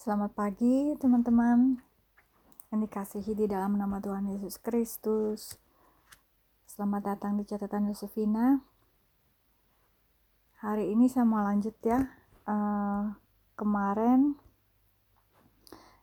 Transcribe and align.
Selamat 0.00 0.32
pagi 0.32 0.96
teman-teman 0.96 1.76
yang 2.72 2.80
dikasihi 2.80 3.36
di 3.36 3.44
dalam 3.44 3.76
nama 3.76 4.00
Tuhan 4.00 4.32
Yesus 4.32 4.56
Kristus. 4.56 5.60
Selamat 6.64 7.12
datang 7.12 7.36
di 7.36 7.44
catatan 7.44 7.92
Yosefina. 7.92 8.64
Hari 10.64 10.88
ini 10.96 11.04
saya 11.04 11.28
mau 11.28 11.44
lanjut 11.44 11.76
ya. 11.84 12.16
Uh, 12.48 13.12
kemarin 13.60 14.40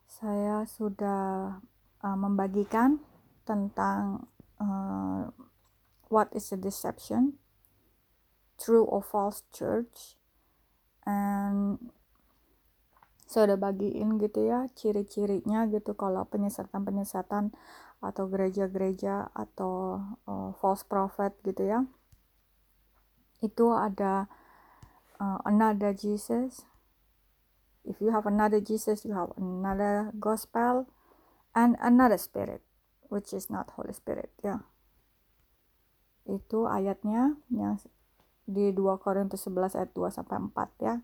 saya 0.05 0.61
sudah 0.69 1.57
uh, 2.05 2.17
membagikan 2.21 3.01
tentang 3.49 4.29
uh, 4.61 5.33
what 6.13 6.29
is 6.37 6.53
a 6.53 6.59
deception, 6.61 7.41
true 8.61 8.85
or 8.85 9.01
false 9.01 9.41
church, 9.49 10.21
and 11.01 11.96
saya 13.27 13.53
udah 13.53 13.59
bagiin 13.59 14.15
gitu 14.23 14.47
ya 14.47 14.71
ciri-cirinya 14.71 15.67
gitu. 15.67 15.93
Kalau 15.99 16.23
penyesatan-penyesatan 16.31 17.51
atau 17.99 18.23
gereja-gereja 18.31 19.27
atau 19.35 19.99
uh, 20.23 20.55
false 20.63 20.87
prophet 20.87 21.35
gitu 21.43 21.67
ya. 21.67 21.83
Itu 23.43 23.75
ada 23.75 24.31
uh, 25.19 25.43
another 25.43 25.91
Jesus. 25.91 26.63
If 27.83 27.99
you 27.99 28.15
have 28.15 28.23
another 28.23 28.63
Jesus 28.63 29.03
you 29.03 29.11
have 29.11 29.35
another 29.35 30.15
gospel 30.15 30.87
and 31.51 31.75
another 31.83 32.19
spirit 32.19 32.63
which 33.11 33.35
is 33.35 33.51
not 33.51 33.75
Holy 33.75 33.91
Spirit 33.91 34.31
ya. 34.39 34.63
Itu 36.23 36.67
ayatnya 36.67 37.39
yang 37.51 37.79
di 38.47 38.71
2 38.71 39.03
Korintus 39.03 39.43
11 39.43 39.75
ayat 39.75 39.91
2 39.91 40.15
sampai 40.15 40.39
4 40.39 40.87
ya. 40.87 40.95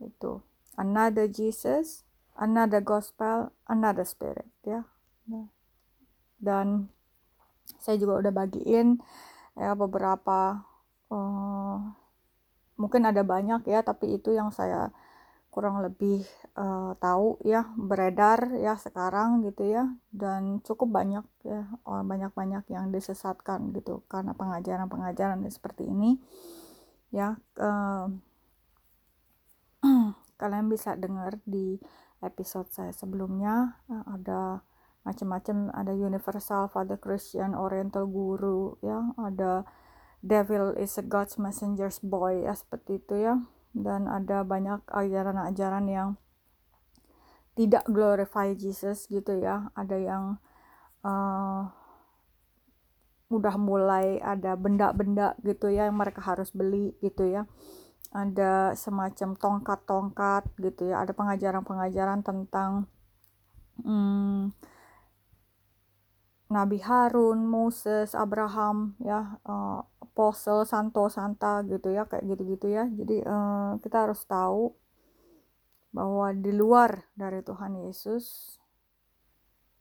Itu 0.00 0.44
another 0.76 1.26
Jesus, 1.30 2.02
another 2.38 2.82
gospel, 2.82 3.52
another 3.66 4.06
spirit 4.06 4.48
ya. 4.62 4.86
Dan 6.38 6.92
saya 7.80 7.96
juga 7.96 8.20
udah 8.20 8.32
bagiin 8.32 9.00
ya 9.54 9.72
beberapa 9.78 10.66
uh, 11.08 11.76
mungkin 12.74 13.02
ada 13.06 13.22
banyak 13.22 13.64
ya 13.70 13.80
tapi 13.86 14.18
itu 14.18 14.34
yang 14.34 14.50
saya 14.50 14.90
kurang 15.54 15.86
lebih 15.86 16.26
uh, 16.58 16.98
tahu 16.98 17.38
ya 17.46 17.70
beredar 17.78 18.58
ya 18.58 18.74
sekarang 18.74 19.46
gitu 19.46 19.70
ya 19.70 19.86
dan 20.10 20.58
cukup 20.66 20.90
banyak 20.90 21.22
ya 21.46 21.70
banyak-banyak 21.86 22.66
yang 22.74 22.90
disesatkan 22.90 23.70
gitu 23.70 24.02
karena 24.10 24.34
pengajaran-pengajaran 24.34 25.46
seperti 25.46 25.86
ini 25.86 26.18
ya 27.14 27.38
uh, 27.62 28.10
kalian 30.40 30.66
bisa 30.70 30.98
dengar 30.98 31.38
di 31.46 31.78
episode 32.22 32.70
saya 32.72 32.90
sebelumnya 32.90 33.80
eh, 33.90 34.04
ada 34.08 34.62
macam-macam 35.04 35.68
ada 35.76 35.92
universal 35.92 36.72
father 36.72 36.96
christian 36.96 37.52
oriental 37.52 38.08
guru 38.08 38.80
ya 38.80 39.12
ada 39.20 39.68
devil 40.24 40.72
is 40.80 40.96
a 40.96 41.04
god's 41.04 41.36
messenger's 41.36 42.00
boy 42.00 42.48
ya 42.48 42.56
seperti 42.56 42.96
itu 42.96 43.28
ya. 43.28 43.36
Dan 43.76 44.08
ada 44.08 44.40
banyak 44.42 44.80
ajaran-ajaran 44.88 45.84
yang 45.92 46.08
tidak 47.54 47.84
glorify 47.86 48.56
Jesus 48.56 49.04
gitu 49.12 49.36
ya. 49.36 49.68
Ada 49.76 49.96
yang 50.00 50.24
uh, 51.04 51.68
udah 53.28 53.56
mulai 53.60 54.16
ada 54.24 54.56
benda-benda 54.56 55.36
gitu 55.44 55.68
ya 55.68 55.92
yang 55.92 55.98
mereka 56.00 56.22
harus 56.24 56.54
beli 56.54 56.94
gitu 57.02 57.26
ya 57.26 57.48
ada 58.14 58.78
semacam 58.78 59.34
tongkat-tongkat 59.34 60.46
gitu 60.62 60.94
ya 60.94 61.02
ada 61.02 61.10
pengajaran-pengajaran 61.10 62.22
tentang 62.22 62.86
hmm, 63.82 64.54
Nabi 66.46 66.78
Harun, 66.78 67.42
Moses, 67.42 68.14
Abraham 68.14 68.94
ya 69.02 69.42
uh, 69.42 69.82
Apostle, 69.98 70.62
Santo, 70.62 71.10
Santa 71.10 71.66
gitu 71.66 71.90
ya 71.90 72.06
kayak 72.06 72.22
gitu-gitu 72.30 72.70
ya. 72.70 72.86
Jadi 72.86 73.18
uh, 73.26 73.82
kita 73.82 74.06
harus 74.06 74.22
tahu 74.22 74.70
bahwa 75.90 76.30
di 76.30 76.54
luar 76.54 77.10
dari 77.18 77.42
Tuhan 77.42 77.82
Yesus 77.82 78.54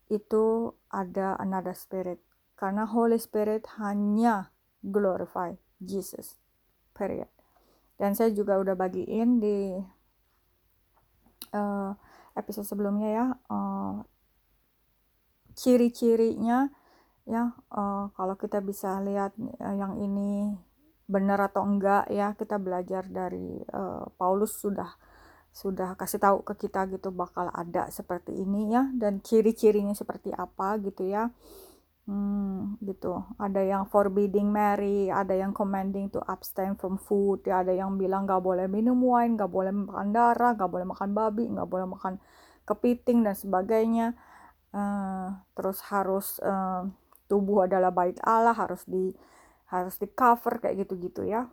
itu 0.10 0.74
ada 0.90 1.38
another 1.38 1.78
spirit. 1.78 2.18
Karena 2.58 2.90
Holy 2.90 3.22
Spirit 3.22 3.70
hanya 3.78 4.50
glorify 4.82 5.54
Jesus 5.78 6.42
period 6.98 7.43
dan 7.98 8.18
saya 8.18 8.34
juga 8.34 8.58
udah 8.58 8.74
bagiin 8.74 9.40
di 9.40 9.78
uh, 11.54 11.92
episode 12.34 12.66
sebelumnya 12.66 13.10
ya 13.10 13.26
uh, 13.50 14.02
ciri-cirinya 15.54 16.70
ya 17.24 17.56
uh, 17.72 18.12
kalau 18.18 18.36
kita 18.36 18.60
bisa 18.60 19.00
lihat 19.00 19.32
uh, 19.62 19.76
yang 19.78 19.96
ini 20.02 20.58
benar 21.08 21.40
atau 21.52 21.64
enggak 21.64 22.10
ya 22.10 22.34
kita 22.36 22.58
belajar 22.58 23.06
dari 23.08 23.62
uh, 23.72 24.08
Paulus 24.18 24.58
sudah 24.60 24.92
sudah 25.54 25.94
kasih 25.94 26.18
tahu 26.18 26.42
ke 26.42 26.66
kita 26.66 26.90
gitu 26.90 27.14
bakal 27.14 27.54
ada 27.54 27.86
seperti 27.94 28.34
ini 28.34 28.74
ya 28.74 28.90
dan 28.98 29.22
ciri-cirinya 29.22 29.94
seperti 29.94 30.34
apa 30.34 30.82
gitu 30.82 31.06
ya 31.06 31.30
Hmm, 32.04 32.76
gitu. 32.84 33.24
Ada 33.40 33.64
yang 33.64 33.88
forbidding 33.88 34.52
marry, 34.52 35.08
ada 35.08 35.32
yang 35.40 35.56
commanding 35.56 36.12
to 36.12 36.20
abstain 36.28 36.76
from 36.76 37.00
food, 37.00 37.48
ya 37.48 37.64
ada 37.64 37.72
yang 37.72 37.96
bilang 37.96 38.28
nggak 38.28 38.44
boleh 38.44 38.68
minum 38.68 39.00
wine, 39.00 39.40
nggak 39.40 39.48
boleh 39.48 39.72
makan 39.72 40.12
darah, 40.12 40.52
nggak 40.52 40.68
boleh 40.68 40.84
makan 40.84 41.10
babi, 41.16 41.48
nggak 41.48 41.70
boleh 41.72 41.88
makan 41.88 42.20
kepiting 42.68 43.24
dan 43.24 43.36
sebagainya. 43.40 44.20
Uh, 44.76 45.32
terus 45.56 45.80
harus 45.88 46.44
uh, 46.44 46.84
tubuh 47.32 47.72
adalah 47.72 47.96
bait 47.96 48.20
Allah, 48.28 48.52
harus 48.52 48.84
di 48.84 49.16
harus 49.72 49.96
di 49.96 50.12
cover 50.12 50.60
kayak 50.60 50.84
gitu-gitu 50.84 51.24
ya. 51.24 51.48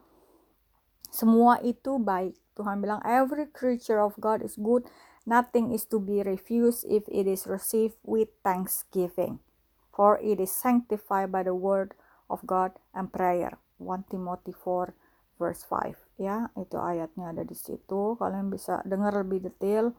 Semua 1.15 1.63
itu 1.63 2.03
baik. 2.03 2.35
Tuhan 2.59 2.83
bilang 2.83 2.99
every 3.07 3.47
creature 3.55 4.03
of 4.03 4.19
God 4.19 4.43
is 4.43 4.59
good, 4.59 4.83
nothing 5.31 5.71
is 5.71 5.87
to 5.87 6.03
be 6.03 6.27
refused 6.27 6.83
if 6.91 7.07
it 7.07 7.31
is 7.31 7.47
received 7.47 8.03
with 8.03 8.35
thanksgiving 8.43 9.39
for 9.91 10.17
it 10.23 10.39
is 10.39 10.51
sanctified 10.55 11.35
by 11.35 11.43
the 11.43 11.55
word 11.55 11.95
of 12.31 12.47
God 12.47 12.79
and 12.95 13.11
prayer. 13.11 13.59
1 13.81 14.13
Timothy 14.13 14.53
4 14.53 14.95
verse 15.41 15.65
5 15.65 15.97
ya 16.21 16.53
itu 16.55 16.77
ayatnya 16.77 17.33
ada 17.33 17.43
di 17.43 17.57
situ. 17.57 18.15
Kalian 18.21 18.53
bisa 18.53 18.85
dengar 18.85 19.17
lebih 19.17 19.41
detail. 19.41 19.97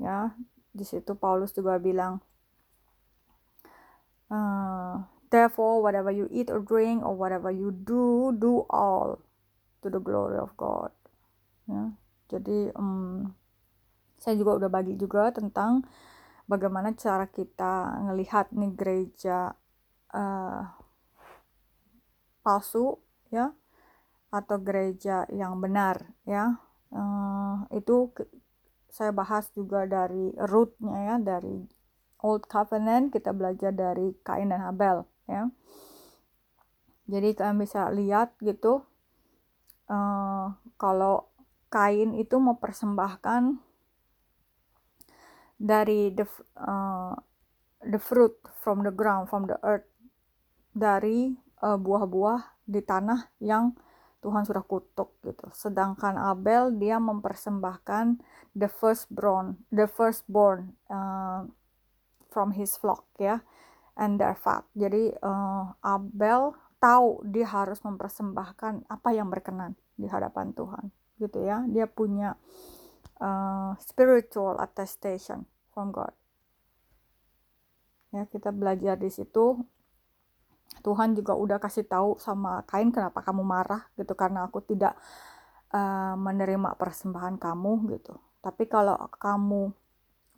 Ya 0.00 0.32
di 0.72 0.84
situ 0.84 1.12
Paulus 1.18 1.52
juga 1.52 1.76
bilang 1.76 2.24
uh, 4.32 5.04
therefore 5.28 5.84
whatever 5.84 6.08
you 6.08 6.26
eat 6.32 6.48
or 6.48 6.64
drink 6.64 7.04
or 7.04 7.12
whatever 7.12 7.52
you 7.52 7.72
do 7.72 8.32
do 8.36 8.64
all 8.72 9.20
to 9.84 9.92
the 9.92 10.00
glory 10.00 10.40
of 10.40 10.56
God. 10.56 10.90
Ya 11.68 11.92
jadi 12.32 12.72
um, 12.76 13.36
saya 14.18 14.34
juga 14.34 14.58
udah 14.58 14.70
bagi 14.72 14.96
juga 14.98 15.30
tentang 15.30 15.86
bagaimana 16.48 16.96
cara 16.96 17.28
kita 17.28 18.02
ngelihat 18.08 18.50
nih 18.56 18.72
gereja 18.72 19.52
uh, 20.16 20.64
palsu 22.40 22.96
ya 23.28 23.52
atau 24.32 24.56
gereja 24.56 25.28
yang 25.28 25.60
benar 25.60 26.16
ya. 26.24 26.56
Uh, 26.88 27.68
itu 27.76 28.08
saya 28.88 29.12
bahas 29.12 29.52
juga 29.52 29.84
dari 29.84 30.32
rootnya 30.40 30.96
ya 31.12 31.16
dari 31.20 31.68
Old 32.24 32.48
Covenant 32.48 33.12
kita 33.12 33.36
belajar 33.36 33.70
dari 33.76 34.16
Kain 34.24 34.48
dan 34.48 34.64
Habel 34.64 35.04
ya. 35.28 35.52
Jadi 37.08 37.36
kalian 37.36 37.60
bisa 37.60 37.92
lihat 37.92 38.36
gitu 38.40 38.88
uh, 39.92 40.56
kalau 40.80 41.28
Kain 41.68 42.16
itu 42.16 42.40
mempersembahkan 42.40 43.67
dari 45.58 46.14
the 46.14 46.24
uh, 46.56 47.12
the 47.82 47.98
fruit 47.98 48.38
from 48.62 48.86
the 48.86 48.94
ground 48.94 49.26
from 49.26 49.50
the 49.50 49.58
earth 49.66 49.86
dari 50.70 51.34
uh, 51.62 51.74
buah-buah 51.74 52.62
di 52.62 52.78
tanah 52.78 53.34
yang 53.42 53.74
Tuhan 54.18 54.42
sudah 54.42 54.62
kutuk 54.66 55.14
gitu. 55.22 55.46
Sedangkan 55.54 56.18
Abel 56.18 56.74
dia 56.74 56.98
mempersembahkan 56.98 58.18
the 58.54 58.66
firstborn, 58.66 59.62
the 59.70 59.86
firstborn 59.86 60.74
uh, 60.90 61.46
from 62.30 62.54
his 62.54 62.74
flock 62.74 63.06
ya, 63.18 63.42
and 63.94 64.18
their 64.18 64.34
fat. 64.34 64.66
Jadi 64.74 65.14
uh, 65.22 65.70
Abel 65.82 66.54
tahu 66.78 67.22
dia 67.26 67.46
harus 67.46 67.82
mempersembahkan 67.82 68.86
apa 68.90 69.08
yang 69.14 69.30
berkenan 69.30 69.74
di 69.98 70.06
hadapan 70.10 70.50
Tuhan 70.54 70.90
gitu 71.18 71.38
ya. 71.42 71.62
Dia 71.70 71.86
punya 71.86 72.34
uh, 73.20 73.74
spiritual 73.82 74.58
attestation 74.58 75.46
from 75.74 75.90
God. 75.94 76.14
Ya, 78.14 78.24
kita 78.26 78.50
belajar 78.50 78.96
di 78.96 79.12
situ. 79.12 79.60
Tuhan 80.84 81.16
juga 81.16 81.32
udah 81.34 81.58
kasih 81.58 81.88
tahu 81.88 82.20
sama 82.20 82.62
Kain 82.68 82.92
kenapa 82.92 83.24
kamu 83.24 83.40
marah 83.42 83.88
gitu 83.96 84.12
karena 84.12 84.46
aku 84.46 84.62
tidak 84.62 84.94
uh, 85.72 86.14
menerima 86.14 86.76
persembahan 86.76 87.40
kamu 87.40 87.98
gitu. 87.98 88.14
Tapi 88.38 88.68
kalau 88.70 88.96
kamu 89.18 89.74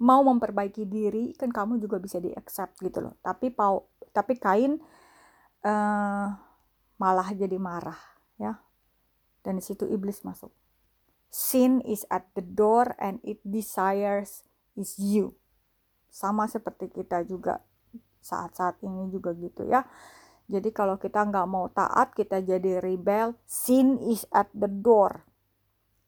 mau 0.00 0.25
memperbaiki 0.25 0.88
diri 0.88 1.37
kan 1.37 1.53
kamu 1.53 1.76
juga 1.76 2.00
bisa 2.00 2.17
di 2.17 2.33
accept 2.33 2.81
gitu 2.81 3.05
loh 3.05 3.21
tapi 3.21 3.53
pau 3.53 3.85
tapi 4.17 4.41
kain 4.41 4.81
uh, 5.61 6.26
malah 6.97 7.29
jadi 7.37 7.61
marah 7.61 8.00
ya 8.41 8.56
dan 9.44 9.61
di 9.61 9.62
situ 9.65 9.85
iblis 9.85 10.25
masuk 10.25 10.49
sin 11.31 11.79
is 11.87 12.03
at 12.11 12.27
the 12.35 12.43
door 12.43 12.99
and 12.99 13.23
it 13.23 13.38
desires 13.47 14.43
is 14.75 14.99
you. 14.99 15.38
Sama 16.11 16.50
seperti 16.50 16.91
kita 16.91 17.23
juga 17.23 17.62
saat-saat 18.21 18.82
ini 18.82 19.09
juga 19.09 19.32
gitu 19.38 19.65
ya. 19.65 19.87
Jadi 20.50 20.75
kalau 20.75 20.99
kita 20.99 21.23
nggak 21.23 21.47
mau 21.47 21.71
taat 21.71 22.11
kita 22.12 22.43
jadi 22.43 22.82
rebel. 22.82 23.38
Sin 23.47 24.03
is 24.03 24.27
at 24.35 24.50
the 24.50 24.67
door. 24.67 25.23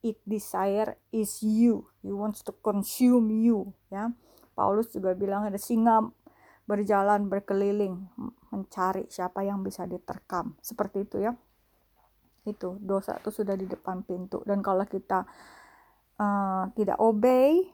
It 0.02 0.18
desire 0.26 0.98
is 1.14 1.38
you. 1.46 1.86
He 2.02 2.10
wants 2.10 2.42
to 2.50 2.52
consume 2.58 3.30
you 3.30 3.70
ya. 3.94 4.10
Paulus 4.58 4.90
juga 4.90 5.14
bilang 5.14 5.46
ada 5.46 5.56
singa 5.56 6.02
berjalan 6.66 7.30
berkeliling 7.30 8.10
mencari 8.50 9.06
siapa 9.06 9.46
yang 9.46 9.62
bisa 9.62 9.86
diterkam. 9.86 10.58
Seperti 10.58 11.06
itu 11.06 11.22
ya 11.22 11.38
itu 12.42 12.78
dosa 12.82 13.18
itu 13.18 13.30
sudah 13.30 13.54
di 13.54 13.66
depan 13.70 14.02
pintu. 14.02 14.42
Dan 14.42 14.60
kalau 14.60 14.82
kita 14.86 15.26
uh, 16.18 16.64
tidak 16.74 16.98
obey 16.98 17.70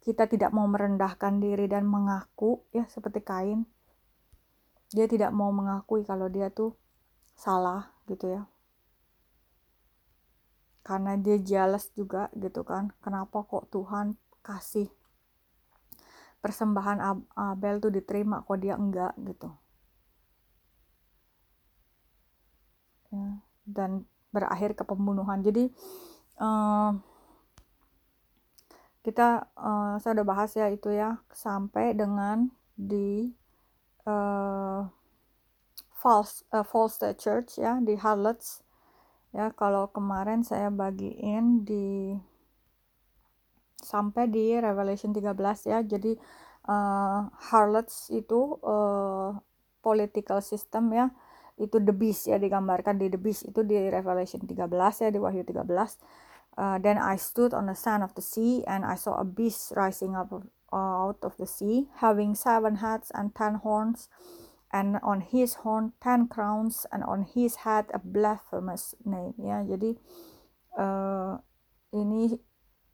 kita 0.00 0.24
tidak 0.24 0.50
mau 0.56 0.64
merendahkan 0.64 1.38
diri 1.38 1.68
dan 1.68 1.84
mengaku 1.84 2.64
ya 2.72 2.88
seperti 2.88 3.20
Kain. 3.20 3.68
Dia 4.90 5.06
tidak 5.06 5.30
mau 5.30 5.54
mengakui 5.54 6.02
kalau 6.02 6.26
dia 6.26 6.50
tuh 6.50 6.74
salah 7.36 7.94
gitu 8.10 8.26
ya. 8.26 8.42
Karena 10.82 11.14
dia 11.20 11.38
jealous 11.38 11.92
juga 11.94 12.32
gitu 12.34 12.64
kan. 12.66 12.90
Kenapa 13.04 13.44
kok 13.44 13.70
Tuhan 13.70 14.16
kasih 14.40 14.88
persembahan 16.40 17.28
Abel 17.36 17.78
tuh 17.84 17.92
diterima 17.92 18.40
kok 18.40 18.58
dia 18.58 18.74
enggak 18.74 19.12
gitu 19.20 19.52
ya, 23.10 23.42
dan 23.66 24.08
berakhir 24.30 24.74
ke 24.78 24.82
pembunuhan. 24.86 25.42
Jadi 25.42 25.70
uh, 26.38 26.94
kita 29.00 29.48
uh, 29.56 29.96
saya 29.98 30.20
udah 30.20 30.26
bahas 30.26 30.50
ya 30.56 30.68
itu 30.68 30.92
ya 30.92 31.20
sampai 31.32 31.96
dengan 31.96 32.52
di 32.76 33.32
uh, 34.04 34.84
false 35.96 36.44
uh, 36.52 36.64
false 36.64 37.00
church 37.16 37.60
ya 37.60 37.80
di 37.80 37.96
harlots 37.96 38.64
ya 39.32 39.52
kalau 39.56 39.88
kemarin 39.88 40.44
saya 40.44 40.68
bagiin 40.68 41.64
di 41.64 42.16
sampai 43.80 44.28
di 44.28 44.52
Revelation 44.60 45.16
13 45.16 45.32
ya 45.72 45.78
jadi 45.80 46.12
uh, 46.68 47.30
harlots 47.52 48.12
itu 48.12 48.60
uh, 48.60 49.32
political 49.80 50.44
system 50.44 50.92
ya 50.92 51.08
itu 51.60 51.76
the 51.84 51.92
beast 51.92 52.24
ya 52.24 52.40
digambarkan 52.40 52.96
di 52.96 53.12
the 53.12 53.20
beast. 53.20 53.44
Itu 53.44 53.60
di 53.62 53.76
Revelation 53.76 54.40
13 54.48 54.56
ya 55.04 55.08
di 55.12 55.20
Wahyu 55.20 55.44
13 55.44 55.68
uh, 56.60 56.78
then 56.78 56.98
I 56.98 57.16
stood 57.16 57.54
on 57.54 57.66
the 57.66 57.74
sand 57.74 58.02
of 58.02 58.14
the 58.14 58.22
sea 58.22 58.64
and 58.66 58.84
I 58.84 58.94
saw 58.94 59.16
a 59.16 59.24
beast 59.24 59.72
rising 59.76 60.16
up 60.16 60.32
uh, 60.32 60.76
out 60.76 61.18
of 61.22 61.36
the 61.36 61.46
sea 61.46 61.88
having 61.98 62.34
seven 62.34 62.76
heads 62.76 63.10
and 63.14 63.34
ten 63.34 63.64
horns 63.64 64.08
and 64.72 64.98
on 65.02 65.20
his 65.20 65.66
horn 65.66 65.92
ten 66.02 66.28
crowns 66.28 66.86
and 66.92 67.02
on 67.04 67.26
his 67.26 67.66
head 67.66 67.86
a 67.94 67.98
blasphemous 67.98 68.94
name 69.04 69.34
ya. 69.40 69.64
Jadi 69.66 69.96
uh, 70.78 71.40
ini 71.96 72.38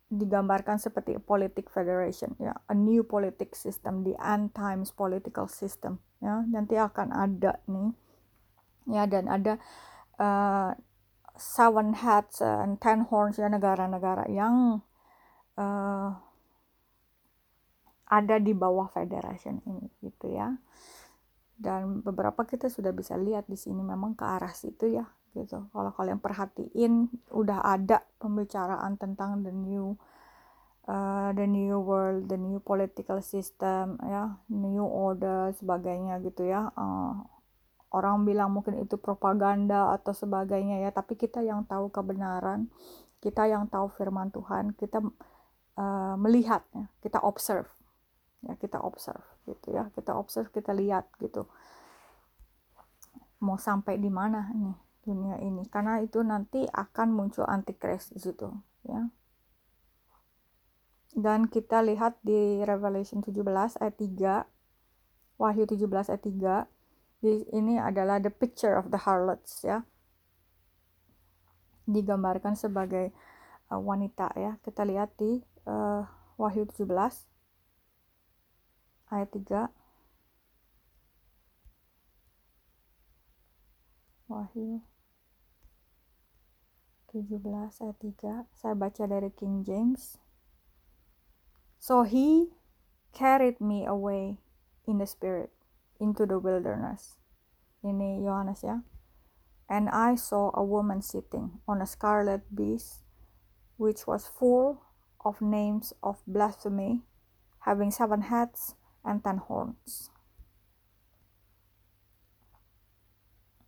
digambarkan 0.06 0.78
seperti 0.78 1.18
politic 1.18 1.68
federation 1.68 2.32
ya. 2.38 2.54
A 2.70 2.74
new 2.74 3.04
politic 3.04 3.58
system 3.58 4.06
the 4.06 4.16
end 4.22 4.54
times 4.56 4.94
political 4.94 5.50
system 5.50 6.00
ya. 6.22 6.46
Nanti 6.48 6.80
akan 6.80 7.12
ada 7.12 7.60
nih 7.68 7.92
ya 8.86 9.04
dan 9.10 9.26
ada 9.26 9.58
uh, 10.18 10.72
seven 11.36 11.92
heads 11.92 12.40
and 12.40 12.80
ten 12.80 13.04
horns 13.06 13.36
ya 13.36 13.50
negara-negara 13.52 14.26
yang 14.32 14.80
uh, 15.60 16.10
ada 18.06 18.36
di 18.38 18.54
bawah 18.54 18.86
federation 18.88 19.60
ini 19.66 19.90
gitu 20.00 20.32
ya. 20.32 20.54
Dan 21.56 22.04
beberapa 22.04 22.44
kita 22.44 22.68
sudah 22.68 22.92
bisa 22.92 23.16
lihat 23.16 23.48
di 23.48 23.56
sini 23.56 23.80
memang 23.80 24.12
ke 24.12 24.24
arah 24.24 24.52
situ 24.52 24.92
ya 24.92 25.04
gitu. 25.36 25.68
Kalau 25.72 25.92
kalian 25.92 26.20
perhatiin 26.20 27.08
udah 27.32 27.64
ada 27.64 28.04
pembicaraan 28.20 28.96
tentang 28.96 29.44
the 29.44 29.52
new 29.52 29.96
uh, 30.88 31.30
the 31.34 31.44
new 31.44 31.76
world 31.82 32.30
the 32.30 32.38
new 32.38 32.62
political 32.62 33.20
system 33.20 33.98
ya 34.06 34.38
new 34.48 34.86
order 34.86 35.52
sebagainya 35.58 36.22
gitu 36.24 36.46
ya 36.48 36.70
uh, 36.72 37.20
orang 37.96 38.28
bilang 38.28 38.52
mungkin 38.52 38.76
itu 38.76 39.00
propaganda 39.00 39.96
atau 39.96 40.12
sebagainya 40.12 40.84
ya 40.84 40.90
tapi 40.92 41.16
kita 41.16 41.40
yang 41.40 41.64
tahu 41.64 41.88
kebenaran 41.88 42.68
kita 43.24 43.48
yang 43.48 43.64
tahu 43.72 43.88
firman 43.88 44.28
Tuhan 44.28 44.76
kita 44.76 45.00
uh, 45.80 46.14
melihat 46.20 46.62
ya 46.76 46.86
kita 47.00 47.24
observe 47.24 47.68
ya 48.44 48.54
kita 48.60 48.78
observe 48.84 49.24
gitu 49.48 49.72
ya 49.72 49.88
kita 49.96 50.12
observe 50.12 50.52
kita 50.52 50.76
lihat 50.76 51.08
gitu. 51.18 51.48
Mau 53.40 53.60
sampai 53.60 54.00
di 54.00 54.08
mana 54.08 54.48
nih 54.52 54.76
dunia 55.04 55.36
ini? 55.40 55.64
Karena 55.68 56.00
itu 56.00 56.24
nanti 56.24 56.64
akan 56.64 57.08
muncul 57.12 57.44
antikris 57.46 58.12
di 58.12 58.20
situ 58.20 58.48
ya. 58.84 59.08
Dan 61.16 61.48
kita 61.48 61.80
lihat 61.80 62.20
di 62.20 62.60
Revelation 62.60 63.24
17 63.24 63.40
ayat 63.80 63.96
3 63.96 65.40
Wahyu 65.40 65.64
17 65.68 66.12
ayat 66.12 66.22
3 66.68 66.75
ini 67.24 67.80
adalah 67.80 68.20
the 68.20 68.28
picture 68.28 68.76
of 68.76 68.92
the 68.92 69.00
harlots 69.00 69.64
ya. 69.64 69.88
Digambarkan 71.88 72.58
sebagai 72.58 73.14
uh, 73.72 73.80
wanita 73.80 74.28
ya. 74.36 74.60
Kita 74.60 74.84
lihat 74.84 75.16
di 75.16 75.40
uh, 75.64 76.04
Wahyu 76.36 76.68
17 76.68 76.84
ayat 79.08 79.30
3 79.32 79.72
Wahyu 84.28 84.84
17 87.14 87.40
ayat 87.80 87.96
3 87.96 88.44
saya 88.52 88.74
baca 88.76 89.08
dari 89.08 89.32
King 89.32 89.64
James. 89.64 90.20
So 91.80 92.04
he 92.04 92.52
carried 93.16 93.62
me 93.64 93.88
away 93.88 94.36
in 94.84 95.00
the 95.00 95.08
spirit 95.08 95.55
into 96.00 96.26
the 96.26 96.38
wilderness. 96.38 97.16
Ini 97.84 98.24
Yohanes 98.24 98.62
ya. 98.62 98.82
And 99.66 99.90
I 99.90 100.14
saw 100.14 100.54
a 100.54 100.62
woman 100.62 101.02
sitting 101.02 101.58
on 101.66 101.82
a 101.82 101.86
scarlet 101.86 102.46
beast, 102.54 103.02
which 103.76 104.06
was 104.06 104.30
full 104.30 104.82
of 105.24 105.42
names 105.42 105.92
of 106.02 106.22
blasphemy, 106.26 107.02
having 107.66 107.90
seven 107.90 108.30
heads 108.30 108.78
and 109.02 109.22
ten 109.22 109.42
horns. 109.42 110.10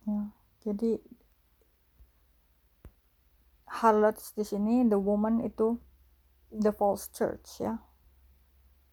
Ya, 0.07 0.31
jadi 0.63 1.03
harlots 3.69 4.33
di 4.33 4.41
sini 4.41 4.81
the 4.87 4.97
woman 4.97 5.43
itu 5.43 5.77
the 6.49 6.73
false 6.73 7.05
church 7.13 7.61
ya 7.61 7.77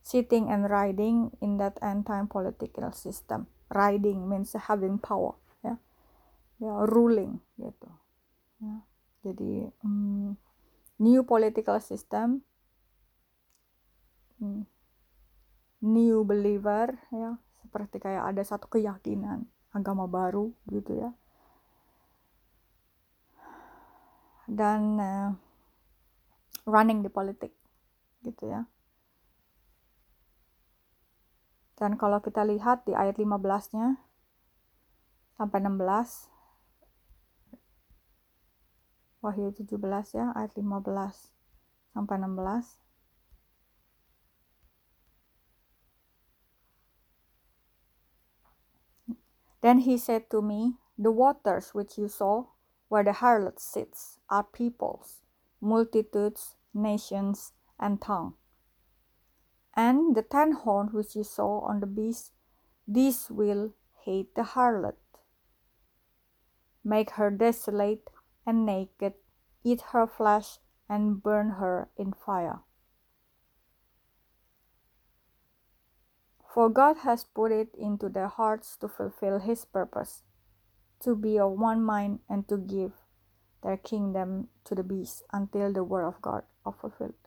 sitting 0.07 0.47
and 0.47 0.71
riding 0.71 1.35
in 1.43 1.59
that 1.59 1.75
end 1.83 2.07
time 2.07 2.31
political 2.31 2.95
system. 2.95 3.51
Riding 3.67 4.31
means 4.31 4.55
having 4.55 5.03
power, 5.03 5.35
ya, 5.67 5.75
ya 6.63 6.87
ruling 6.87 7.43
gitu. 7.59 7.91
Ya. 8.63 8.87
Jadi 9.27 9.67
um, 9.83 10.39
new 11.03 11.27
political 11.27 11.83
system, 11.83 12.47
um, 14.39 14.63
new 15.83 16.23
believer, 16.23 16.95
ya, 17.11 17.43
seperti 17.67 17.99
kayak 17.99 18.31
ada 18.31 18.47
satu 18.47 18.71
keyakinan 18.71 19.51
agama 19.75 20.07
baru 20.07 20.55
gitu 20.71 20.95
ya. 20.95 21.11
Dan 24.47 25.03
uh, 25.03 25.35
running 26.71 27.03
the 27.03 27.11
politik 27.11 27.51
gitu 28.23 28.47
ya 28.47 28.71
Dan 31.77 32.01
kalau 32.01 32.25
kita 32.25 32.41
lihat 32.49 32.89
di 32.89 32.97
ayat 32.97 33.21
15-nya 33.21 34.01
sampai 35.37 35.61
16 35.61 36.37
Wahyu 39.27 39.51
17 39.51 39.83
ya, 40.15 40.31
ayat 40.39 40.55
15 40.55 40.87
sampai 41.91 42.17
16. 42.23 42.79
Then 49.67 49.83
he 49.83 49.99
said 49.99 50.31
to 50.31 50.39
me, 50.39 50.79
The 50.95 51.11
waters 51.11 51.75
which 51.75 51.99
you 51.99 52.07
saw, 52.07 52.55
where 52.87 53.03
the 53.03 53.19
harlot 53.19 53.59
sits, 53.59 54.23
are 54.31 54.47
peoples, 54.47 55.27
multitudes, 55.59 56.55
nations, 56.71 57.51
and 57.75 58.01
tongue. 58.01 58.39
And 59.77 60.17
the 60.17 60.23
ten 60.23 60.53
horns 60.53 60.93
which 60.95 61.15
you 61.15 61.23
saw 61.23 61.61
on 61.61 61.81
the 61.81 61.87
beast, 61.87 62.33
these 62.89 63.31
will 63.31 63.75
hate 64.05 64.35
the 64.35 64.43
harlot, 64.43 64.97
make 66.83 67.11
her 67.11 67.31
desolate 67.31 68.09
and 68.47 68.65
naked, 68.65 69.15
eat 69.65 69.83
her 69.93 70.07
flesh, 70.07 70.59
and 70.89 71.23
burn 71.23 71.51
her 71.51 71.91
in 71.99 72.13
fire. 72.13 72.61
For 76.55 76.71
God 76.71 76.99
has 76.99 77.25
put 77.25 77.53
it 77.53 77.75
into 77.79 78.09
their 78.09 78.29
hearts 78.29 78.77
to 78.79 78.89
fulfill 78.89 79.41
his 79.41 79.67
purpose, 79.67 80.23
to 81.01 81.15
be 81.15 81.39
of 81.39 81.53
one 81.53 81.85
mind 81.85 82.21
and 82.31 82.49
to 82.49 82.57
give 82.57 82.93
their 83.63 83.77
kingdom 83.77 84.49
to 84.65 84.75
the 84.75 84.83
beast 84.83 85.23
until 85.33 85.71
the 85.71 85.85
word 85.85 86.07
of 86.07 86.23
God 86.23 86.45
are 86.65 86.73
fulfilled. 86.73 87.26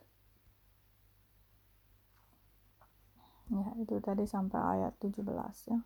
Ya, 3.49 3.65
itu 3.81 3.97
tadi 3.97 4.29
sampai 4.29 4.61
ayat 4.77 4.93
17 5.01 5.25
ya. 5.73 5.81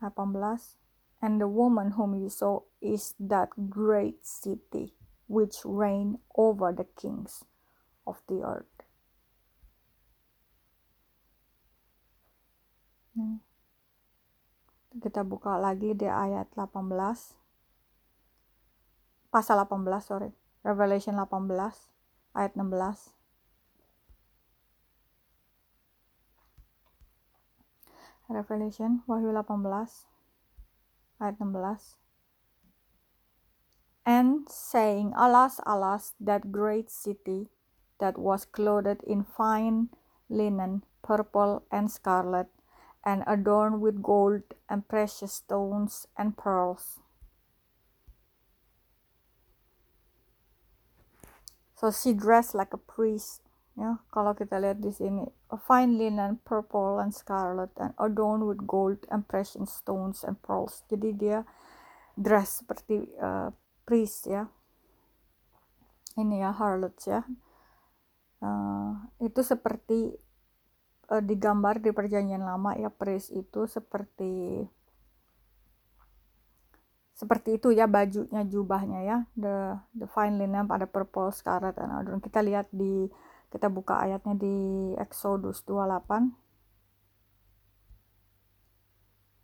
18 0.00 0.80
And 1.22 1.38
the 1.38 1.46
woman 1.46 1.94
whom 1.94 2.18
you 2.18 2.26
saw 2.26 2.66
is 2.82 3.14
that 3.22 3.54
great 3.70 4.26
city 4.26 4.96
which 5.30 5.62
reign 5.62 6.18
over 6.34 6.74
the 6.74 6.88
kings 6.98 7.46
of 8.02 8.18
the 8.26 8.42
earth. 8.42 8.82
Hmm. 13.14 13.38
Kita 14.98 15.22
buka 15.22 15.62
lagi 15.62 15.94
di 15.94 16.10
ayat 16.10 16.50
18. 16.58 17.38
Pasal 19.30 19.56
18, 19.64 19.86
sorry. 20.02 20.34
Revelation 20.66 21.16
18 21.16 21.46
ayat 22.34 22.52
16. 22.58 23.21
Revelation 28.32 29.02
Wahyu 29.08 29.30
18 29.30 29.62
ayat 31.20 31.38
16. 31.38 32.00
And 34.02 34.48
saying, 34.50 35.14
Alas, 35.14 35.60
alas, 35.62 36.14
that 36.18 36.50
great 36.50 36.90
city 36.90 37.46
that 38.00 38.18
was 38.18 38.44
clothed 38.44 38.98
in 39.06 39.22
fine 39.22 39.94
linen, 40.28 40.82
purple 41.06 41.62
and 41.70 41.86
scarlet, 41.86 42.48
and 43.04 43.22
adorned 43.26 43.80
with 43.80 44.02
gold 44.02 44.42
and 44.68 44.88
precious 44.88 45.34
stones 45.34 46.08
and 46.18 46.36
pearls. 46.36 46.98
So 51.76 51.90
she 51.90 52.14
dressed 52.14 52.54
like 52.54 52.72
a 52.72 52.78
priest. 52.78 53.41
Ya, 53.72 53.96
kalau 54.12 54.36
kita 54.36 54.60
lihat 54.60 54.84
di 54.84 54.92
sini, 54.92 55.24
fine 55.64 55.96
linen, 55.96 56.36
purple 56.44 57.00
and 57.00 57.08
scarlet, 57.08 57.72
and 57.80 57.96
adorned 57.96 58.44
with 58.44 58.60
gold 58.68 59.00
and 59.08 59.24
precious 59.24 59.72
stones 59.72 60.20
and 60.28 60.36
pearls. 60.44 60.84
Jadi 60.92 61.16
dia 61.16 61.48
dress 62.12 62.60
seperti 62.60 63.08
uh, 63.16 63.48
priest 63.88 64.28
ya. 64.28 64.44
Ini 66.20 66.44
ya 66.44 66.52
harlots 66.52 67.08
ya. 67.08 67.24
Uh, 68.44 69.00
itu 69.24 69.40
seperti 69.40 70.20
uh, 71.08 71.22
digambar 71.24 71.80
di 71.80 71.92
perjanjian 71.96 72.44
lama 72.44 72.76
ya 72.76 72.92
priest 72.92 73.32
itu 73.32 73.64
seperti 73.70 74.66
seperti 77.12 77.60
itu 77.60 77.70
ya 77.70 77.86
bajunya 77.86 78.42
jubahnya 78.42 79.00
ya 79.06 79.18
the 79.38 79.78
the 79.94 80.10
fine 80.10 80.42
linen 80.42 80.66
pada 80.66 80.90
purple 80.90 81.30
scarlet 81.30 81.78
dan 81.78 81.94
adorn 81.94 82.18
kita 82.18 82.42
lihat 82.42 82.66
di 82.74 83.06
kita 83.52 83.68
buka 83.68 84.00
ayatnya 84.00 84.32
di 84.40 84.56
Exodus 84.96 85.60
28 85.68 86.32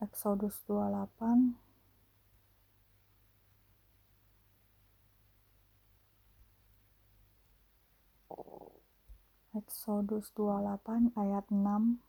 Exodus 0.01 0.65
28 0.65 1.61
Exodus 9.53 10.33
28 10.33 11.13
ayat 11.13 11.45
6 11.53 12.01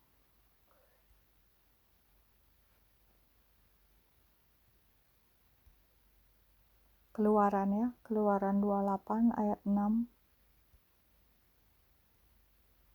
Keluaran 7.12 7.70
ya, 7.76 7.88
Keluaran 8.08 8.64
28 8.64 9.36
ayat 9.36 9.60
6 9.68 10.19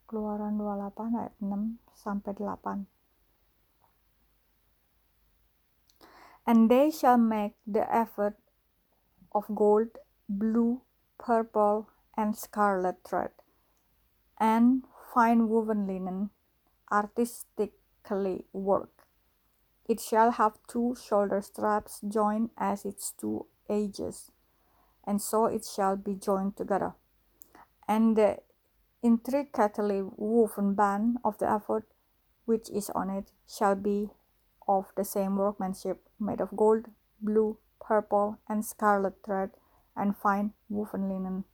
Keluaran 0.06 0.60
28 0.60 0.94
ayat 1.00 1.32
6 1.40 1.80
sampai 1.96 2.32
8 2.36 2.86
And 6.44 6.68
they 6.68 6.92
shall 6.92 7.16
make 7.16 7.56
the 7.64 7.88
effort 7.88 8.36
of 9.32 9.48
gold, 9.56 9.96
blue, 10.28 10.84
purple, 11.16 11.88
and 12.16 12.36
scarlet 12.36 13.00
thread 13.00 13.32
and 14.38 14.84
fine 15.12 15.48
woven 15.48 15.86
linen, 15.86 16.30
artistically 16.90 18.44
worked. 18.52 19.02
It 19.86 20.00
shall 20.00 20.32
have 20.32 20.58
two 20.66 20.96
shoulder 20.96 21.40
straps 21.40 22.00
joined 22.06 22.50
as 22.56 22.84
its 22.84 23.12
two 23.12 23.46
edges, 23.68 24.32
and 25.04 25.20
so 25.20 25.46
it 25.46 25.64
shall 25.64 25.96
be 25.96 26.14
joined 26.14 26.56
together. 26.56 26.94
And 27.86 28.16
the 28.16 28.38
intricately 29.04 30.00
woven 30.16 30.72
band 30.72 31.20
of 31.20 31.36
the 31.36 31.44
ephod 31.44 31.84
which 32.48 32.72
is 32.72 32.88
on 32.96 33.12
it 33.12 33.28
shall 33.44 33.76
be 33.76 34.08
of 34.64 34.88
the 34.96 35.04
same 35.04 35.36
workmanship, 35.36 36.00
made 36.16 36.40
of 36.40 36.56
gold, 36.56 36.88
blue, 37.20 37.60
purple, 37.80 38.40
and 38.48 38.64
scarlet 38.64 39.12
thread, 39.20 39.52
and 39.92 40.16
fine 40.16 40.56
woven 40.72 41.08
linen. 41.08 41.44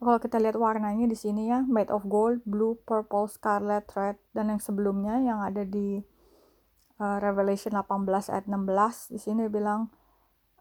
Kalau 0.00 0.16
kita 0.16 0.40
lihat 0.40 0.56
warnanya 0.56 1.04
di 1.04 1.12
sini 1.12 1.52
ya, 1.52 1.60
made 1.68 1.92
of 1.92 2.08
gold, 2.08 2.40
blue, 2.48 2.80
purple, 2.88 3.28
scarlet, 3.28 3.84
red, 3.92 4.16
dan 4.32 4.48
yang 4.48 4.56
sebelumnya 4.56 5.20
yang 5.20 5.44
ada 5.44 5.60
di 5.68 6.00
uh, 6.96 7.20
Revelation 7.20 7.76
18 7.76 8.08
ayat 8.32 8.48
16, 8.48 9.12
di 9.12 9.20
sini 9.20 9.44
bilang 9.52 9.92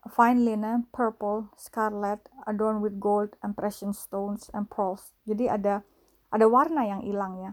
fine 0.07 0.47
linen, 0.47 0.87
purple, 0.93 1.51
scarlet, 1.59 2.23
adorned 2.47 2.79
with 2.79 2.99
gold 2.99 3.35
and 3.43 3.57
precious 3.57 3.99
stones 3.99 4.47
and 4.55 4.71
pearls. 4.71 5.11
Jadi 5.27 5.51
ada 5.51 5.83
ada 6.31 6.45
warna 6.47 6.87
yang 6.87 7.01
hilang 7.03 7.41
ya, 7.43 7.51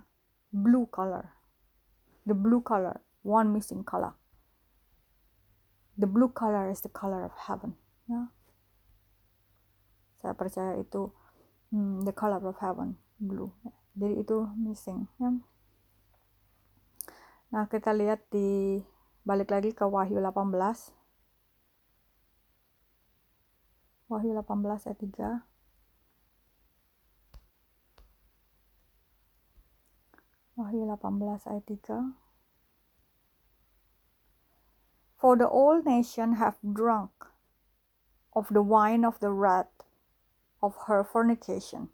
blue 0.55 0.87
color. 0.87 1.35
The 2.27 2.35
blue 2.35 2.63
color, 2.63 3.03
one 3.27 3.51
missing 3.51 3.83
color. 3.83 4.15
The 5.97 6.07
blue 6.07 6.31
color 6.31 6.69
is 6.69 6.83
the 6.83 6.93
color 6.93 7.25
of 7.25 7.33
heaven. 7.35 7.79
Ya. 8.07 8.31
Saya 10.21 10.35
percaya 10.35 10.77
itu 10.77 11.15
hmm, 11.71 12.03
the 12.07 12.15
color 12.15 12.43
of 12.43 12.57
heaven 12.61 12.97
blue 13.19 13.53
jadi 13.97 14.21
itu 14.21 14.49
missing 14.61 15.09
ya 15.17 15.33
nah 17.53 17.65
kita 17.71 17.95
lihat 17.95 18.27
di 18.29 18.83
balik 19.23 19.53
lagi 19.55 19.71
ke 19.73 19.87
Wahyu 19.87 20.19
18 20.21 20.96
Wahyu 24.07 24.39
18 24.39 24.63
ayat 24.63 25.03
3 25.03 25.43
Wahyu 30.55 30.87
18 30.87 31.19
ayat 31.43 31.67
3 31.67 32.15
For 35.19 35.35
the 35.37 35.49
old 35.49 35.87
nation 35.87 36.35
have 36.35 36.55
drunk 36.63 37.11
of 38.31 38.47
the 38.55 38.63
wine 38.63 39.05
of 39.05 39.19
the 39.19 39.33
wrath 39.33 39.83
of 40.63 40.77
her 40.87 41.03
fornication. 41.03 41.89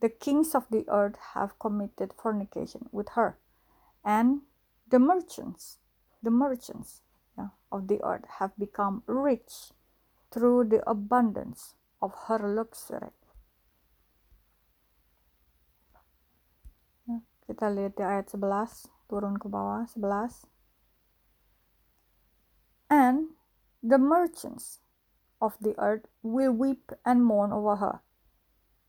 The 0.00 0.08
kings 0.08 0.54
of 0.54 0.66
the 0.70 0.88
earth 0.88 1.16
have 1.34 1.58
committed 1.60 2.14
fornication 2.16 2.88
with 2.90 3.10
her, 3.10 3.38
and 4.02 4.42
the 4.88 4.98
merchants, 4.98 5.78
the 6.22 6.32
merchants 6.32 7.02
yeah, 7.38 7.54
of 7.70 7.86
the 7.86 8.02
earth 8.02 8.24
have 8.40 8.56
become 8.58 9.04
rich 9.06 9.70
through 10.30 10.70
the 10.70 10.80
abundance 10.88 11.74
of 12.00 12.14
her 12.26 12.38
luxury. 12.38 13.10
Kita 17.50 17.66
lihat 17.66 17.98
di 17.98 18.06
ayat 18.06 18.30
11, 18.30 19.10
turun 19.10 19.34
ke 19.34 19.50
bawah 19.50 19.90
11. 19.98 20.46
And 22.86 23.34
the 23.82 23.98
merchants 23.98 24.78
of 25.42 25.58
the 25.58 25.74
earth 25.82 26.06
will 26.22 26.54
weep 26.54 26.94
and 27.02 27.26
mourn 27.26 27.50
over 27.50 27.82
her. 27.82 27.96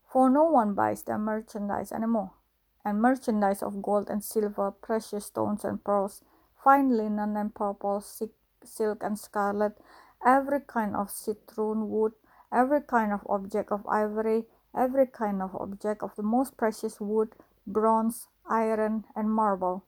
For 0.05 0.29
no 0.29 0.45
one 0.45 0.77
buys 0.77 1.01
their 1.09 1.17
merchandise 1.17 1.89
anymore, 1.89 2.37
and 2.85 3.01
merchandise 3.01 3.65
of 3.65 3.81
gold 3.81 4.13
and 4.13 4.21
silver, 4.21 4.69
precious 4.69 5.25
stones 5.33 5.65
and 5.65 5.81
pearls, 5.81 6.21
fine 6.53 6.93
linen 6.93 7.33
and 7.33 7.55
purple, 7.55 7.97
silk 8.01 9.01
and 9.01 9.17
scarlet, 9.17 9.79
every 10.25 10.59
kind 10.61 10.95
of 10.95 11.09
citron 11.09 11.89
wood, 11.89 12.13
every 12.51 12.81
kind 12.81 13.11
of 13.11 13.21
object 13.27 13.71
of 13.71 13.85
ivory, 13.87 14.45
every 14.75 15.07
kind 15.07 15.41
of 15.41 15.55
object 15.55 16.03
of 16.03 16.15
the 16.15 16.23
most 16.23 16.57
precious 16.57 16.99
wood, 16.99 17.29
bronze, 17.65 18.27
iron, 18.49 19.05
and 19.15 19.31
marble, 19.33 19.85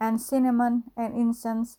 and 0.00 0.20
cinnamon 0.20 0.84
and 0.96 1.14
incense, 1.14 1.78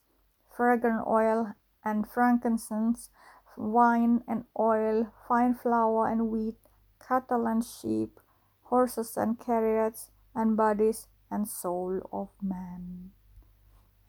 fragrant 0.55 1.05
oil 1.07 1.53
and 1.83 2.07
frankincense, 2.07 3.09
wine 3.57 4.24
and 4.27 4.45
oil, 4.59 5.12
fine 5.27 5.53
flour 5.53 6.07
and 6.09 6.29
wheat, 6.29 6.55
cattle 7.00 7.45
and 7.45 7.63
sheep, 7.63 8.19
horses 8.63 9.15
and 9.17 9.39
chariots, 9.39 10.09
and 10.33 10.57
bodies 10.57 11.07
and 11.31 11.47
soul 11.47 12.01
of 12.12 12.29
man. 12.41 13.12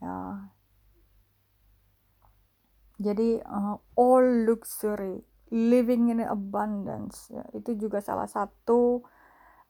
Ya. 0.02 0.55
Jadi 2.96 3.36
uh, 3.44 3.76
all 4.00 4.48
luxury, 4.48 5.20
living 5.52 6.08
in 6.08 6.24
abundance, 6.24 7.28
ya, 7.28 7.44
itu 7.52 7.76
juga 7.76 8.00
salah 8.00 8.24
satu 8.24 9.04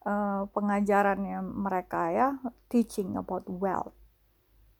uh, 0.06 0.46
pengajarannya 0.54 1.42
mereka 1.42 2.14
ya, 2.14 2.28
teaching 2.70 3.18
about 3.18 3.42
wealth. 3.50 3.94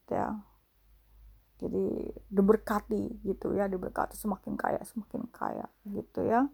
Ya. 0.07 0.39
Jadi 1.59 2.15
diberkati 2.31 3.27
gitu 3.27 3.57
ya, 3.59 3.67
diberkati 3.67 4.15
semakin 4.15 4.55
kaya, 4.55 4.79
semakin 4.87 5.27
kaya 5.35 5.67
gitu 5.83 6.23
ya. 6.23 6.47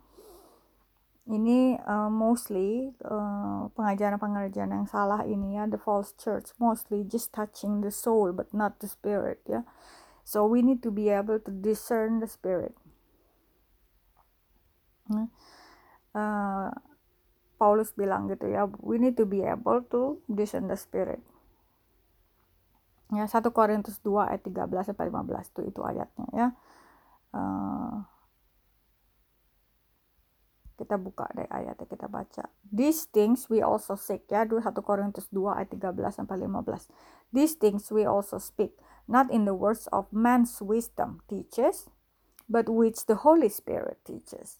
Ini 1.23 1.79
uh, 1.87 2.11
mostly 2.11 2.91
uh, 3.05 3.71
pengajaran-pengajaran 3.79 4.75
yang 4.75 4.89
salah 4.91 5.23
ini 5.29 5.55
ya. 5.61 5.69
The 5.71 5.79
false 5.79 6.17
church 6.19 6.51
mostly 6.57 7.05
just 7.07 7.31
touching 7.31 7.85
the 7.85 7.95
soul 7.95 8.35
but 8.35 8.51
not 8.51 8.81
the 8.83 8.91
spirit 8.91 9.39
ya 9.47 9.63
so 10.23 10.47
we 10.47 10.63
need 10.63 10.81
to 10.81 10.91
be 10.91 11.11
able 11.11 11.39
to 11.39 11.51
discern 11.51 12.19
the 12.19 12.29
spirit 12.31 12.75
uh, 16.15 16.71
Paulus 17.59 17.95
bilang 17.95 18.27
gitu 18.31 18.51
ya 18.51 18.67
we 18.83 18.99
need 18.99 19.15
to 19.15 19.27
be 19.29 19.43
able 19.43 19.83
to 19.87 20.19
discern 20.27 20.67
the 20.67 20.79
spirit 20.79 21.21
ya 23.13 23.29
1 23.29 23.31
Korintus 23.53 24.01
2 24.01 24.09
ayat 24.33 24.41
13 24.47 24.95
sampai 24.95 25.13
15 25.13 25.55
tuh 25.55 25.65
itu 25.69 25.81
ayatnya 25.85 26.27
ya 26.33 26.47
uh, 27.37 28.03
kita 30.83 30.99
buka 30.99 31.31
deh 31.39 31.47
ayatnya 31.47 31.87
kita 31.87 32.11
baca. 32.11 32.51
These 32.67 33.07
things 33.15 33.47
we 33.47 33.63
also 33.63 33.95
seek 33.95 34.27
ya. 34.27 34.43
1 34.43 34.59
Korintus 34.83 35.31
2 35.31 35.55
ayat 35.55 35.71
13 35.71 35.95
sampai 36.11 36.43
15. 36.43 36.91
These 37.31 37.55
things 37.63 37.87
we 37.95 38.03
also 38.03 38.43
speak, 38.43 38.75
not 39.09 39.31
in 39.31 39.45
the 39.45 39.55
words 39.55 39.89
of 39.93 40.11
man's 40.13 40.61
wisdom 40.61 41.21
teaches, 41.29 41.89
but 42.49 42.69
which 42.69 43.07
the 43.07 43.27
Holy 43.27 43.49
Spirit 43.49 43.99
teaches. 44.05 44.59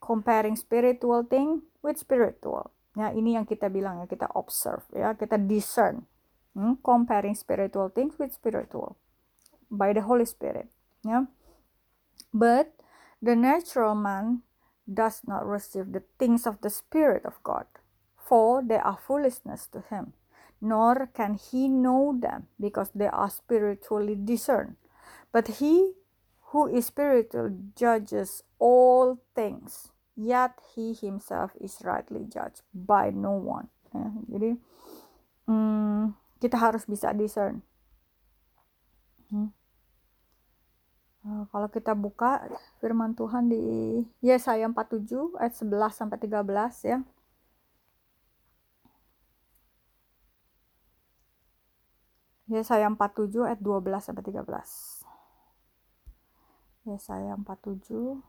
Comparing 0.00 0.56
spiritual 0.56 1.22
thing 1.22 1.62
with 1.82 1.98
spiritual. 1.98 2.70
Ya, 2.92 3.14
ini 3.14 3.38
yang 3.38 3.48
kita 3.48 3.72
bilang 3.72 4.02
ya, 4.02 4.06
kita 4.06 4.28
observe 4.36 4.84
ya, 4.92 5.16
kita 5.16 5.40
discern. 5.40 6.04
Hmm, 6.52 6.76
comparing 6.84 7.32
spiritual 7.32 7.88
things 7.88 8.20
with 8.20 8.28
spiritual 8.36 9.00
by 9.72 9.96
the 9.96 10.04
Holy 10.04 10.28
Spirit. 10.28 10.68
Ya. 11.00 11.24
But 12.32 12.76
the 13.24 13.32
natural 13.32 13.96
man 13.96 14.44
does 14.84 15.22
not 15.24 15.46
receive 15.46 15.92
the 15.92 16.04
things 16.18 16.44
of 16.44 16.60
the 16.60 16.70
Spirit 16.70 17.24
of 17.24 17.40
God, 17.42 17.64
for 18.16 18.60
they 18.60 18.76
are 18.76 18.98
foolishness 19.00 19.66
to 19.72 19.84
him, 19.88 20.12
nor 20.62 21.10
can 21.10 21.34
he 21.34 21.66
know 21.66 22.14
them, 22.14 22.46
because 22.54 22.94
they 22.94 23.10
are 23.10 23.28
spiritually 23.28 24.14
discerned. 24.14 24.78
But 25.34 25.58
he 25.58 25.98
who 26.54 26.70
is 26.70 26.86
spiritual 26.86 27.50
judges 27.74 28.46
all 28.62 29.18
things, 29.34 29.90
yet 30.14 30.54
he 30.78 30.94
himself 30.94 31.50
is 31.58 31.82
rightly 31.82 32.22
judged 32.30 32.62
by 32.70 33.10
no 33.10 33.34
one. 33.34 33.74
Ya, 33.90 34.08
jadi 34.30 34.50
hmm, 35.50 36.14
kita 36.38 36.56
harus 36.56 36.86
bisa 36.86 37.10
discern. 37.10 37.66
Hmm. 39.34 39.50
Uh, 41.22 41.46
kalau 41.54 41.70
kita 41.70 41.94
buka 41.94 42.50
firman 42.82 43.14
Tuhan 43.14 43.46
di 43.46 43.62
Yesaya 44.20 44.66
47 44.66 45.38
ayat 45.38 45.54
11 45.54 45.94
sampai 45.94 46.18
13 46.18 46.82
ya. 46.82 46.98
Yesaya 52.50 52.90
47 52.90 53.46
ayat 53.46 53.60
12 53.62 54.02
sampai 54.02 54.22
13. 54.26 55.06
Yesaya 56.82 57.38
47 57.38 58.22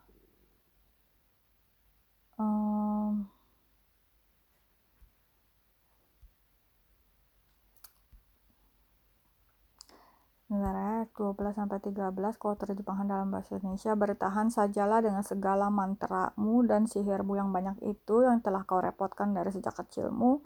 um, 2.37 2.84
Sebenarnya 10.45 11.09
12 11.17 11.57
sampai 11.57 11.81
13 11.81 12.37
kalau 12.37 12.53
terjemahan 12.53 13.09
dalam 13.09 13.33
bahasa 13.33 13.57
Indonesia 13.57 13.97
bertahan 13.97 14.53
sajalah 14.53 15.01
dengan 15.01 15.25
segala 15.25 15.73
mantramu 15.73 16.61
dan 16.69 16.85
sihirmu 16.85 17.33
yang 17.33 17.49
banyak 17.49 17.81
itu 17.81 18.21
yang 18.21 18.45
telah 18.45 18.61
kau 18.61 18.77
repotkan 18.77 19.33
dari 19.33 19.49
sejak 19.49 19.73
kecilmu. 19.73 20.45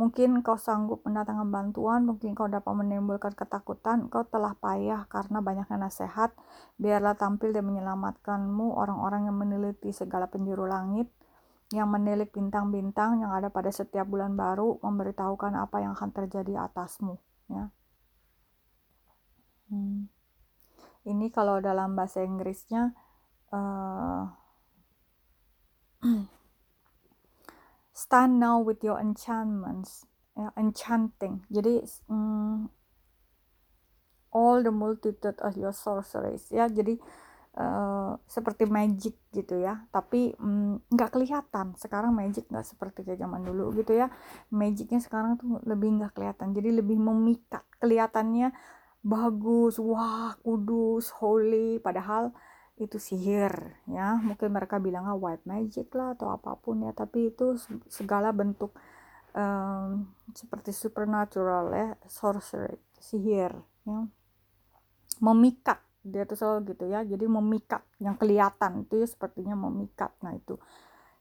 Mungkin 0.00 0.40
kau 0.40 0.56
sanggup 0.56 1.04
mendatangkan 1.04 1.52
bantuan, 1.52 2.08
mungkin 2.08 2.32
kau 2.32 2.48
dapat 2.48 2.68
menimbulkan 2.68 3.36
ketakutan, 3.36 4.08
kau 4.08 4.24
telah 4.24 4.56
payah 4.56 5.04
karena 5.08 5.44
banyaknya 5.44 5.84
nasihat. 5.84 6.32
Biarlah 6.80 7.16
tampil 7.16 7.52
dan 7.52 7.68
menyelamatkanmu 7.68 8.72
orang-orang 8.72 9.28
yang 9.28 9.36
meneliti 9.36 9.92
segala 9.92 10.32
penjuru 10.32 10.64
langit, 10.64 11.12
yang 11.76 11.92
menilik 11.92 12.32
bintang-bintang 12.32 13.20
yang 13.20 13.36
ada 13.36 13.52
pada 13.52 13.68
setiap 13.68 14.08
bulan 14.08 14.32
baru, 14.32 14.80
memberitahukan 14.80 15.52
apa 15.60 15.76
yang 15.84 15.92
akan 15.92 16.12
terjadi 16.12 16.68
atasmu. 16.68 17.20
Ya. 17.52 17.72
Hmm. 19.70 20.06
Ini 21.06 21.30
kalau 21.30 21.62
dalam 21.62 21.94
bahasa 21.94 22.22
Inggrisnya 22.22 22.90
uh, 23.54 24.26
stand 27.94 28.42
now 28.42 28.58
with 28.58 28.82
your 28.82 28.98
enchantments, 28.98 30.06
ya, 30.34 30.50
enchanting. 30.58 31.46
Jadi 31.46 31.86
um, 32.10 32.68
all 34.34 34.60
the 34.66 34.74
multitude 34.74 35.38
of 35.40 35.54
your 35.54 35.72
sorceries, 35.72 36.50
ya. 36.50 36.66
Jadi 36.66 36.98
uh, 37.56 38.18
seperti 38.26 38.66
magic 38.66 39.14
gitu 39.30 39.62
ya. 39.62 39.86
Tapi 39.94 40.34
nggak 40.90 41.10
um, 41.10 41.14
kelihatan. 41.14 41.66
Sekarang 41.78 42.12
magic 42.12 42.50
nggak 42.50 42.66
seperti 42.66 43.06
kayak 43.06 43.22
zaman 43.22 43.42
dulu 43.46 43.72
gitu 43.78 43.94
ya. 43.94 44.10
Magicnya 44.50 44.98
sekarang 44.98 45.38
tuh 45.38 45.62
lebih 45.64 46.02
nggak 46.02 46.18
kelihatan. 46.18 46.50
Jadi 46.50 46.82
lebih 46.82 46.98
memikat. 46.98 47.64
Kelihatannya 47.78 48.52
bagus, 49.02 49.80
wah 49.80 50.36
kudus, 50.40 51.12
holy, 51.16 51.78
padahal 51.80 52.32
itu 52.76 53.00
sihir 53.00 53.52
ya. 53.88 54.20
Mungkin 54.20 54.52
mereka 54.52 54.76
bilang 54.76 55.08
ah 55.08 55.16
white 55.16 55.44
magic 55.48 55.88
lah 55.96 56.12
atau 56.12 56.28
apa 56.28 56.56
pun 56.60 56.84
ya. 56.84 56.92
Tapi 56.92 57.32
itu 57.32 57.56
segala 57.88 58.30
bentuk 58.36 58.76
um, 59.32 60.12
seperti 60.36 60.76
supernatural 60.76 61.72
ya 61.72 61.88
sorcery 62.08 62.76
sihir 63.00 63.52
ya. 63.88 64.00
Memikat 65.24 65.80
dia 66.06 66.28
tuh 66.28 66.36
selalu 66.36 66.76
gitu 66.76 66.84
ya. 66.92 67.00
Jadi 67.02 67.24
memikat 67.24 67.82
yang 67.98 68.20
kelihatan 68.20 68.84
itu 68.84 69.00
ya 69.00 69.08
sepertinya 69.08 69.56
memikat. 69.56 70.12
Nah 70.20 70.36
itu 70.36 70.60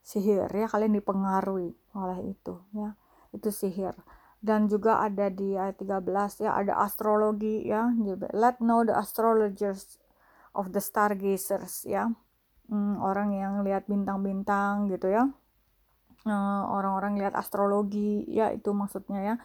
sihir 0.04 0.52
ya 0.52 0.68
kalian 0.68 1.00
dipengaruhi 1.00 1.72
oleh 1.96 2.20
itu 2.36 2.60
ya. 2.76 3.00
Itu 3.32 3.56
sihir 3.56 3.96
dan 4.46 4.70
juga 4.70 5.02
ada 5.02 5.34
di 5.34 5.58
ayat 5.58 5.82
13 5.82 6.46
ya 6.46 6.54
ada 6.54 6.78
astrologi 6.86 7.66
ya. 7.66 7.90
Let 8.30 8.62
know 8.62 8.86
the 8.86 8.94
astrologers 8.94 9.98
of 10.54 10.70
the 10.70 10.78
stargazers 10.78 11.90
ya. 11.90 12.14
Hmm, 12.70 13.02
orang 13.02 13.34
yang 13.34 13.66
lihat 13.66 13.90
bintang-bintang 13.90 14.94
gitu 14.94 15.10
ya. 15.10 15.26
Eh, 16.26 16.62
orang-orang 16.70 17.18
lihat 17.22 17.34
astrologi 17.34 18.26
ya 18.30 18.54
itu 18.54 18.70
maksudnya 18.74 19.22
ya. 19.34 19.36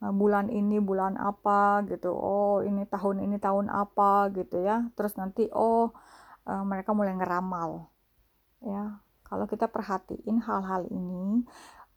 Uh, 0.00 0.16
bulan 0.16 0.48
ini 0.48 0.80
bulan 0.80 1.20
apa 1.20 1.84
gitu 1.84 2.08
oh 2.16 2.64
ini 2.64 2.88
tahun 2.88 3.20
ini 3.20 3.36
tahun 3.36 3.68
apa 3.68 4.32
gitu 4.32 4.64
ya. 4.64 4.88
Terus 4.96 5.16
nanti 5.20 5.48
oh 5.52 5.92
uh, 6.48 6.64
mereka 6.64 6.96
mulai 6.96 7.12
ngeramal 7.16 7.88
ya. 8.64 9.00
Kalau 9.24 9.44
kita 9.48 9.68
perhatiin 9.68 10.40
hal-hal 10.42 10.88
ini 10.88 11.44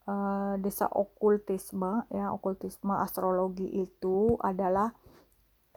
uh, 0.07 0.55
desa 0.59 0.87
okultisme 0.89 2.07
ya 2.11 2.31
okultisme 2.33 2.93
astrologi 2.97 3.67
itu 3.67 4.39
adalah 4.39 4.91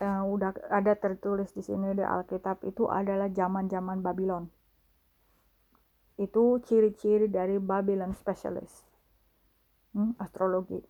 uh, 0.02 0.22
udah 0.24 0.54
ada 0.70 0.94
tertulis 0.98 1.52
di 1.52 1.62
sini 1.62 1.94
di 1.94 2.04
Alkitab 2.04 2.62
itu 2.66 2.90
adalah 2.90 3.30
zaman-zaman 3.30 4.02
Babylon 4.02 4.50
itu 6.16 6.60
ciri-ciri 6.64 7.28
dari 7.28 7.60
Babylon 7.60 8.16
specialist. 8.16 8.84
Hmm, 9.92 10.16
astrologi. 10.16 10.80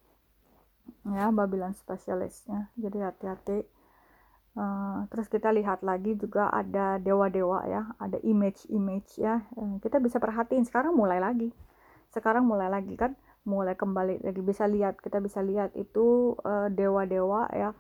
Ya 1.06 1.30
Babylon 1.34 1.74
specialist 1.74 2.46
ya. 2.46 2.70
Jadi 2.78 2.98
hati-hati. 3.02 3.58
Uh, 4.56 5.04
terus 5.12 5.28
kita 5.28 5.52
lihat 5.52 5.84
lagi 5.84 6.16
juga 6.16 6.48
ada 6.48 6.96
dewa-dewa 6.96 7.68
ya, 7.68 7.92
ada 8.00 8.16
image-image 8.24 9.20
ya. 9.20 9.44
Uh, 9.52 9.76
kita 9.84 10.00
bisa 10.00 10.16
perhatiin 10.16 10.64
sekarang 10.64 10.96
mulai 10.96 11.20
lagi. 11.20 11.52
Sekarang 12.14 12.48
mulai 12.48 12.70
lagi 12.70 12.96
kan 12.96 13.18
mulai 13.46 13.78
kembali 13.78 14.26
lagi. 14.26 14.42
Bisa 14.42 14.66
lihat 14.66 14.98
kita 15.00 15.22
bisa 15.22 15.40
lihat 15.40 15.72
itu 15.78 16.34
uh, 16.42 16.68
dewa-dewa 16.68 17.48
ya 17.54 17.70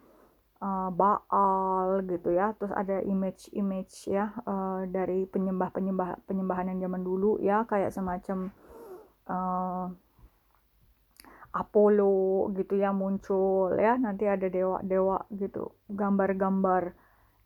uh, 0.62 0.88
Baal 0.94 2.06
gitu 2.06 2.32
ya. 2.32 2.54
Terus 2.56 2.72
ada 2.72 3.02
image-image 3.02 4.08
ya 4.08 4.32
uh, 4.46 4.86
dari 4.88 5.26
penyembah-penyembah 5.26 6.24
penyembahan 6.24 6.72
yang 6.72 6.88
zaman 6.88 7.02
dulu 7.02 7.42
ya 7.42 7.66
kayak 7.66 7.92
semacam 7.92 8.54
uh, 9.28 9.90
Apollo 11.52 12.52
gitu 12.56 12.78
ya 12.78 12.94
muncul 12.94 13.74
ya. 13.76 13.98
Nanti 13.98 14.24
ada 14.30 14.46
dewa-dewa 14.46 15.26
gitu 15.34 15.74
gambar-gambar. 15.90 16.94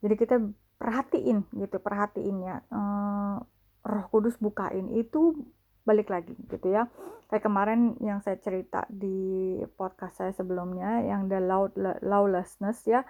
Jadi 0.05 0.15
kita 0.17 0.37
perhatiin 0.81 1.45
gitu 1.57 1.77
perhatiin 1.77 2.37
ya 2.41 2.57
uh, 2.73 3.37
Roh 3.81 4.07
Kudus 4.13 4.37
bukain. 4.37 4.93
Itu 4.93 5.41
balik 5.85 6.13
lagi 6.13 6.37
gitu 6.49 6.69
ya. 6.71 6.87
Kayak 7.31 7.47
kemarin 7.47 7.95
yang 8.03 8.19
saya 8.21 8.37
cerita 8.43 8.85
di 8.91 9.59
podcast 9.79 10.19
saya 10.19 10.33
sebelumnya 10.35 11.03
yang 11.07 11.31
the 11.31 11.39
loud 11.39 11.73
lawlessness 12.03 12.83
ya 12.91 13.07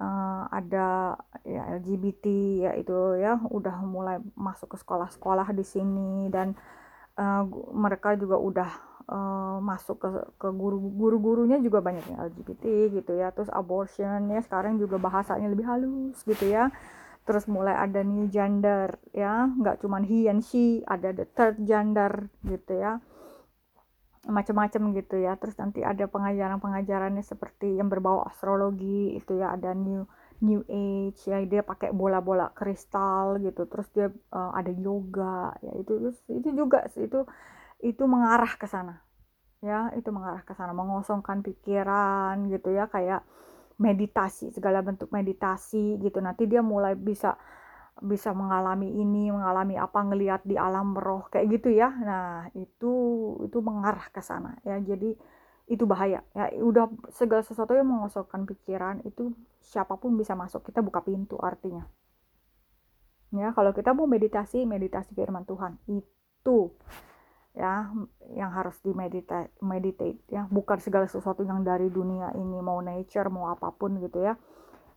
uh, 0.00 0.44
ada 0.50 1.18
ya 1.46 1.62
LGBT 1.78 2.24
ya 2.66 2.72
itu 2.74 2.96
ya 3.20 3.38
udah 3.38 3.76
mulai 3.86 4.18
masuk 4.34 4.74
ke 4.74 4.76
sekolah-sekolah 4.82 5.54
di 5.54 5.62
sini 5.62 6.26
dan 6.34 6.58
uh, 7.18 7.46
mereka 7.74 8.18
juga 8.18 8.36
udah 8.38 8.70
uh, 9.06 9.58
masuk 9.62 10.02
ke 10.02 10.10
ke 10.38 10.48
guru 10.50 10.78
guru-gurunya 10.80 11.62
juga 11.62 11.78
banyak 11.78 12.04
yang 12.10 12.20
LGBT 12.34 12.64
gitu 12.90 13.12
ya. 13.14 13.30
Terus 13.30 13.50
abortion 13.54 14.34
ya 14.34 14.40
sekarang 14.42 14.82
juga 14.82 14.98
bahasanya 14.98 15.46
lebih 15.50 15.66
halus 15.66 16.18
gitu 16.26 16.50
ya 16.50 16.74
terus 17.24 17.48
mulai 17.48 17.72
ada 17.72 18.04
new 18.04 18.28
gender 18.28 19.00
ya. 19.16 19.48
Nggak 19.48 19.80
cuman 19.80 20.04
he 20.04 20.28
and 20.28 20.44
she 20.44 20.84
ada 20.84 21.10
the 21.16 21.24
third 21.24 21.56
gender 21.64 22.28
gitu 22.44 22.76
ya. 22.76 23.00
Macam-macam 24.28 24.92
gitu 24.96 25.16
ya. 25.20 25.36
Terus 25.40 25.56
nanti 25.56 25.80
ada 25.80 26.04
pengajaran-pengajarannya 26.04 27.24
seperti 27.24 27.80
yang 27.80 27.88
berbau 27.88 28.24
astrologi 28.24 29.16
itu 29.16 29.40
ya. 29.40 29.56
Ada 29.56 29.72
new 29.72 30.04
new 30.44 30.60
age 30.68 31.24
ya. 31.24 31.40
Dia 31.48 31.64
pakai 31.64 31.96
bola-bola 31.96 32.52
kristal 32.52 33.40
gitu. 33.40 33.64
Terus 33.68 33.88
dia 33.96 34.08
uh, 34.32 34.52
ada 34.52 34.72
yoga 34.72 35.56
ya. 35.64 35.72
Itu 35.80 36.12
itu 36.28 36.48
juga 36.52 36.84
itu 36.92 37.24
itu 37.80 38.02
mengarah 38.04 38.52
ke 38.60 38.68
sana 38.68 39.00
ya. 39.64 39.88
Itu 39.96 40.12
mengarah 40.12 40.44
ke 40.44 40.52
sana 40.52 40.76
mengosongkan 40.76 41.40
pikiran 41.40 42.52
gitu 42.52 42.68
ya. 42.68 42.84
Kayak 42.92 43.24
meditasi 43.78 44.54
segala 44.54 44.80
bentuk 44.80 45.10
meditasi 45.10 45.98
gitu. 45.98 46.18
Nanti 46.22 46.46
dia 46.46 46.62
mulai 46.62 46.94
bisa 46.94 47.34
bisa 48.02 48.34
mengalami 48.34 48.90
ini 48.90 49.30
mengalami 49.30 49.78
apa 49.78 50.02
ngelihat 50.02 50.42
di 50.42 50.58
alam 50.58 50.98
roh 50.98 51.30
kayak 51.30 51.46
gitu 51.58 51.70
ya. 51.70 51.90
Nah 51.94 52.50
itu 52.58 52.92
itu 53.46 53.58
mengarah 53.62 54.10
ke 54.10 54.18
sana 54.22 54.58
ya. 54.66 54.78
Jadi 54.82 55.14
itu 55.70 55.84
bahaya 55.88 56.22
ya. 56.34 56.50
Udah 56.60 56.90
segala 57.14 57.42
sesuatu 57.46 57.72
yang 57.72 57.88
mengosongkan 57.88 58.44
pikiran 58.50 59.00
itu 59.06 59.32
siapa 59.62 59.94
pun 59.98 60.18
bisa 60.18 60.34
masuk. 60.34 60.66
Kita 60.66 60.82
buka 60.82 61.02
pintu 61.06 61.38
artinya. 61.38 61.86
Ya 63.34 63.50
kalau 63.50 63.74
kita 63.74 63.90
mau 63.94 64.06
meditasi 64.06 64.66
meditasi 64.66 65.14
firman 65.14 65.46
Tuhan. 65.46 65.78
Itu 65.90 66.74
ya 67.54 67.86
yang 68.34 68.50
harus 68.50 68.74
di 68.82 68.90
meditate, 68.90 69.54
meditate 69.62 70.18
ya. 70.26 70.50
Bukan 70.50 70.82
segala 70.82 71.06
sesuatu 71.06 71.46
yang 71.46 71.62
dari 71.62 71.86
dunia 71.88 72.34
ini 72.34 72.58
mau 72.58 72.82
nature 72.82 73.30
mau 73.30 73.48
apa 73.48 73.70
pun 73.70 74.02
gitu 74.02 74.20
ya. 74.20 74.34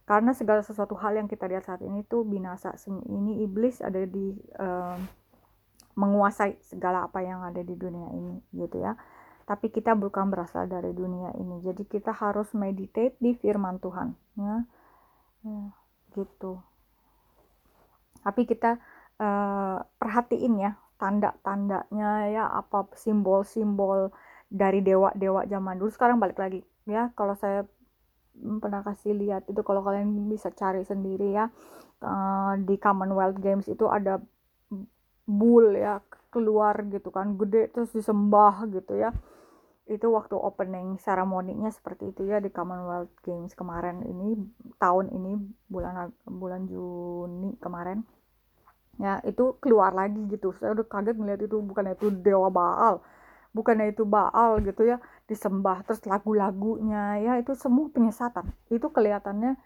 Karena 0.10 0.34
segala 0.34 0.65
sesuatu 0.65 0.98
hal 0.98 1.22
yang 1.22 1.30
kita 1.30 1.46
lihat 1.46 1.70
saat 1.70 1.86
ini 1.86 2.02
tuh 2.08 2.26
binasa 2.26 2.74
ini 3.12 3.46
iblis 3.46 3.84
ada 3.84 4.02
di 4.08 4.34
uh, 4.58 4.98
menguasai 5.98 6.58
segala 6.63 7.06
apa 7.06 7.22
yang 7.22 7.46
ada 7.46 7.62
di 7.62 7.78
dunia 7.78 8.10
ini 8.17 8.41
gitu 8.58 8.82
ya. 8.82 8.98
Tapi 9.48 9.72
kita 9.72 9.96
bukan 9.96 10.28
berasal 10.28 10.67
dari 10.67 10.91
dunia 10.91 11.32
ini. 11.38 11.62
Jadi 11.62 11.86
kita 11.86 12.12
harus 12.12 12.52
meditate 12.58 13.15
di 13.22 13.38
firman 13.38 13.78
Tuhan 13.80 14.17
ya, 14.39 14.56
ya 15.46 15.62
gitu. 16.15 16.60
Tapi 18.24 18.43
kita 18.50 18.82
uh, 19.22 19.78
perhatiin 20.00 20.56
ya 20.58 20.72
tanda-tandanya 20.97 22.12
ya 22.33 22.45
apa 22.49 22.89
simbol-simbol 22.97 24.10
dari 24.49 24.81
dewa-dewa 24.81 25.45
zaman 25.45 25.77
dulu. 25.77 25.89
Sekarang 25.93 26.17
balik 26.17 26.38
lagi 26.41 26.62
ya 26.88 27.13
kalau 27.13 27.38
saya 27.38 27.63
pernah 28.38 28.86
kasih 28.86 29.17
lihat 29.17 29.49
itu 29.49 29.62
kalau 29.65 29.81
kalian 29.81 30.29
bisa 30.29 30.53
cari 30.53 30.86
sendiri 30.86 31.33
ya 31.33 31.49
uh, 32.05 32.53
di 32.62 32.77
Commonwealth 32.77 33.41
Games 33.41 33.65
itu 33.65 33.89
ada 33.89 34.21
bull 35.27 35.73
ya 35.73 35.99
keluar 36.29 36.86
gitu 36.88 37.10
kan 37.10 37.36
gede 37.36 37.73
terus 37.73 37.91
disembah 37.93 38.67
gitu 38.71 38.97
ya. 38.97 39.12
Itu 39.88 40.12
waktu 40.12 40.36
opening 40.36 40.99
seremoninya 40.99 41.71
seperti 41.71 42.12
itu 42.12 42.27
ya 42.27 42.43
di 42.43 42.51
Commonwealth 42.51 43.13
Games 43.23 43.55
kemarin 43.55 44.03
ini 44.03 44.36
tahun 44.77 45.12
ini 45.15 45.31
bulan 45.71 46.12
bulan 46.27 46.67
Juni 46.67 47.55
kemarin 47.60 48.03
ya 48.97 49.21
itu 49.25 49.57
keluar 49.62 49.93
lagi 49.93 50.19
gitu. 50.29 50.53
Saya 50.57 50.73
udah 50.73 50.86
kaget 50.86 51.15
melihat 51.17 51.41
itu. 51.45 51.57
Bukan 51.62 51.93
itu 51.93 52.10
dewa 52.12 52.49
Baal. 52.49 53.01
Bukannya 53.53 53.93
itu 53.93 54.03
Baal 54.05 54.62
gitu 54.65 54.86
ya. 54.86 54.97
Disembah 55.29 55.86
terus 55.86 56.01
lagu-lagunya 56.05 57.21
ya 57.21 57.33
itu 57.41 57.53
semua 57.57 57.89
penyesatan. 57.89 58.51
Itu 58.69 58.89
kelihatannya 58.93 59.57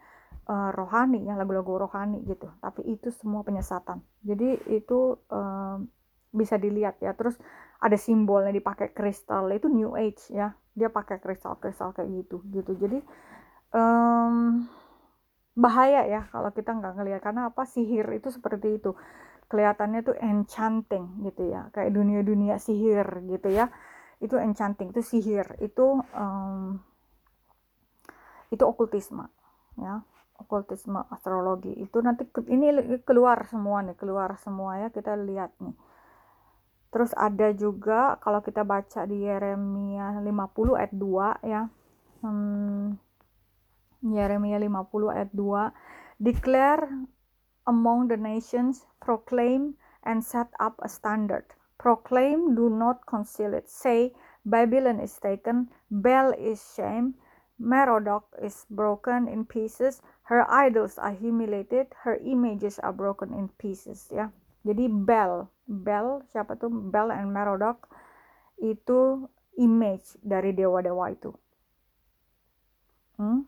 uh, 0.48 0.70
rohani 0.76 1.28
ya 1.28 1.36
lagu-lagu 1.40 1.88
rohani 1.88 2.24
gitu. 2.28 2.52
Tapi 2.60 2.88
itu 2.88 3.10
semua 3.16 3.44
penyesatan. 3.44 4.04
Jadi 4.24 4.60
itu 4.72 5.20
uh, 5.32 5.80
bisa 6.32 6.56
dilihat 6.56 7.00
ya. 7.04 7.16
Terus 7.16 7.36
ada 7.82 7.98
simbolnya 7.98 8.54
dipakai 8.54 8.94
kristal. 8.96 9.50
Itu 9.52 9.68
new 9.72 9.96
age 9.96 10.32
ya. 10.32 10.56
Dia 10.72 10.88
pakai 10.88 11.20
kristal-kristal 11.20 11.92
kayak 11.92 12.10
gitu 12.24 12.40
gitu. 12.52 12.72
Jadi 12.80 13.00
um, 13.76 14.64
bahaya 15.56 16.08
ya 16.08 16.22
kalau 16.32 16.50
kita 16.56 16.72
nggak 16.72 16.94
ngelihat 16.96 17.22
karena 17.22 17.52
apa 17.52 17.64
sihir 17.68 18.08
itu 18.16 18.32
seperti 18.32 18.80
itu. 18.80 18.96
Kelihatannya 19.52 20.00
tuh 20.08 20.16
enchanting 20.16 21.28
gitu 21.28 21.52
ya 21.52 21.68
kayak 21.76 21.92
dunia-dunia 21.92 22.56
sihir 22.56 23.08
gitu 23.28 23.48
ya. 23.52 23.68
Itu 24.24 24.40
enchanting 24.40 24.96
itu 24.96 25.02
sihir 25.04 25.60
itu 25.60 26.00
um, 26.16 26.80
itu 28.52 28.64
okultisme 28.64 29.28
ya 29.80 30.04
okultisme 30.40 31.04
astrologi. 31.12 31.76
Itu 31.78 32.00
nanti 32.00 32.26
ini 32.50 32.98
keluar 33.04 33.46
semua 33.52 33.84
nih 33.86 33.96
keluar 34.00 34.40
semua 34.40 34.80
ya 34.82 34.88
kita 34.90 35.14
lihat 35.20 35.52
nih. 35.60 35.76
Terus 36.92 37.12
ada 37.16 37.56
juga 37.56 38.20
kalau 38.20 38.44
kita 38.44 38.68
baca 38.68 39.08
di 39.08 39.24
Yeremia 39.24 40.20
50 40.20 40.76
ayat 40.76 40.92
2 40.92 41.28
ya 41.48 41.62
hmm, 42.24 43.11
Yeremia 44.02 44.58
50 44.58 45.14
ayat 45.14 45.30
2 45.34 45.72
declare 46.22 46.86
among 47.70 48.10
the 48.10 48.18
nations 48.18 48.86
proclaim 48.98 49.78
and 50.02 50.26
set 50.26 50.50
up 50.58 50.78
a 50.82 50.90
standard 50.90 51.46
proclaim 51.78 52.54
do 52.54 52.70
not 52.70 53.06
conceal 53.06 53.54
it 53.54 53.70
say 53.70 54.14
Babylon 54.46 55.00
is 55.00 55.18
taken, 55.22 55.70
Bel 55.90 56.34
is 56.34 56.58
shamed, 56.74 57.14
Merodach 57.62 58.26
is 58.42 58.66
broken 58.70 59.28
in 59.28 59.46
pieces, 59.46 60.02
her 60.24 60.50
idols 60.50 60.98
are 60.98 61.14
humiliated, 61.14 61.94
her 62.02 62.18
images 62.26 62.80
are 62.80 62.94
broken 62.94 63.34
in 63.34 63.50
pieces 63.62 64.10
ya. 64.10 64.34
Jadi 64.66 64.90
Bel, 64.90 65.50
Bel 65.70 66.26
siapa 66.34 66.58
tuh 66.58 66.70
Bel 66.70 67.14
and 67.14 67.30
Merodach 67.30 67.86
itu 68.58 69.30
image 69.62 70.18
dari 70.26 70.54
dewa-dewa 70.58 71.14
itu. 71.14 71.34
Hmm? 73.22 73.46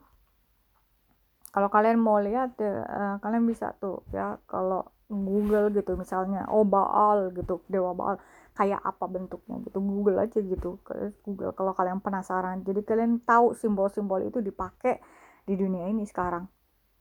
Kalau 1.54 1.70
kalian 1.70 2.02
mau 2.02 2.18
lihat, 2.18 2.58
uh, 2.58 3.22
kalian 3.22 3.46
bisa 3.46 3.78
tuh 3.78 4.02
ya 4.10 4.42
kalau 4.50 4.90
Google 5.06 5.70
gitu 5.70 5.94
misalnya, 5.94 6.50
oh 6.50 6.66
Baal 6.66 7.30
gitu, 7.30 7.62
dewa 7.70 7.94
Baal 7.94 8.18
kayak 8.54 8.78
apa 8.86 9.10
bentuknya 9.10 9.58
gitu 9.66 9.82
Google 9.82 10.22
aja 10.22 10.38
gitu 10.38 10.78
Google 11.26 11.54
kalau 11.54 11.74
kalian 11.74 12.02
penasaran. 12.02 12.66
Jadi 12.66 12.82
kalian 12.82 13.22
tahu 13.22 13.54
simbol-simbol 13.54 14.22
itu 14.26 14.42
dipakai 14.42 14.98
di 15.46 15.54
dunia 15.54 15.86
ini 15.90 16.02
sekarang 16.06 16.46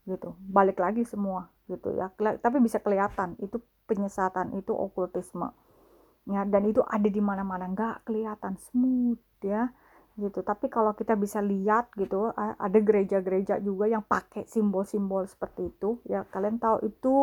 gitu. 0.06 0.38
Balik 0.38 0.78
lagi 0.82 1.02
semua 1.06 1.50
gitu 1.66 1.94
ya. 1.94 2.14
Tapi 2.18 2.58
bisa 2.62 2.78
kelihatan 2.78 3.38
itu 3.42 3.58
penyesatan 3.90 4.54
itu 4.58 4.74
okultisme. 4.74 5.50
Ya 6.30 6.46
dan 6.46 6.70
itu 6.70 6.82
ada 6.86 7.10
di 7.10 7.22
mana-mana 7.22 7.70
nggak 7.70 8.08
kelihatan 8.08 8.58
smooth 8.58 9.20
ya 9.44 9.74
gitu. 10.18 10.46
Tapi 10.46 10.70
kalau 10.70 10.94
kita 10.94 11.18
bisa 11.18 11.42
lihat 11.42 11.90
gitu 11.98 12.30
ada 12.38 12.80
gereja-gereja 12.80 13.58
juga 13.62 13.90
yang 13.90 14.06
pakai 14.06 14.46
simbol-simbol 14.46 15.26
seperti 15.26 15.74
itu. 15.74 15.98
Ya 16.06 16.26
kalian 16.30 16.62
tahu 16.62 16.86
itu 16.86 17.16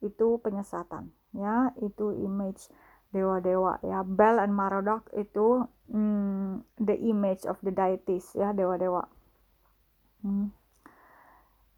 itu 0.00 0.40
penyesatan. 0.40 1.12
Ya 1.36 1.72
itu 1.80 2.16
image 2.16 2.72
dewa-dewa. 3.12 3.80
Ya 3.84 4.00
Bel 4.04 4.40
and 4.40 4.56
Merodach 4.56 5.04
itu 5.12 5.68
hmm, 5.92 6.64
the 6.80 6.96
image 6.96 7.44
of 7.44 7.60
the 7.60 7.72
deities. 7.72 8.32
Ya 8.32 8.56
dewa-dewa. 8.56 9.08
Hmm. 10.22 10.54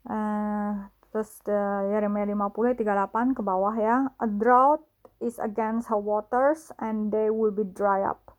uh, 0.05 0.85
terus 1.09 1.33
the 1.49 1.89
Yeremia 1.89 2.29
50 2.29 2.77
38 2.77 3.39
ke 3.39 3.43
bawah 3.43 3.75
ya. 3.75 4.13
A 4.21 4.29
drought 4.29 4.85
is 5.19 5.41
against 5.41 5.89
her 5.89 5.99
waters 5.99 6.69
and 6.77 7.09
they 7.09 7.33
will 7.33 7.55
be 7.55 7.65
dry 7.65 8.05
up 8.05 8.34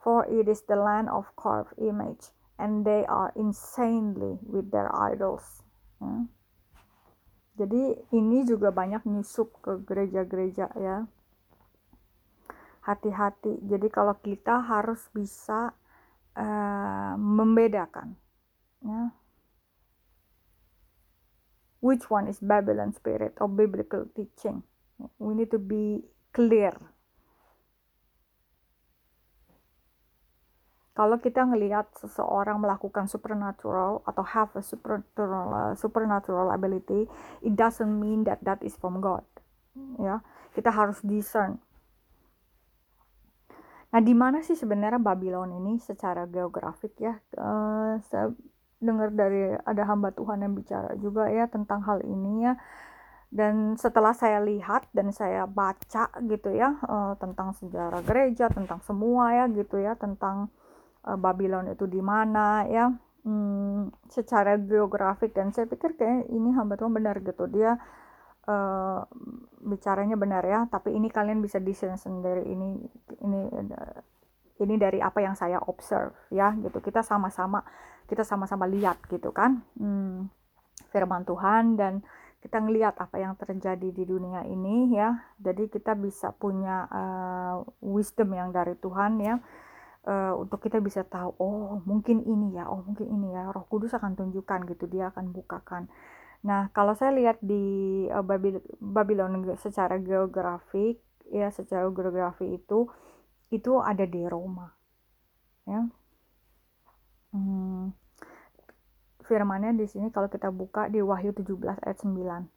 for 0.00 0.24
it 0.26 0.48
is 0.48 0.64
the 0.66 0.76
land 0.76 1.08
of 1.08 1.28
carved 1.36 1.76
image 1.78 2.32
and 2.58 2.84
they 2.84 3.04
are 3.08 3.32
insanely 3.36 4.40
with 4.44 4.68
their 4.72 4.88
idols 4.92 5.64
ya. 6.00 6.28
jadi 7.60 8.00
ini 8.12 8.44
juga 8.48 8.72
banyak 8.72 9.04
nyusup 9.04 9.52
ke 9.60 9.80
gereja-gereja 9.84 10.72
ya 10.76 11.08
hati-hati. 12.84 13.60
Jadi 13.64 13.88
kalau 13.92 14.16
kita 14.20 14.64
harus 14.64 15.04
bisa 15.12 15.72
uh, 16.36 17.14
membedakan, 17.16 18.16
ya, 18.80 19.12
which 21.84 22.08
one 22.08 22.28
is 22.28 22.40
Babylon 22.40 22.96
spirit 22.96 23.36
or 23.38 23.48
biblical 23.48 24.08
teaching. 24.16 24.64
We 25.16 25.32
need 25.32 25.52
to 25.52 25.60
be 25.60 26.04
clear. 26.32 26.76
Kalau 31.00 31.16
kita 31.16 31.48
ngelihat 31.48 31.88
seseorang 31.96 32.60
melakukan 32.60 33.08
supernatural 33.08 34.04
atau 34.04 34.20
have 34.20 34.52
a 34.52 34.60
supernatural 34.60 35.48
uh, 35.48 35.72
supernatural 35.72 36.52
ability, 36.52 37.08
it 37.40 37.56
doesn't 37.56 37.88
mean 37.88 38.28
that 38.28 38.36
that 38.44 38.60
is 38.60 38.76
from 38.76 39.00
God. 39.00 39.24
Ya, 39.96 40.20
kita 40.52 40.68
harus 40.68 41.00
discern 41.00 41.56
Nah, 43.90 43.98
di 43.98 44.14
mana 44.14 44.38
sih 44.46 44.54
sebenarnya 44.54 45.02
Babylon 45.02 45.50
ini 45.50 45.82
secara 45.82 46.22
geografik 46.30 46.94
ya? 47.02 47.18
Uh, 47.34 47.98
saya 48.06 48.30
dengar 48.78 49.10
dari 49.10 49.50
ada 49.66 49.82
hamba 49.82 50.14
Tuhan 50.14 50.46
yang 50.46 50.54
bicara 50.54 50.94
juga 51.02 51.26
ya 51.26 51.50
tentang 51.50 51.82
hal 51.82 51.98
ini 52.06 52.46
ya. 52.46 52.54
Dan 53.30 53.78
setelah 53.78 54.14
saya 54.14 54.42
lihat 54.42 54.90
dan 54.94 55.10
saya 55.14 55.46
baca 55.46 56.10
gitu 56.22 56.50
ya 56.54 56.78
uh, 56.86 57.14
tentang 57.18 57.54
sejarah 57.58 58.02
gereja, 58.06 58.46
tentang 58.50 58.78
semua 58.86 59.34
ya 59.34 59.44
gitu 59.50 59.78
ya, 59.78 59.98
tentang 59.98 60.50
Babylon 61.04 61.72
itu 61.72 61.88
di 61.88 62.00
mana 62.04 62.64
ya. 62.68 62.92
Hmm, 63.20 63.92
secara 64.08 64.56
geografik 64.56 65.36
dan 65.36 65.52
saya 65.52 65.68
pikir 65.68 65.92
kayak 65.92 66.32
ini 66.32 66.56
hamba 66.56 66.80
Tuhan 66.80 66.96
benar 66.96 67.20
gitu. 67.20 67.44
Dia 67.52 67.76
uh, 68.48 69.04
bicaranya 69.60 70.16
benar 70.16 70.44
ya. 70.44 70.64
Tapi 70.72 70.96
ini 70.96 71.12
kalian 71.12 71.44
bisa 71.44 71.60
discern 71.60 72.00
sendiri. 72.00 72.48
Ini 72.48 72.68
ini 73.24 73.40
ini 74.60 74.74
dari 74.80 75.00
apa 75.04 75.20
yang 75.20 75.36
saya 75.36 75.60
observe 75.60 76.16
ya 76.32 76.52
gitu. 76.64 76.80
Kita 76.80 77.04
sama-sama 77.04 77.60
kita 78.08 78.24
sama-sama 78.24 78.64
lihat 78.64 79.04
gitu 79.12 79.32
kan. 79.36 79.64
Hmm, 79.76 80.32
firman 80.88 81.28
Tuhan 81.28 81.76
dan 81.76 82.00
kita 82.40 82.56
ngelihat 82.56 82.96
apa 82.96 83.20
yang 83.20 83.36
terjadi 83.36 83.92
di 83.92 84.04
dunia 84.08 84.48
ini 84.48 84.96
ya. 84.96 85.12
Jadi 85.36 85.68
kita 85.68 85.92
bisa 85.92 86.32
punya 86.32 86.88
uh, 86.88 87.68
wisdom 87.84 88.32
yang 88.32 88.48
dari 88.48 88.72
Tuhan 88.80 89.20
ya 89.20 89.36
uh, 90.06 90.36
untuk 90.38 90.62
kita 90.64 90.78
bisa 90.80 91.02
tahu 91.04 91.34
oh 91.40 91.82
mungkin 91.84 92.22
ini 92.24 92.56
ya 92.56 92.68
oh 92.68 92.84
mungkin 92.86 93.08
ini 93.10 93.34
ya 93.34 93.50
Roh 93.50 93.66
Kudus 93.66 93.92
akan 93.96 94.16
tunjukkan 94.16 94.68
gitu 94.70 94.86
dia 94.86 95.10
akan 95.10 95.34
bukakan 95.34 95.90
Nah, 96.40 96.72
kalau 96.72 96.96
saya 96.96 97.12
lihat 97.12 97.36
di 97.44 98.06
uh, 98.08 98.24
Babylon 98.80 99.44
secara 99.60 100.00
geografik, 100.00 100.96
ya 101.28 101.52
secara 101.52 101.84
geografi 101.92 102.56
itu 102.56 102.88
itu 103.52 103.72
ada 103.82 104.08
di 104.08 104.24
Roma. 104.24 104.72
Ya. 105.68 105.84
Hmm, 107.30 107.92
firmannya 109.28 109.76
di 109.76 109.86
sini 109.86 110.08
kalau 110.10 110.32
kita 110.32 110.48
buka 110.50 110.88
di 110.88 111.04
Wahyu 111.04 111.36
17 111.36 111.84
ayat 111.84 111.98
9. 112.00 112.48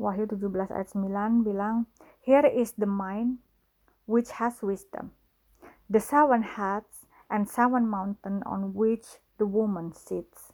Wahyu 0.00 0.24
17 0.26 0.72
ayat 0.72 0.88
9 0.90 1.46
bilang, 1.46 1.86
Here 2.24 2.48
is 2.48 2.72
the 2.80 2.88
mind 2.88 3.44
which 4.08 4.32
has 4.40 4.64
wisdom, 4.64 5.12
the 5.88 6.00
seven 6.00 6.42
heads 6.44 7.04
and 7.28 7.48
seven 7.48 7.88
mountain 7.88 8.40
on 8.44 8.72
which 8.72 9.20
the 9.36 9.46
woman 9.48 9.90
sits. 9.92 10.52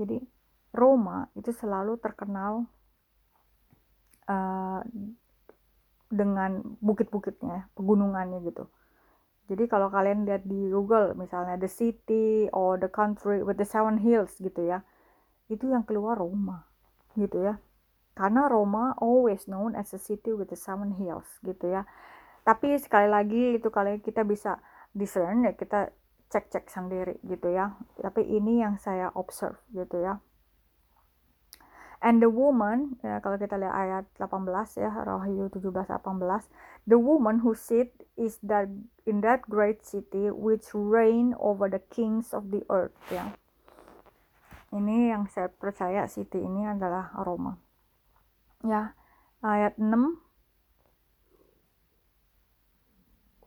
Jadi 0.00 0.22
Roma 0.70 1.26
itu 1.34 1.50
selalu 1.50 1.98
terkenal 1.98 2.64
uh, 4.30 4.80
dengan 6.10 6.62
bukit-bukitnya, 6.82 7.70
pegunungannya 7.74 8.42
gitu. 8.46 8.66
Jadi 9.50 9.66
kalau 9.66 9.90
kalian 9.90 10.30
lihat 10.30 10.46
di 10.46 10.70
Google 10.70 11.18
misalnya 11.18 11.58
the 11.58 11.66
city 11.66 12.46
or 12.54 12.78
the 12.78 12.86
country 12.86 13.42
with 13.42 13.58
the 13.58 13.66
seven 13.66 13.98
hills 13.98 14.38
gitu 14.38 14.62
ya, 14.62 14.86
itu 15.50 15.66
yang 15.66 15.82
keluar 15.82 16.14
Roma 16.18 16.70
gitu 17.18 17.50
ya. 17.50 17.58
Karena 18.14 18.46
Roma 18.46 18.94
always 19.02 19.50
known 19.50 19.74
as 19.74 19.90
a 19.90 19.98
city 19.98 20.30
with 20.30 20.54
the 20.54 20.58
seven 20.58 20.94
hills 20.94 21.26
gitu 21.42 21.66
ya. 21.66 21.82
Tapi 22.44 22.80
sekali 22.80 23.08
lagi 23.10 23.60
itu 23.60 23.68
kalian 23.68 24.00
kita 24.00 24.24
bisa 24.24 24.58
discern 24.96 25.46
ya 25.46 25.52
kita 25.54 25.94
cek-cek 26.30 26.70
sendiri 26.70 27.18
gitu 27.26 27.50
ya. 27.50 27.74
Tapi 27.98 28.22
ini 28.24 28.62
yang 28.62 28.78
saya 28.78 29.10
observe 29.12 29.58
gitu 29.74 30.00
ya. 30.00 30.22
And 32.00 32.24
the 32.24 32.32
woman, 32.32 32.96
ya, 33.04 33.20
kalau 33.20 33.36
kita 33.36 33.60
lihat 33.60 33.76
ayat 33.76 34.04
18 34.16 34.48
ya, 34.80 34.88
Wahyu 34.88 35.52
17 35.52 35.68
18, 35.84 36.88
the 36.88 36.96
woman 36.96 37.44
who 37.44 37.52
sit 37.52 37.92
is 38.16 38.40
that 38.40 38.72
in 39.04 39.20
that 39.20 39.44
great 39.52 39.84
city 39.84 40.32
which 40.32 40.72
reign 40.72 41.36
over 41.36 41.68
the 41.68 41.84
kings 41.92 42.32
of 42.32 42.48
the 42.48 42.64
earth 42.72 42.96
ya. 43.12 43.36
Ini 44.72 45.12
yang 45.12 45.28
saya 45.28 45.52
percaya 45.52 46.08
city 46.08 46.40
ini 46.40 46.64
adalah 46.64 47.12
Roma. 47.20 47.60
Ya, 48.64 48.96
ayat 49.44 49.76
6 49.76 50.29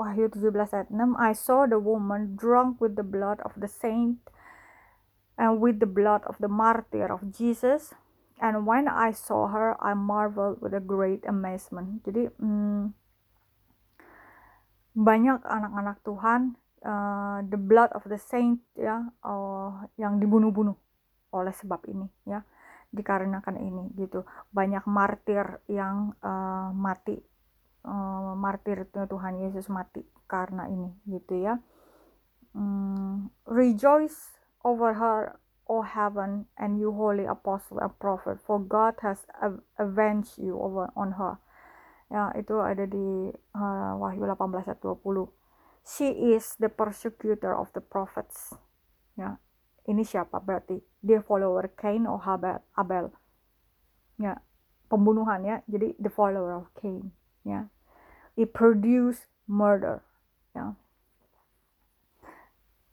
Wahyu 0.04 0.28
17 0.28 0.52
ayat 0.68 0.92
6 0.92 1.16
I 1.16 1.32
saw 1.32 1.64
the 1.64 1.80
woman 1.80 2.36
drunk 2.36 2.84
with 2.84 3.00
the 3.00 3.08
blood 3.08 3.40
of 3.48 3.56
the 3.56 3.72
saint 3.72 4.20
and 5.40 5.64
with 5.64 5.80
the 5.80 5.88
blood 5.88 6.28
of 6.28 6.36
the 6.44 6.52
martyr 6.52 7.08
of 7.08 7.32
Jesus 7.32 7.96
And 8.44 8.68
when 8.68 8.92
I 8.92 9.16
saw 9.16 9.48
her, 9.48 9.80
I 9.80 9.96
marveled 9.96 10.60
with 10.60 10.76
a 10.76 10.84
great 10.84 11.24
amazement. 11.24 12.04
Jadi 12.04 12.28
hmm, 12.42 12.92
banyak 14.98 15.40
anak-anak 15.48 16.04
Tuhan, 16.04 16.60
uh, 16.84 17.40
the 17.48 17.56
blood 17.56 17.96
of 17.96 18.04
the 18.10 18.20
saint 18.20 18.60
ya, 18.76 19.00
uh, 19.24 19.88
yang 19.96 20.20
dibunuh-bunuh 20.20 20.76
oleh 21.34 21.56
sebab 21.56 21.88
ini 21.88 22.04
ya, 22.28 22.44
dikarenakan 22.92 23.64
ini 23.64 23.96
gitu. 23.96 24.28
Banyak 24.52 24.84
martir 24.92 25.64
yang 25.72 26.12
uh, 26.20 26.76
mati, 26.76 27.16
uh, 27.86 28.34
martir 28.36 28.88
Tuhan 28.90 29.44
Yesus 29.44 29.70
mati 29.70 30.04
karena 30.28 30.68
ini 30.68 30.92
gitu 31.08 31.40
ya. 31.40 31.60
Hmm, 32.54 33.34
rejoice 33.50 34.40
over 34.64 34.98
her 34.98 35.40
O 35.64 35.80
heaven, 35.80 36.44
and 36.60 36.76
you 36.76 36.92
holy 36.92 37.24
apostle 37.24 37.80
and 37.80 37.96
prophet, 37.96 38.36
for 38.44 38.60
God 38.60 39.00
has 39.00 39.24
avenged 39.80 40.36
you 40.36 40.60
over 40.60 40.92
on 40.92 41.16
her. 41.16 41.40
Ya, 42.12 42.36
itu 42.36 42.60
ada 42.60 42.84
di 42.84 43.32
uh, 43.56 43.96
Wahyu 43.96 44.28
18 44.28 44.60
ayat 44.60 44.84
20. 44.84 45.32
she 45.84 46.08
is 46.34 46.56
the 46.60 46.72
persecutor 46.72 47.52
of 47.52 47.68
the 47.76 47.84
prophets 47.84 48.56
ya 49.20 49.36
ini 49.84 50.08
siapa 50.08 50.40
berarti 50.40 50.80
dia 51.04 51.20
follower 51.20 51.68
Cain 51.76 52.08
or 52.08 52.24
Abel 52.24 52.64
Abel 52.80 53.12
ya 54.18 54.40
pembunuhan 54.88 55.44
ya 55.44 55.60
jadi 55.68 55.92
the 56.00 56.10
follower 56.10 56.64
of 56.64 56.72
Cain 56.80 57.12
ya 57.44 57.68
it 58.38 58.54
produce 58.54 59.26
murder 59.48 60.02
ya 60.56 60.74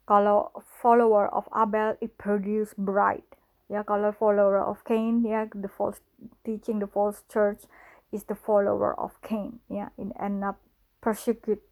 kalau 0.05 0.51
follower 0.67 1.31
of 1.31 1.47
Abel 1.55 1.95
it 2.03 2.19
produce 2.19 2.75
bride 2.75 3.27
ya 3.71 3.87
kalau 3.87 4.11
follower 4.11 4.59
of 4.59 4.83
Cain 4.83 5.23
ya 5.23 5.47
the 5.55 5.71
false 5.71 6.03
teaching 6.43 6.83
the 6.83 6.91
false 6.91 7.23
church 7.31 7.71
is 8.11 8.27
the 8.27 8.35
follower 8.35 8.91
of 8.99 9.15
Cain 9.23 9.63
ya 9.71 9.95
in 9.95 10.11
end 10.19 10.43
up 10.43 10.59
persecute 11.01 11.63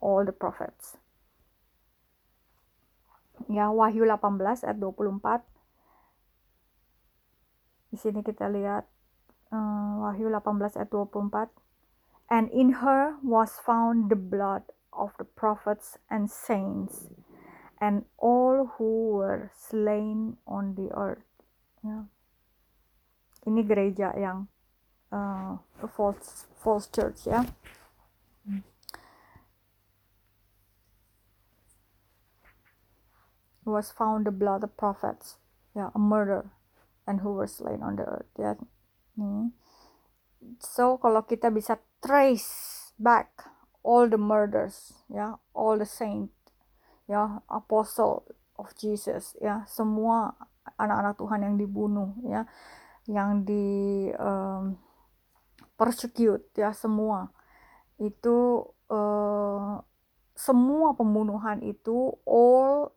all 0.00 0.24
the 0.24 0.32
prophets. 0.32 0.96
Ya 3.46 3.70
Wahyu 3.70 4.06
18 4.06 4.66
ayat 4.66 4.78
24 4.78 5.42
di 7.88 7.96
sini 7.96 8.20
kita 8.20 8.52
lihat 8.52 8.84
uh, 9.54 10.04
Wahyu 10.04 10.28
18 10.28 10.78
ayat 10.78 10.90
24 10.90 11.48
and 12.30 12.50
in 12.50 12.84
her 12.84 13.16
was 13.22 13.58
found 13.64 14.10
the 14.10 14.16
blood 14.16 14.62
of 14.92 15.12
the 15.18 15.24
prophets 15.24 15.96
and 16.10 16.30
saints 16.30 17.08
and 17.80 18.04
all 18.18 18.74
who 18.76 19.16
were 19.16 19.50
slain 19.54 20.36
on 20.46 20.74
the 20.74 20.90
earth. 20.92 21.24
Ya. 21.84 22.10
Ini 23.46 23.62
gereja 23.64 24.12
yang 24.18 24.50
uh, 25.14 25.56
false 25.94 26.50
false 26.58 26.90
church 26.90 27.24
ya. 27.30 27.46
Was 33.68 33.92
found 33.92 34.24
the 34.24 34.32
blood 34.32 34.64
of 34.64 34.72
prophets, 34.80 35.36
ya, 35.76 35.92
a 35.92 36.00
murder, 36.00 36.48
and 37.04 37.20
who 37.20 37.36
were 37.36 37.46
slain 37.46 37.84
on 37.84 38.00
the 38.00 38.04
earth. 38.08 38.32
Ya. 38.40 38.56
Nih. 39.20 39.52
So 40.62 40.98
kalau 41.02 41.26
kita 41.26 41.50
bisa 41.50 41.78
trace 41.98 42.90
back 42.98 43.48
all 43.82 44.06
the 44.06 44.20
murders, 44.20 44.94
ya, 45.10 45.38
all 45.54 45.78
the 45.78 45.88
saint 45.88 46.30
ya 47.08 47.40
apostle 47.48 48.28
of 48.60 48.68
Jesus 48.76 49.32
ya 49.40 49.64
semua 49.64 50.36
anak-anak 50.76 51.16
Tuhan 51.16 51.40
yang 51.40 51.56
dibunuh 51.56 52.12
ya 52.20 52.44
yang 53.08 53.48
di 53.48 54.12
um, 54.20 54.76
persecute 55.80 56.52
ya 56.52 56.76
semua. 56.76 57.32
Itu 57.96 58.68
uh, 58.92 59.80
semua 60.36 60.92
pembunuhan 60.92 61.64
itu 61.64 62.12
all 62.28 62.92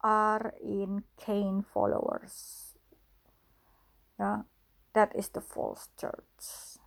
are 0.00 0.56
in 0.64 1.04
Cain 1.20 1.60
followers. 1.60 2.72
Ya 4.16 4.48
that 4.96 5.12
is 5.12 5.28
the 5.36 5.44
false 5.44 5.92
church. 6.00 6.80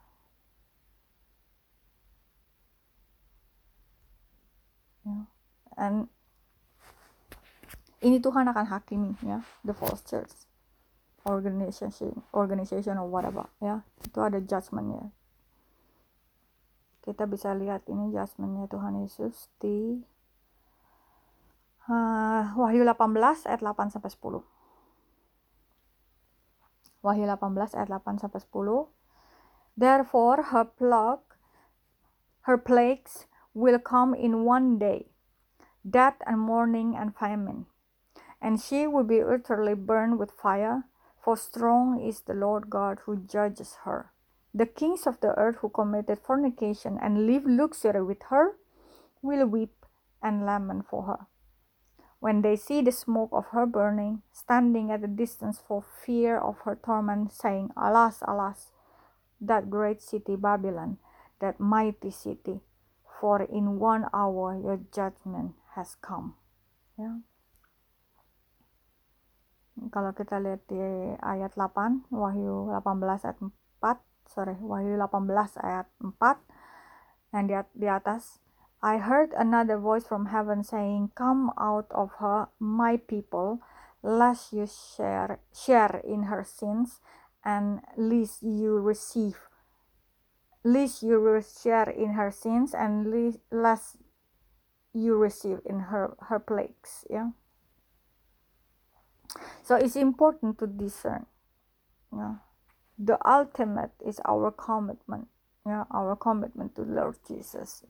Ya. 5.05 5.29
And 5.77 6.09
ini 8.01 8.17
Tuhan 8.17 8.49
akan 8.49 8.65
hakimi 8.65 9.13
ya. 9.21 9.45
The 9.61 9.77
false 9.77 10.01
church 10.01 10.33
organization 11.29 12.25
organization 12.33 12.97
or 12.97 13.05
whatever 13.05 13.45
ya. 13.61 13.85
Itu 14.01 14.25
ada 14.25 14.41
judgmentnya. 14.41 15.13
Kita 17.05 17.29
bisa 17.29 17.53
lihat 17.53 17.85
ini 17.85 18.09
judgmentnya 18.09 18.65
Tuhan 18.65 19.05
Yesus 19.05 19.53
di 19.61 20.01
uh, 21.85 22.43
Wahyu 22.57 22.81
18 22.81 23.45
ayat 23.45 23.61
8 23.61 23.93
sampai 23.93 24.09
10 24.09 24.58
Wahyu 27.03 27.27
18 27.27 27.55
ayat 27.79 27.89
8 27.91 28.19
sampai 28.19 28.43
10 28.43 28.91
Therefore 29.79 30.51
her 30.51 30.67
plague 30.67 31.27
her 32.43 32.59
plagues 32.59 33.27
will 33.55 33.79
come 33.79 34.12
in 34.12 34.43
one 34.43 34.75
day 34.75 35.07
death 35.88 36.19
and 36.27 36.43
mourning 36.43 36.99
and 36.99 37.15
famine 37.15 37.69
and 38.41 38.59
she 38.59 38.88
will 38.88 39.03
be 39.03 39.21
utterly 39.21 39.73
burned 39.75 40.17
with 40.17 40.31
fire, 40.31 40.83
for 41.19 41.35
strong 41.35 41.99
is 41.99 42.21
the 42.21 42.33
Lord 42.33 42.69
God 42.69 42.99
who 43.05 43.17
judges 43.17 43.77
her. 43.83 44.12
The 44.53 44.65
kings 44.65 45.05
of 45.05 45.19
the 45.19 45.38
earth 45.38 45.57
who 45.62 45.69
committed 45.69 46.19
fornication 46.19 46.97
and 47.01 47.27
lived 47.27 47.47
luxury 47.47 48.01
with 48.01 48.23
her 48.29 48.55
will 49.21 49.45
weep 49.45 49.85
and 50.23 50.45
lament 50.45 50.88
for 50.89 51.03
her. 51.03 51.27
When 52.19 52.43
they 52.43 52.55
see 52.55 52.82
the 52.84 52.91
smoke 52.91 53.32
of 53.32 53.55
her 53.55 53.65
burning, 53.65 54.23
standing 54.32 54.91
at 54.91 55.03
a 55.03 55.08
distance 55.08 55.63
for 55.63 55.84
fear 56.03 56.38
of 56.38 56.60
her 56.67 56.75
torment, 56.75 57.32
saying, 57.32 57.71
Alas, 57.79 58.19
alas, 58.27 58.71
that 59.39 59.69
great 59.71 60.03
city 60.03 60.36
Babylon, 60.36 60.99
that 61.39 61.60
mighty 61.60 62.12
city, 62.12 62.60
for 63.08 63.41
in 63.43 63.79
one 63.79 64.05
hour 64.13 64.60
your 64.60 64.84
judgment 64.91 65.55
has 65.75 65.95
come. 65.95 66.36
Yeah. 66.99 67.23
kalau 69.88 70.12
kita 70.12 70.43
lihat 70.43 70.67
di 70.67 70.75
ayat 71.23 71.55
8 71.55 72.12
Wahyu 72.12 72.75
18 72.75 72.99
ayat 73.08 73.39
4 73.39 74.03
sorry 74.27 74.60
Wahyu 74.60 74.99
18 74.99 75.32
ayat 75.63 75.88
4 76.03 76.19
dan 77.32 77.43
di, 77.47 77.55
di 77.79 77.88
atas 77.88 78.43
I 78.81 78.97
heard 78.97 79.33
another 79.33 79.77
voice 79.77 80.07
from 80.07 80.27
heaven 80.27 80.63
saying 80.63 81.11
come 81.15 81.51
out 81.59 81.87
of 81.91 82.11
her 82.19 82.47
my 82.59 82.97
people 82.97 83.59
lest 84.01 84.53
you 84.53 84.67
share 84.67 85.39
share 85.53 86.01
in 86.07 86.23
her 86.23 86.43
sins 86.43 87.01
and 87.43 87.81
lest 87.97 88.41
you 88.41 88.79
receive 88.79 89.37
lest 90.63 91.03
you 91.03 91.41
share 91.61 91.89
in 91.89 92.13
her 92.13 92.31
sins 92.31 92.73
and 92.73 93.37
lest 93.51 93.97
you 94.93 95.15
receive 95.15 95.59
in 95.65 95.91
her 95.91 96.15
her 96.29 96.39
plagues 96.39 97.05
yeah? 97.09 97.31
So 99.63 99.75
it's 99.75 99.95
important 99.95 100.57
to 100.59 100.67
discern. 100.67 101.25
Yeah. 102.11 102.41
The 102.97 103.17
ultimate 103.27 103.91
is 104.05 104.19
our 104.25 104.51
commitment. 104.51 105.27
Yeah, 105.69 105.86
our 105.91 106.15
commitment 106.15 106.75
to 106.77 106.82
Lord 106.82 107.17
Jesus. 107.27 107.84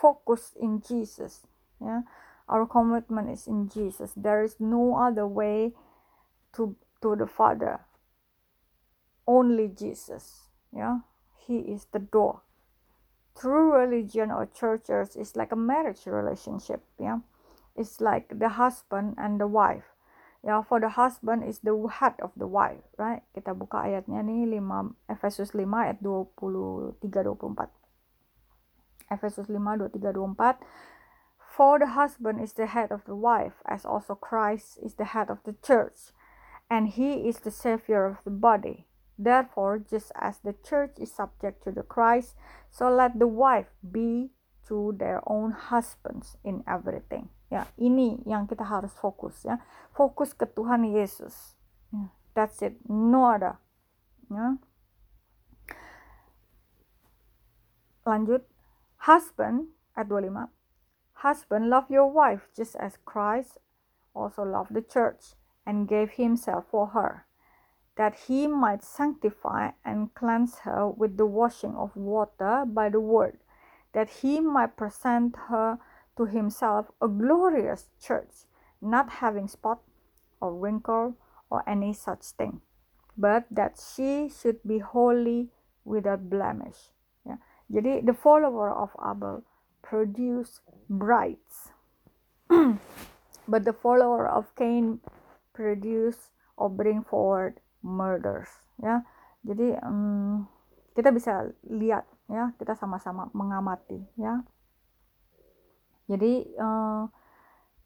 Focus 0.00 0.54
in 0.58 0.80
Jesus. 0.80 1.46
Yeah. 1.82 2.02
Our 2.48 2.66
commitment 2.66 3.28
is 3.30 3.46
in 3.46 3.68
Jesus. 3.68 4.12
There 4.16 4.42
is 4.42 4.56
no 4.58 4.96
other 4.96 5.26
way 5.26 5.74
to 6.54 6.76
to 7.02 7.14
the 7.14 7.26
Father. 7.26 7.80
Only 9.26 9.68
Jesus. 9.68 10.48
Yeah. 10.74 11.00
He 11.46 11.58
is 11.58 11.88
the 11.92 12.00
door. 12.00 12.40
True 13.38 13.74
religion 13.74 14.30
or 14.30 14.46
churches 14.46 15.14
is 15.14 15.36
like 15.36 15.52
a 15.52 15.56
marriage 15.56 16.06
relationship. 16.06 16.82
Yeah. 16.98 17.18
It's 17.76 18.00
like 18.00 18.38
the 18.40 18.48
husband 18.48 19.16
and 19.18 19.38
the 19.38 19.46
wife 19.46 19.92
Ya, 20.46 20.62
for 20.62 20.78
the 20.78 20.94
husband 20.94 21.42
is 21.42 21.58
the 21.66 21.74
head 21.90 22.14
of 22.22 22.30
the 22.38 22.46
wife, 22.46 22.86
right? 22.94 23.26
Kita 23.34 23.50
buka 23.50 23.82
ayatnya 23.82 24.22
nih 24.22 24.46
5 24.46 24.94
Efesus 25.10 25.50
5 25.50 25.66
ayat 25.74 25.98
23 25.98 27.02
24. 27.02 27.66
Efesus 29.10 29.50
5 29.50 29.58
23 29.58 29.98
24. 29.98 30.62
For 31.50 31.82
the 31.82 31.98
husband 31.98 32.38
is 32.38 32.54
the 32.54 32.70
head 32.70 32.94
of 32.94 33.02
the 33.10 33.18
wife, 33.18 33.58
as 33.66 33.82
also 33.82 34.14
Christ 34.14 34.78
is 34.78 34.94
the 34.94 35.18
head 35.18 35.34
of 35.34 35.42
the 35.42 35.58
church, 35.66 36.14
and 36.70 36.94
he 36.94 37.26
is 37.26 37.42
the 37.42 37.50
savior 37.50 38.06
of 38.06 38.22
the 38.22 38.30
body. 38.30 38.86
Therefore, 39.18 39.82
just 39.82 40.14
as 40.14 40.38
the 40.38 40.54
church 40.62 40.94
is 41.02 41.10
subject 41.10 41.66
to 41.66 41.74
the 41.74 41.82
Christ, 41.82 42.38
so 42.70 42.86
let 42.86 43.18
the 43.18 43.26
wife 43.26 43.74
be 43.82 44.30
to 44.68 44.94
their 44.94 45.26
own 45.26 45.50
husbands 45.50 46.38
in 46.46 46.62
everything. 46.70 47.34
Ya, 47.46 47.70
ini 47.78 48.18
yang 48.26 48.50
kita 48.50 48.66
harus 48.66 48.90
fokus 48.98 49.46
ya. 49.46 49.62
Fokus 49.94 50.34
ke 50.34 50.46
Tuhan 50.50 50.82
Yesus. 50.90 51.54
Ya, 51.94 52.10
that's 52.34 52.58
it. 52.62 52.74
No 52.90 53.30
ada. 53.30 53.62
Ya. 54.26 54.58
Lanjut. 58.06 58.46
Husband 59.06 59.70
ayat 59.94 60.10
25. 60.10 60.50
Husband 61.22 61.70
love 61.70 61.86
your 61.88 62.10
wife 62.10 62.50
just 62.52 62.74
as 62.76 62.98
Christ 63.06 63.58
also 64.14 64.42
loved 64.42 64.74
the 64.74 64.82
church 64.82 65.38
and 65.64 65.88
gave 65.88 66.18
himself 66.18 66.66
for 66.70 66.94
her 66.94 67.26
that 67.96 68.28
he 68.28 68.46
might 68.46 68.84
sanctify 68.84 69.70
and 69.84 70.14
cleanse 70.14 70.58
her 70.68 70.88
with 70.88 71.16
the 71.16 71.26
washing 71.26 71.74
of 71.74 71.96
water 71.96 72.64
by 72.66 72.88
the 72.88 73.00
word 73.00 73.38
that 73.92 74.20
he 74.20 74.40
might 74.40 74.76
present 74.76 75.34
her 75.48 75.78
to 76.16 76.26
himself 76.26 76.90
a 77.00 77.08
glorious 77.08 77.88
church, 78.00 78.48
not 78.80 79.20
having 79.24 79.48
spot 79.48 79.80
or 80.40 80.54
wrinkle 80.54 81.16
or 81.50 81.62
any 81.68 81.92
such 81.92 82.24
thing, 82.36 82.60
but 83.16 83.44
that 83.50 83.78
she 83.78 84.28
should 84.28 84.60
be 84.66 84.78
holy 84.78 85.48
without 85.84 86.28
blemish. 86.28 86.92
Ya. 87.24 87.38
Jadi 87.70 88.04
the 88.04 88.14
follower 88.14 88.72
of 88.72 88.90
Abel 88.98 89.44
produce 89.82 90.60
brides. 90.88 91.72
but 93.48 93.64
the 93.64 93.72
follower 93.72 94.26
of 94.26 94.54
Cain 94.54 95.00
produce 95.54 96.30
or 96.56 96.68
bring 96.68 97.02
forward 97.02 97.58
murders 97.80 98.50
ya 98.82 99.06
jadi 99.46 99.78
um, 99.86 100.44
kita 100.92 101.14
bisa 101.14 101.54
lihat 101.70 102.04
ya 102.26 102.52
kita 102.58 102.74
sama-sama 102.74 103.30
mengamati 103.32 104.02
ya 104.18 104.42
jadi 106.06 106.46
uh, 106.58 107.10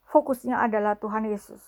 fokusnya 0.09 0.61
adalah 0.61 0.97
Tuhan 0.97 1.25
Yesus. 1.25 1.61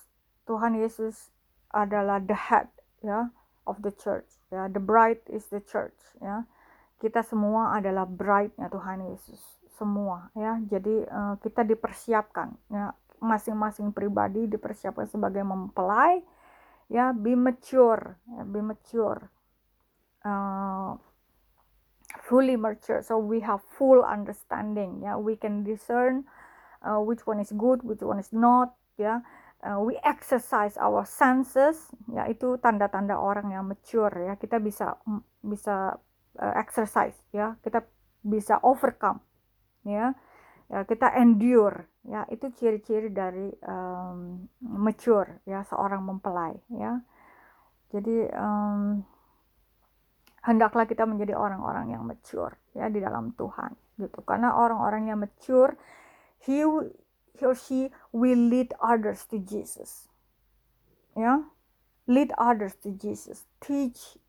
Tuhan 0.46 0.78
Yesus 0.78 1.34
adalah 1.74 2.22
the 2.22 2.36
head 2.36 2.70
ya 3.02 3.32
of 3.66 3.82
the 3.82 3.90
church 3.90 4.28
ya 4.52 4.70
the 4.70 4.80
bride 4.80 5.20
is 5.26 5.50
the 5.50 5.60
church 5.64 5.98
ya. 6.22 6.46
Kita 7.02 7.20
semua 7.20 7.76
adalah 7.76 8.08
bride-nya 8.08 8.70
Tuhan 8.70 9.10
Yesus 9.12 9.42
semua 9.74 10.30
ya. 10.38 10.62
Jadi 10.70 11.04
uh, 11.04 11.34
kita 11.42 11.66
dipersiapkan 11.66 12.54
ya. 12.70 12.94
Masing-masing 13.24 13.90
pribadi 13.90 14.46
dipersiapkan 14.46 15.08
sebagai 15.08 15.42
mempelai 15.42 16.20
ya 16.92 17.16
be 17.16 17.32
mature 17.32 18.20
ya, 18.28 18.44
be 18.44 18.60
mature 18.60 19.32
uh, 20.28 20.92
fully 22.24 22.56
mature. 22.56 23.02
So 23.02 23.18
we 23.18 23.40
have 23.42 23.60
full 23.74 24.04
understanding 24.04 25.02
ya. 25.02 25.18
We 25.18 25.36
can 25.36 25.64
discern 25.66 26.24
uh, 26.84 27.00
which 27.00 27.24
one 27.24 27.40
is 27.40 27.50
good 27.56 27.80
which 27.82 28.04
one 28.04 28.20
is 28.20 28.30
not 28.30 28.76
ya. 29.00 29.24
Uh, 29.64 29.80
we 29.80 29.96
exercise 30.04 30.76
our 30.76 31.08
senses 31.08 31.88
ya 32.12 32.28
itu 32.28 32.60
tanda-tanda 32.60 33.16
orang 33.16 33.48
yang 33.48 33.64
mature 33.64 34.12
ya. 34.12 34.36
Kita 34.36 34.60
bisa 34.60 35.00
bisa 35.40 35.96
uh, 36.36 36.54
exercise 36.60 37.16
ya. 37.32 37.56
Kita 37.64 37.80
bisa 38.20 38.60
overcome 38.60 39.24
ya. 39.88 40.12
Ya 40.68 40.80
kita 40.84 41.16
endure 41.16 41.88
ya. 42.04 42.28
Itu 42.28 42.52
ciri-ciri 42.52 43.08
dari 43.08 43.48
um, 43.64 44.44
mature 44.60 45.40
ya 45.48 45.64
seorang 45.64 46.04
mempelai 46.04 46.54
ya. 46.76 47.00
Jadi 47.88 48.28
um, 48.36 49.00
hendaklah 50.44 50.84
kita 50.84 51.08
menjadi 51.08 51.40
orang-orang 51.40 51.96
yang 51.96 52.04
mature 52.04 52.60
ya 52.76 52.92
di 52.92 53.00
dalam 53.00 53.32
Tuhan 53.32 53.72
gitu. 53.96 54.20
Karena 54.28 54.60
orang-orang 54.60 55.08
yang 55.08 55.24
mature 55.24 55.72
he 56.44 56.62
he 57.34 57.42
or 57.44 57.56
she 57.56 57.90
will 58.12 58.38
lead 58.38 58.72
others 58.80 59.26
to 59.32 59.40
Jesus. 59.40 60.08
Ya 61.16 61.48
lead 62.06 62.30
others 62.36 62.76
to 62.84 62.92
Jesus. 62.92 63.48
Teach 63.60 64.20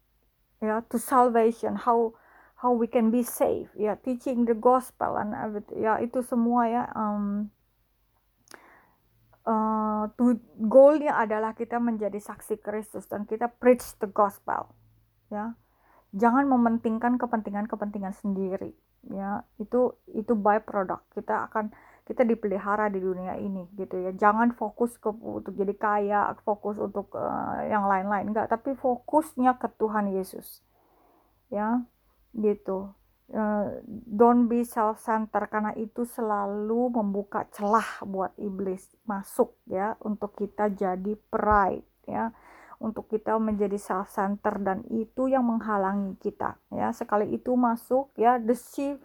ya 0.63 0.81
to 0.89 0.97
salvation 0.97 1.75
how 1.75 2.15
how 2.63 2.71
we 2.71 2.87
can 2.87 3.11
be 3.11 3.21
safe 3.21 3.67
ya 3.75 3.99
teaching 3.99 4.47
the 4.47 4.55
gospel 4.55 5.19
and 5.19 5.35
everything. 5.35 5.83
Ya 5.83 5.99
itu 5.99 6.23
semua 6.23 6.71
ya 6.71 6.83
um, 6.95 7.51
uh, 9.45 10.09
to, 10.17 10.41
goalnya 10.57 11.15
adalah 11.15 11.53
kita 11.53 11.77
menjadi 11.77 12.17
saksi 12.17 12.59
Kristus 12.59 13.05
dan 13.07 13.29
kita 13.29 13.47
preach 13.47 13.85
the 14.01 14.09
gospel. 14.09 14.73
Ya. 15.29 15.55
Jangan 16.15 16.47
mementingkan 16.47 17.19
kepentingan-kepentingan 17.19 18.15
sendiri. 18.15 18.71
Ya 19.05 19.45
itu 19.61 19.93
itu 20.15 20.33
by 20.33 20.63
product. 20.63 21.05
Kita 21.13 21.51
akan 21.51 21.75
kita 22.05 22.21
dipelihara 22.21 22.93
di 22.93 23.01
dunia 23.01 23.33
ini 23.41 23.65
gitu 23.73 23.97
ya. 23.97 24.13
Jangan 24.13 24.53
fokus 24.53 24.93
ke 25.01 25.09
untuk 25.09 25.57
jadi 25.57 25.73
kaya 25.73 26.21
fokus 26.45 26.77
untuk 26.77 27.09
uh, 27.17 27.65
yang 27.65 27.89
lain-lain. 27.89 28.29
Enggak 28.29 28.53
tapi 28.53 28.77
fokusnya 28.77 29.57
ke 29.57 29.67
Tuhan 29.81 30.13
Yesus. 30.13 30.61
Ya 31.49 31.81
gitu. 32.37 32.93
Uh, 33.25 33.81
don't 33.89 34.45
be 34.45 34.61
self 34.61 35.01
center 35.01 35.49
karena 35.49 35.73
itu 35.73 36.05
selalu 36.05 36.93
membuka 36.93 37.49
celah 37.49 38.05
buat 38.05 38.37
iblis 38.37 38.85
masuk 39.09 39.57
ya 39.65 39.97
untuk 40.05 40.37
kita 40.37 40.69
jadi 40.69 41.17
pride 41.33 41.89
ya. 42.05 42.29
Untuk 42.77 43.09
kita 43.09 43.33
menjadi 43.41 43.81
self 43.81 44.13
center 44.13 44.61
dan 44.61 44.85
itu 44.93 45.25
yang 45.25 45.41
menghalangi 45.41 46.21
kita 46.21 46.61
ya. 46.69 46.93
Sekali 46.93 47.33
itu 47.33 47.57
masuk 47.57 48.13
ya 48.13 48.37
deceive 48.37 49.01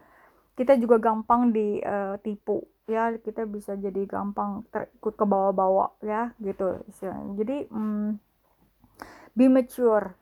kita 0.61 0.77
juga 0.77 1.01
gampang 1.01 1.57
ditipu 1.57 2.61
eh, 2.61 2.69
ya 2.91 3.15
kita 3.23 3.47
bisa 3.47 3.79
jadi 3.79 4.03
gampang 4.11 4.67
terikut 4.75 5.15
ke 5.15 5.23
bawah-bawah 5.23 5.95
ya 6.03 6.35
gitu 6.43 6.83
jadi 7.39 7.71
mm, 7.71 8.19
be 9.39 9.47
mature 9.47 10.19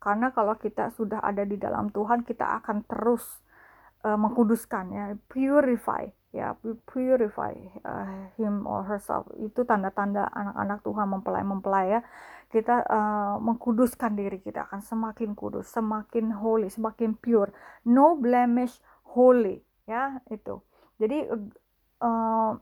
karena 0.00 0.32
kalau 0.32 0.56
kita 0.56 0.88
sudah 0.96 1.20
ada 1.20 1.44
di 1.44 1.60
dalam 1.60 1.92
Tuhan, 1.92 2.24
kita 2.24 2.64
akan 2.64 2.88
terus 2.88 3.44
uh, 4.00 4.16
mengkuduskan 4.16 4.84
ya, 4.96 5.06
purify 5.28 6.08
ya, 6.32 6.56
purify 6.88 7.52
uh, 7.84 8.32
him 8.40 8.64
or 8.64 8.88
herself. 8.88 9.28
Itu 9.36 9.68
tanda-tanda 9.68 10.24
anak-anak 10.32 10.80
Tuhan 10.88 11.06
mempelai-mempelai 11.20 11.86
ya. 11.92 12.00
Kita 12.48 12.80
uh, 12.88 13.36
mengkuduskan 13.44 14.16
diri 14.16 14.40
kita 14.40 14.72
akan 14.72 14.80
semakin 14.80 15.36
kudus, 15.36 15.68
semakin 15.68 16.32
holy, 16.32 16.72
semakin 16.72 17.12
pure, 17.20 17.52
no 17.84 18.16
blemish, 18.16 18.80
holy 19.04 19.60
ya 19.84 20.24
itu. 20.32 20.64
Jadi 21.00 21.18
uh, 22.04 22.52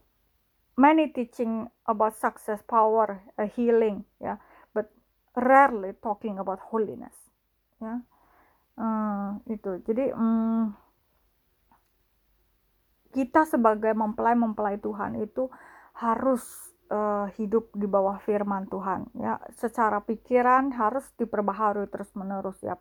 many 0.78 1.10
teaching 1.10 1.66
about 1.90 2.14
success, 2.14 2.62
power, 2.62 3.18
uh, 3.34 3.50
healing 3.58 4.06
ya, 4.22 4.38
but 4.70 4.86
rarely 5.34 5.98
talking 5.98 6.38
about 6.38 6.62
holiness 6.70 7.14
ya. 7.82 7.98
Uh, 8.78 9.42
itu. 9.50 9.82
Jadi 9.82 10.14
um, 10.14 10.70
kita 13.10 13.42
sebagai 13.42 13.90
mempelai-mempelai 13.90 14.78
Tuhan 14.78 15.18
itu 15.18 15.50
harus 15.98 16.46
uh, 16.94 17.26
hidup 17.34 17.74
di 17.74 17.90
bawah 17.90 18.22
firman 18.22 18.70
Tuhan 18.70 19.10
ya. 19.18 19.42
Secara 19.58 19.98
pikiran 20.06 20.70
harus 20.78 21.10
diperbaharui 21.18 21.90
terus 21.90 22.14
menerus 22.14 22.62
ya. 22.62 22.78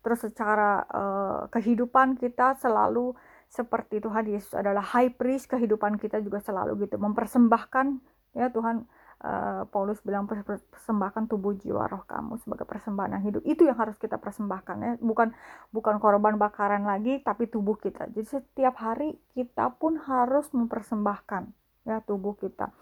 Terus 0.00 0.24
secara 0.24 0.80
uh, 0.88 1.40
kehidupan 1.52 2.16
kita 2.16 2.56
selalu 2.56 3.12
seperti 3.48 4.02
Tuhan 4.02 4.26
Yesus 4.28 4.52
adalah 4.54 4.82
high 4.82 5.14
priest 5.14 5.48
kehidupan 5.50 5.98
kita 5.98 6.20
juga 6.20 6.42
selalu 6.42 6.86
gitu 6.88 6.98
mempersembahkan 6.98 7.86
ya 8.34 8.50
Tuhan 8.50 8.84
uh, 9.24 9.62
Paulus 9.70 10.02
bilang 10.04 10.28
persembahkan 10.28 11.30
tubuh 11.30 11.56
jiwa 11.56 11.88
roh 11.88 12.04
kamu 12.04 12.36
sebagai 12.42 12.66
persembahan 12.68 13.18
yang 13.18 13.24
hidup. 13.24 13.42
Itu 13.46 13.64
yang 13.64 13.78
harus 13.78 13.96
kita 13.96 14.20
persembahkan 14.20 14.76
ya. 14.82 14.92
Bukan 15.00 15.32
bukan 15.70 15.96
korban 16.02 16.36
bakaran 16.36 16.84
lagi 16.84 17.22
tapi 17.24 17.48
tubuh 17.48 17.78
kita. 17.80 18.10
Jadi 18.12 18.26
setiap 18.40 18.74
hari 18.82 19.16
kita 19.32 19.72
pun 19.78 19.96
harus 20.02 20.50
mempersembahkan 20.52 21.42
ya 21.84 22.00
tubuh 22.04 22.36
kita 22.36 22.72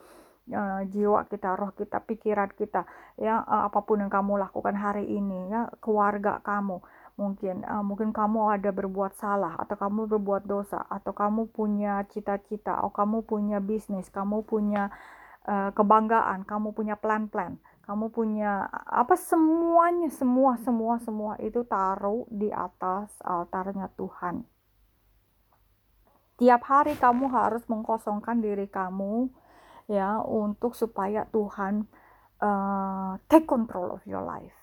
uh, 0.51 0.83
jiwa 0.87 1.27
kita 1.27 1.59
roh 1.59 1.75
kita 1.75 1.99
pikiran 2.03 2.51
kita 2.55 2.87
ya 3.19 3.43
uh, 3.43 3.67
apa 3.67 3.83
pun 3.83 4.03
yang 4.03 4.11
kamu 4.11 4.39
lakukan 4.39 4.79
hari 4.79 5.07
ini 5.11 5.51
ya 5.51 5.67
keluarga 5.83 6.39
kamu 6.43 6.79
mungkin 7.21 7.63
uh, 7.63 7.85
mungkin 7.85 8.11
kamu 8.11 8.61
ada 8.61 8.71
berbuat 8.73 9.17
salah 9.21 9.57
atau 9.61 9.77
kamu 9.77 10.09
berbuat 10.17 10.49
dosa 10.49 10.81
atau 10.89 11.13
kamu 11.13 11.53
punya 11.53 12.03
cita-cita 12.09 12.81
atau 12.81 12.91
kamu 12.91 13.25
punya 13.29 13.61
bisnis 13.61 14.09
kamu 14.09 14.43
punya 14.49 14.89
Eh, 15.43 15.71
kebanggaan, 15.75 16.47
kamu 16.47 16.71
punya 16.71 16.95
plan-plan, 16.95 17.59
kamu 17.83 18.15
punya 18.15 18.71
apa 18.87 19.19
semuanya, 19.19 20.07
semua, 20.07 20.55
semua, 20.63 21.03
semua 21.03 21.35
itu 21.43 21.67
taruh 21.67 22.31
di 22.31 22.47
atas 22.47 23.11
altarnya 23.27 23.91
Tuhan. 23.99 24.47
Tiap 26.39 26.63
hari 26.63 26.95
kamu 26.95 27.27
harus 27.27 27.67
mengkosongkan 27.67 28.39
diri 28.39 28.71
kamu 28.71 29.35
ya 29.91 30.23
untuk 30.23 30.79
supaya 30.79 31.27
Tuhan 31.35 31.91
uh, 32.39 33.19
take 33.27 33.43
control 33.43 33.99
of 33.99 34.03
your 34.07 34.23
life. 34.23 34.62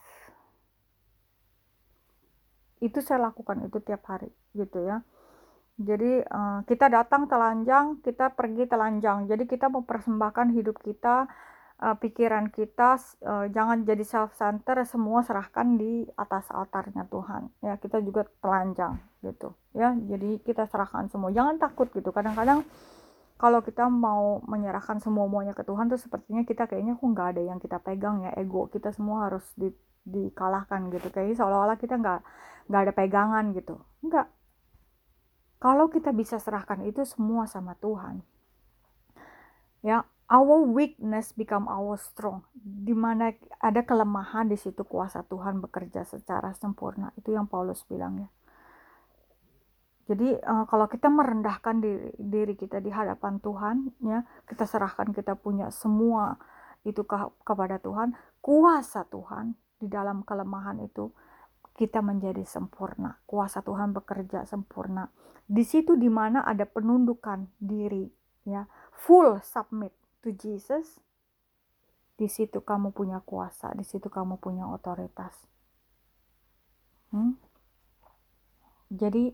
Itu 2.80 3.04
saya 3.04 3.32
lakukan 3.32 3.68
itu 3.68 3.78
tiap 3.84 4.04
hari 4.08 4.32
gitu 4.56 4.84
ya 4.84 5.04
jadi 5.80 6.28
uh, 6.28 6.60
kita 6.68 6.92
datang 6.92 7.32
telanjang, 7.32 8.04
kita 8.04 8.36
pergi 8.36 8.68
telanjang. 8.68 9.32
Jadi 9.32 9.48
kita 9.48 9.72
mempersembahkan 9.72 10.52
hidup 10.52 10.76
kita, 10.84 11.24
uh, 11.80 11.96
pikiran 11.96 12.52
kita, 12.52 13.00
uh, 13.24 13.48
jangan 13.48 13.88
jadi 13.88 14.04
self 14.04 14.36
center, 14.36 14.84
semua 14.84 15.24
serahkan 15.24 15.80
di 15.80 16.04
atas 16.20 16.52
altarnya 16.52 17.08
Tuhan. 17.08 17.48
Ya, 17.64 17.80
kita 17.80 18.04
juga 18.04 18.28
telanjang 18.44 19.00
gitu. 19.24 19.56
Ya, 19.72 19.96
jadi 19.96 20.44
kita 20.44 20.68
serahkan 20.68 21.08
semua. 21.08 21.32
Jangan 21.32 21.56
takut 21.64 21.88
gitu. 21.96 22.12
Kadang-kadang 22.12 22.68
kalau 23.40 23.64
kita 23.64 23.88
mau 23.88 24.44
menyerahkan 24.52 25.00
semua 25.00 25.32
semuanya 25.32 25.56
ke 25.56 25.64
Tuhan 25.64 25.88
tuh 25.88 25.96
sepertinya 25.96 26.44
kita 26.44 26.68
kayaknya 26.68 27.00
kok 27.00 27.08
nggak 27.08 27.28
ada 27.40 27.42
yang 27.48 27.60
kita 27.64 27.80
pegang 27.80 28.20
ya 28.28 28.36
ego 28.36 28.68
kita 28.68 28.92
semua 28.92 29.32
harus 29.32 29.48
di, 29.56 29.72
dikalahkan 30.08 30.92
gitu 30.94 31.08
kayaknya 31.12 31.42
seolah-olah 31.44 31.78
kita 31.78 32.00
nggak 32.00 32.22
nggak 32.70 32.82
ada 32.86 32.94
pegangan 32.94 33.46
gitu 33.54 33.82
nggak 34.06 34.28
kalau 35.60 35.92
kita 35.92 36.16
bisa 36.16 36.40
serahkan 36.40 36.88
itu 36.88 37.04
semua 37.04 37.44
sama 37.44 37.76
Tuhan. 37.84 38.24
Ya, 39.84 40.08
our 40.32 40.64
weakness 40.64 41.36
become 41.36 41.68
our 41.68 42.00
strong. 42.00 42.48
Di 42.56 42.96
mana 42.96 43.36
ada 43.60 43.84
kelemahan 43.84 44.48
di 44.48 44.56
situ 44.56 44.88
kuasa 44.88 45.28
Tuhan 45.28 45.60
bekerja 45.60 46.08
secara 46.08 46.56
sempurna. 46.56 47.12
Itu 47.20 47.36
yang 47.36 47.52
Paulus 47.52 47.84
bilang 47.92 48.24
ya. 48.24 48.30
Jadi 50.10 50.42
uh, 50.42 50.66
kalau 50.66 50.90
kita 50.90 51.12
merendahkan 51.12 51.84
diri, 51.84 52.10
diri 52.18 52.56
kita 52.58 52.82
di 52.82 52.90
hadapan 52.90 53.38
Tuhan, 53.44 53.94
ya 54.02 54.26
kita 54.48 54.66
serahkan 54.66 55.14
kita 55.14 55.38
punya 55.38 55.70
semua 55.70 56.40
itu 56.82 57.04
ke, 57.06 57.14
kepada 57.46 57.78
Tuhan, 57.78 58.16
kuasa 58.42 59.06
Tuhan 59.06 59.54
di 59.80 59.88
dalam 59.88 60.28
kelemahan 60.28 60.84
itu 60.84 61.10
kita 61.74 62.04
menjadi 62.04 62.44
sempurna. 62.44 63.24
Kuasa 63.24 63.64
Tuhan 63.64 63.96
bekerja 63.96 64.44
sempurna. 64.44 65.08
Di 65.48 65.64
situ 65.64 65.96
di 65.96 66.12
mana 66.12 66.44
ada 66.44 66.68
penundukan 66.68 67.48
diri, 67.58 68.06
ya 68.44 68.68
full 68.92 69.40
submit 69.42 69.96
to 70.22 70.36
Jesus. 70.36 71.00
Di 72.20 72.28
situ 72.28 72.60
kamu 72.60 72.92
punya 72.92 73.24
kuasa, 73.24 73.72
di 73.74 73.88
situ 73.88 74.12
kamu 74.12 74.44
punya 74.44 74.68
otoritas. 74.68 75.34
Hmm? 77.16 77.40
Jadi 78.92 79.32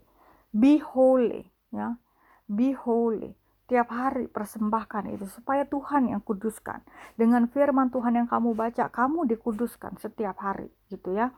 be 0.55 0.79
holy 0.79 1.43
ya 1.75 1.99
be 2.47 2.71
holy 2.71 3.35
tiap 3.65 3.89
hari 3.89 4.29
persembahkan 4.29 5.09
itu 5.09 5.25
supaya 5.25 5.65
Tuhan 5.65 6.13
yang 6.13 6.21
kuduskan. 6.21 6.85
Dengan 7.17 7.49
firman 7.49 7.89
Tuhan 7.89 8.13
yang 8.13 8.29
kamu 8.29 8.53
baca 8.53 8.93
kamu 8.93 9.25
dikuduskan 9.25 9.97
setiap 9.97 10.37
hari 10.37 10.69
gitu 10.93 11.17
ya. 11.17 11.33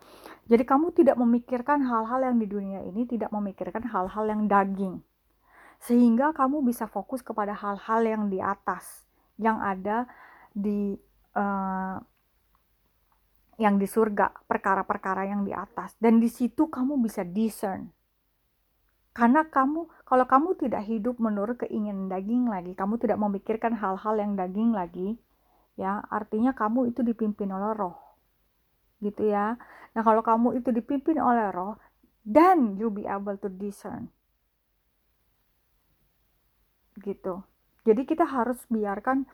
Jadi 0.51 0.63
kamu 0.67 0.91
tidak 0.91 1.15
memikirkan 1.15 1.87
hal-hal 1.87 2.27
yang 2.27 2.37
di 2.39 2.47
dunia 2.47 2.83
ini 2.83 3.07
tidak 3.07 3.31
memikirkan 3.31 3.87
hal-hal 3.87 4.27
yang 4.27 4.43
daging. 4.51 4.99
Sehingga 5.79 6.35
kamu 6.35 6.67
bisa 6.67 6.83
fokus 6.89 7.23
kepada 7.23 7.55
hal-hal 7.55 8.01
yang 8.03 8.23
di 8.27 8.43
atas 8.43 9.07
yang 9.39 9.63
ada 9.63 10.09
di 10.51 10.97
uh, 11.37 11.97
yang 13.57 13.81
di 13.81 13.87
surga 13.89 14.45
perkara-perkara 14.45 15.31
yang 15.31 15.47
di 15.47 15.55
atas. 15.55 15.95
Dan 15.97 16.19
di 16.19 16.27
situ 16.27 16.67
kamu 16.67 16.99
bisa 16.99 17.23
discern 17.23 17.96
karena 19.17 19.49
kamu, 19.49 19.89
kalau 20.05 20.29
kamu 20.29 20.61
tidak 20.61 20.85
hidup 20.85 21.17
menurut 21.17 21.57
keinginan 21.57 22.05
daging 22.05 22.45
lagi, 22.45 22.77
kamu 22.77 23.01
tidak 23.01 23.17
memikirkan 23.17 23.73
hal-hal 23.73 24.13
yang 24.13 24.37
daging 24.37 24.77
lagi, 24.77 25.17
ya, 25.73 26.05
artinya 26.13 26.53
kamu 26.53 26.93
itu 26.93 27.01
dipimpin 27.01 27.49
oleh 27.49 27.73
roh. 27.73 27.97
Gitu 29.01 29.33
ya. 29.33 29.57
Nah, 29.97 30.01
kalau 30.05 30.21
kamu 30.21 30.61
itu 30.61 30.69
dipimpin 30.69 31.17
oleh 31.17 31.49
roh, 31.49 31.81
then 32.29 32.77
you 32.77 32.93
be 32.93 33.09
able 33.09 33.33
to 33.41 33.49
discern. 33.49 34.13
Gitu. 37.01 37.41
Jadi 37.89 38.05
kita 38.05 38.29
harus 38.29 38.61
biarkan 38.69 39.25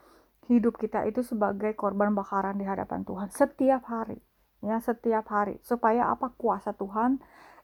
hidup 0.47 0.79
kita 0.79 1.03
itu 1.03 1.27
sebagai 1.27 1.75
korban 1.75 2.15
bakaran 2.15 2.55
di 2.55 2.63
hadapan 2.63 3.03
Tuhan 3.03 3.27
setiap 3.35 3.83
hari. 3.91 4.23
Ya, 4.63 4.79
setiap 4.79 5.27
hari 5.27 5.59
supaya 5.59 6.07
apa 6.07 6.31
kuasa 6.39 6.71
Tuhan 6.71 7.19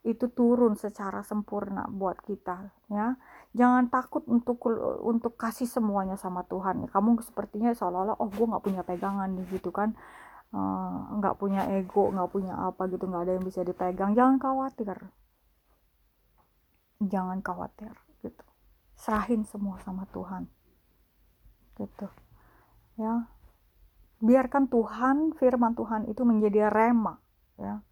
itu 0.07 0.31
turun 0.31 0.79
secara 0.79 1.19
sempurna 1.27 1.83
buat 1.91 2.23
kita 2.23 2.71
ya. 2.87 3.19
Jangan 3.51 3.91
takut 3.91 4.23
untuk 4.31 4.63
untuk 5.03 5.35
kasih 5.35 5.67
semuanya 5.67 6.15
sama 6.15 6.47
Tuhan. 6.47 6.87
Kamu 6.87 7.19
sepertinya 7.19 7.75
seolah-olah 7.75 8.15
oh 8.21 8.29
gue 8.31 8.45
nggak 8.47 8.63
punya 8.63 8.81
pegangan 8.87 9.27
nih 9.35 9.59
gitu 9.59 9.75
kan. 9.75 9.97
Eh, 10.49 10.97
nggak 11.19 11.35
uh, 11.35 11.37
punya 11.37 11.61
ego 11.77 12.09
nggak 12.09 12.29
punya 12.31 12.53
apa 12.57 12.89
gitu 12.89 13.05
nggak 13.05 13.23
ada 13.27 13.33
yang 13.35 13.45
bisa 13.45 13.61
dipegang. 13.67 14.15
Jangan 14.15 14.39
khawatir. 14.39 14.97
Jangan 17.03 17.39
khawatir 17.43 17.91
gitu. 18.23 18.45
Serahin 18.95 19.43
semua 19.43 19.83
sama 19.83 20.07
Tuhan 20.15 20.47
gitu 21.75 22.07
ya. 22.95 23.27
Biarkan 24.19 24.67
Tuhan 24.67 25.31
firman 25.35 25.75
Tuhan 25.75 26.07
itu 26.11 26.23
menjadi 26.27 26.67
rema 26.71 27.19
ya 27.55 27.83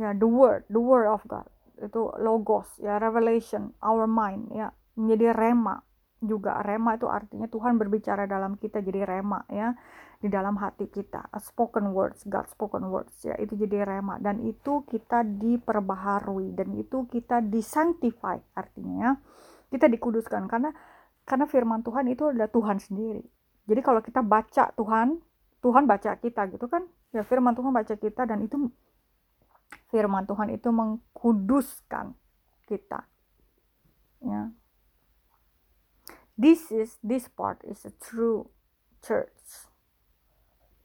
ya 0.00 0.16
the 0.16 0.24
word 0.24 0.64
the 0.72 0.80
word 0.80 1.04
of 1.04 1.20
God. 1.28 1.44
Itu 1.76 2.16
logos 2.16 2.72
ya 2.80 2.96
revelation 2.96 3.76
our 3.84 4.08
mind 4.08 4.48
ya. 4.56 4.72
Menjadi 4.96 5.36
rema 5.36 5.84
juga. 6.24 6.64
Rema 6.64 6.96
itu 6.96 7.08
artinya 7.08 7.48
Tuhan 7.48 7.76
berbicara 7.76 8.24
dalam 8.24 8.56
kita 8.56 8.80
jadi 8.80 9.04
rema 9.04 9.44
ya 9.52 9.76
di 10.20 10.28
dalam 10.32 10.56
hati 10.56 10.88
kita. 10.88 11.28
A 11.28 11.40
spoken 11.40 11.92
words 11.92 12.24
God 12.24 12.48
spoken 12.48 12.88
words 12.88 13.12
ya 13.20 13.36
itu 13.36 13.56
jadi 13.60 13.84
rema. 13.84 14.16
Dan 14.16 14.40
itu 14.48 14.88
kita 14.88 15.20
diperbaharui 15.24 16.56
dan 16.56 16.72
itu 16.76 17.04
kita 17.12 17.44
disanctify 17.44 18.40
artinya 18.56 18.96
ya 18.96 19.12
kita 19.68 19.86
dikuduskan. 19.92 20.48
Karena 20.48 20.72
karena 21.28 21.44
firman 21.44 21.84
Tuhan 21.84 22.08
itu 22.08 22.32
adalah 22.32 22.48
Tuhan 22.48 22.80
sendiri. 22.80 23.24
Jadi 23.68 23.80
kalau 23.84 24.00
kita 24.00 24.24
baca 24.24 24.72
Tuhan 24.72 25.20
Tuhan 25.60 25.84
baca 25.84 26.16
kita 26.16 26.48
gitu 26.50 26.66
kan 26.66 26.88
ya 27.12 27.22
firman 27.22 27.52
Tuhan 27.52 27.70
baca 27.70 27.94
kita 27.94 28.24
dan 28.24 28.40
itu 28.42 28.72
firman 29.90 30.26
Tuhan 30.26 30.54
itu 30.54 30.70
mengkuduskan 30.70 32.14
kita. 32.70 33.06
Ya. 34.22 34.54
This 36.40 36.72
is 36.72 36.96
this 37.04 37.28
part 37.28 37.60
is 37.66 37.84
a 37.84 37.92
true 38.00 38.48
church. 39.02 39.68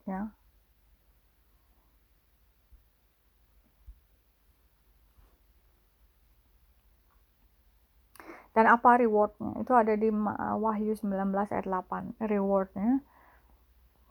Ya. 0.03 0.35
Dan 8.55 8.71
apa 8.71 8.95
rewardnya? 8.95 9.51
Itu 9.59 9.75
ada 9.75 9.99
di 9.99 10.07
Wahyu 10.11 10.95
19 10.95 11.11
ayat 11.51 11.67
8. 11.67 12.15
Rewardnya. 12.23 13.03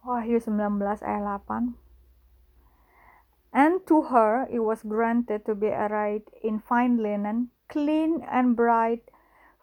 Wahyu 0.05 0.37
19 0.37 0.77
ayat 1.01 1.41
8 1.49 1.84
and 3.55 3.79
to 3.87 4.11
her 4.11 4.45
it 4.51 4.59
was 4.59 4.83
granted 4.83 5.47
to 5.47 5.55
be 5.55 5.71
arrayed 5.71 6.27
in 6.43 6.59
fine 6.59 6.99
linen, 6.99 7.49
clean 7.69 8.19
and 8.29 8.53
bright, 8.55 9.07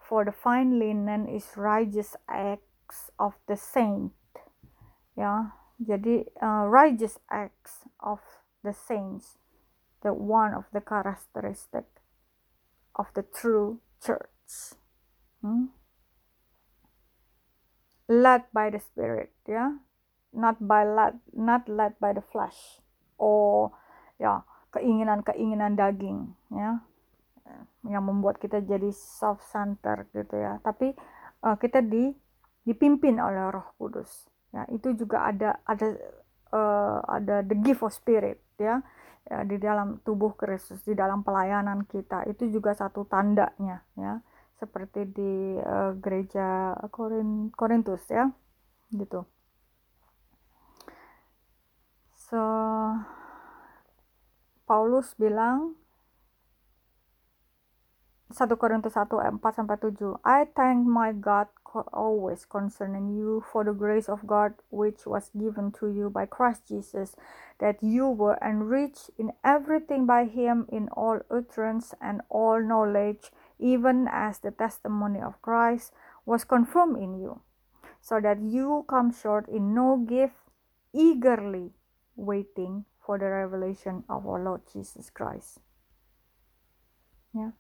for 0.01 0.25
the 0.25 0.33
fine 0.33 0.79
linen 0.81 1.29
is 1.29 1.53
righteous 1.57 2.17
acts 2.27 3.13
of 3.21 3.37
the 3.47 3.57
saint. 3.57 4.17
Ya, 5.13 5.53
jadi 5.77 6.25
uh, 6.41 6.65
righteous 6.73 7.21
acts 7.29 7.85
of 8.01 8.25
the 8.65 8.73
saints, 8.73 9.37
the 10.01 10.17
one 10.17 10.57
of 10.57 10.65
the 10.73 10.81
characteristic 10.81 11.85
of 12.97 13.13
the 13.13 13.23
true 13.29 13.85
church. 14.01 14.73
Hmm? 15.45 15.69
Led 18.09 18.49
by 18.57 18.73
the 18.73 18.81
Spirit, 18.81 19.37
yeah, 19.45 19.85
not 20.33 20.65
by 20.65 20.81
led, 20.81 21.21
not 21.37 21.69
led 21.69 22.01
by 22.01 22.17
the 22.17 22.25
flesh 22.25 22.81
or 23.21 23.71
ya 24.23 24.47
keinginan-keinginan 24.71 25.75
daging 25.75 26.31
ya. 26.55 26.79
Yang 27.83 28.05
membuat 28.07 28.39
kita 28.39 28.63
jadi 28.63 28.95
self 28.95 29.43
center 29.51 30.07
gitu 30.15 30.39
ya. 30.39 30.63
Tapi 30.63 30.95
uh, 31.43 31.59
kita 31.59 31.83
di 31.83 32.15
dipimpin 32.63 33.19
oleh 33.19 33.51
Roh 33.51 33.75
Kudus 33.75 34.31
ya. 34.55 34.63
Itu 34.71 34.95
juga 34.95 35.27
ada 35.27 35.59
ada 35.67 35.91
uh, 36.55 37.03
ada 37.11 37.43
the 37.43 37.59
gift 37.59 37.83
of 37.83 37.91
spirit 37.91 38.39
ya, 38.57 38.79
ya 39.27 39.39
di 39.43 39.59
dalam 39.59 39.99
tubuh 40.07 40.39
Kristus 40.39 40.87
di 40.87 40.95
dalam 40.95 41.27
pelayanan 41.27 41.83
kita 41.91 42.23
itu 42.31 42.47
juga 42.49 42.73
satu 42.79 43.03
tandanya 43.11 43.83
ya. 43.99 44.23
Seperti 44.63 45.11
di 45.11 45.59
uh, 45.59 45.99
gereja 45.99 46.79
Korin 46.95 47.51
Korintus 47.51 48.07
ya 48.07 48.31
gitu. 48.95 49.27
So 52.15 52.39
Paulus 54.73 55.13
bilang 55.21 55.77
1 58.33 58.41
Korintus 58.57 58.97
1 58.97 59.21
ayat 59.21 59.37
4 59.37 59.53
sampai 59.61 59.77
7. 59.77 60.17
I 60.25 60.49
thank 60.49 60.89
my 60.89 61.13
God 61.13 61.53
always 61.93 62.49
concerning 62.49 63.13
you 63.13 63.45
for 63.53 63.69
the 63.69 63.77
grace 63.77 64.09
of 64.09 64.25
God 64.25 64.57
which 64.73 65.05
was 65.05 65.29
given 65.37 65.77
to 65.77 65.93
you 65.93 66.09
by 66.09 66.25
Christ 66.25 66.73
Jesus, 66.73 67.13
that 67.61 67.85
you 67.85 68.09
were 68.09 68.41
enriched 68.41 69.13
in 69.21 69.37
everything 69.45 70.09
by 70.09 70.25
him 70.25 70.65
in 70.73 70.89
all 70.97 71.21
utterance 71.29 71.93
and 72.01 72.25
all 72.33 72.57
knowledge, 72.57 73.29
even 73.61 74.09
as 74.09 74.41
the 74.41 74.57
testimony 74.57 75.21
of 75.21 75.37
Christ 75.45 75.93
was 76.25 76.49
confirmed 76.49 76.97
in 76.97 77.21
you, 77.21 77.45
so 78.01 78.25
that 78.25 78.41
you 78.41 78.89
come 78.89 79.13
short 79.13 79.53
in 79.53 79.77
no 79.77 80.01
gift, 80.01 80.49
eagerly 80.97 81.77
waiting 82.17 82.89
for 83.05 83.19
the 83.19 83.27
revelation 83.27 84.05
of 84.09 84.27
our 84.27 84.43
Lord 84.43 84.63
Jesus 84.73 85.11
Christ. 85.11 85.59
Yeah. 87.35 87.53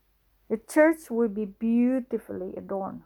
The 0.48 0.58
church 0.58 1.10
will 1.10 1.28
be 1.28 1.46
beautifully 1.46 2.54
adorned. 2.56 3.02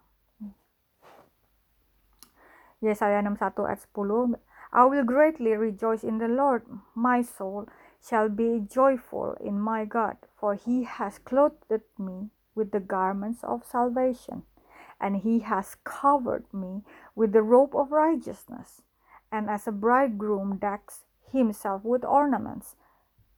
Yesaya 2.82 3.24
61 3.24 3.72
ayat 3.72 4.36
10 4.36 4.36
I 4.72 4.84
will 4.84 5.04
greatly 5.04 5.56
rejoice 5.56 6.04
in 6.04 6.18
the 6.18 6.28
Lord 6.28 6.68
my 6.94 7.22
soul 7.22 7.66
shall 8.04 8.28
be 8.28 8.60
joyful 8.60 9.34
in 9.40 9.58
my 9.58 9.86
God 9.86 10.16
for 10.36 10.54
he 10.54 10.84
has 10.84 11.18
clothed 11.18 11.72
me 11.98 12.28
with 12.54 12.72
the 12.72 12.80
garments 12.80 13.42
of 13.42 13.64
salvation 13.64 14.42
and 15.00 15.24
he 15.24 15.40
has 15.40 15.76
covered 15.84 16.44
me 16.52 16.84
with 17.14 17.32
the 17.32 17.42
robe 17.42 17.74
of 17.74 17.92
righteousness 17.92 18.82
and 19.32 19.48
as 19.48 19.66
a 19.66 19.72
bridegroom 19.72 20.58
decks 20.58 21.05
himself 21.32 21.82
with 21.84 22.04
ornaments, 22.04 22.76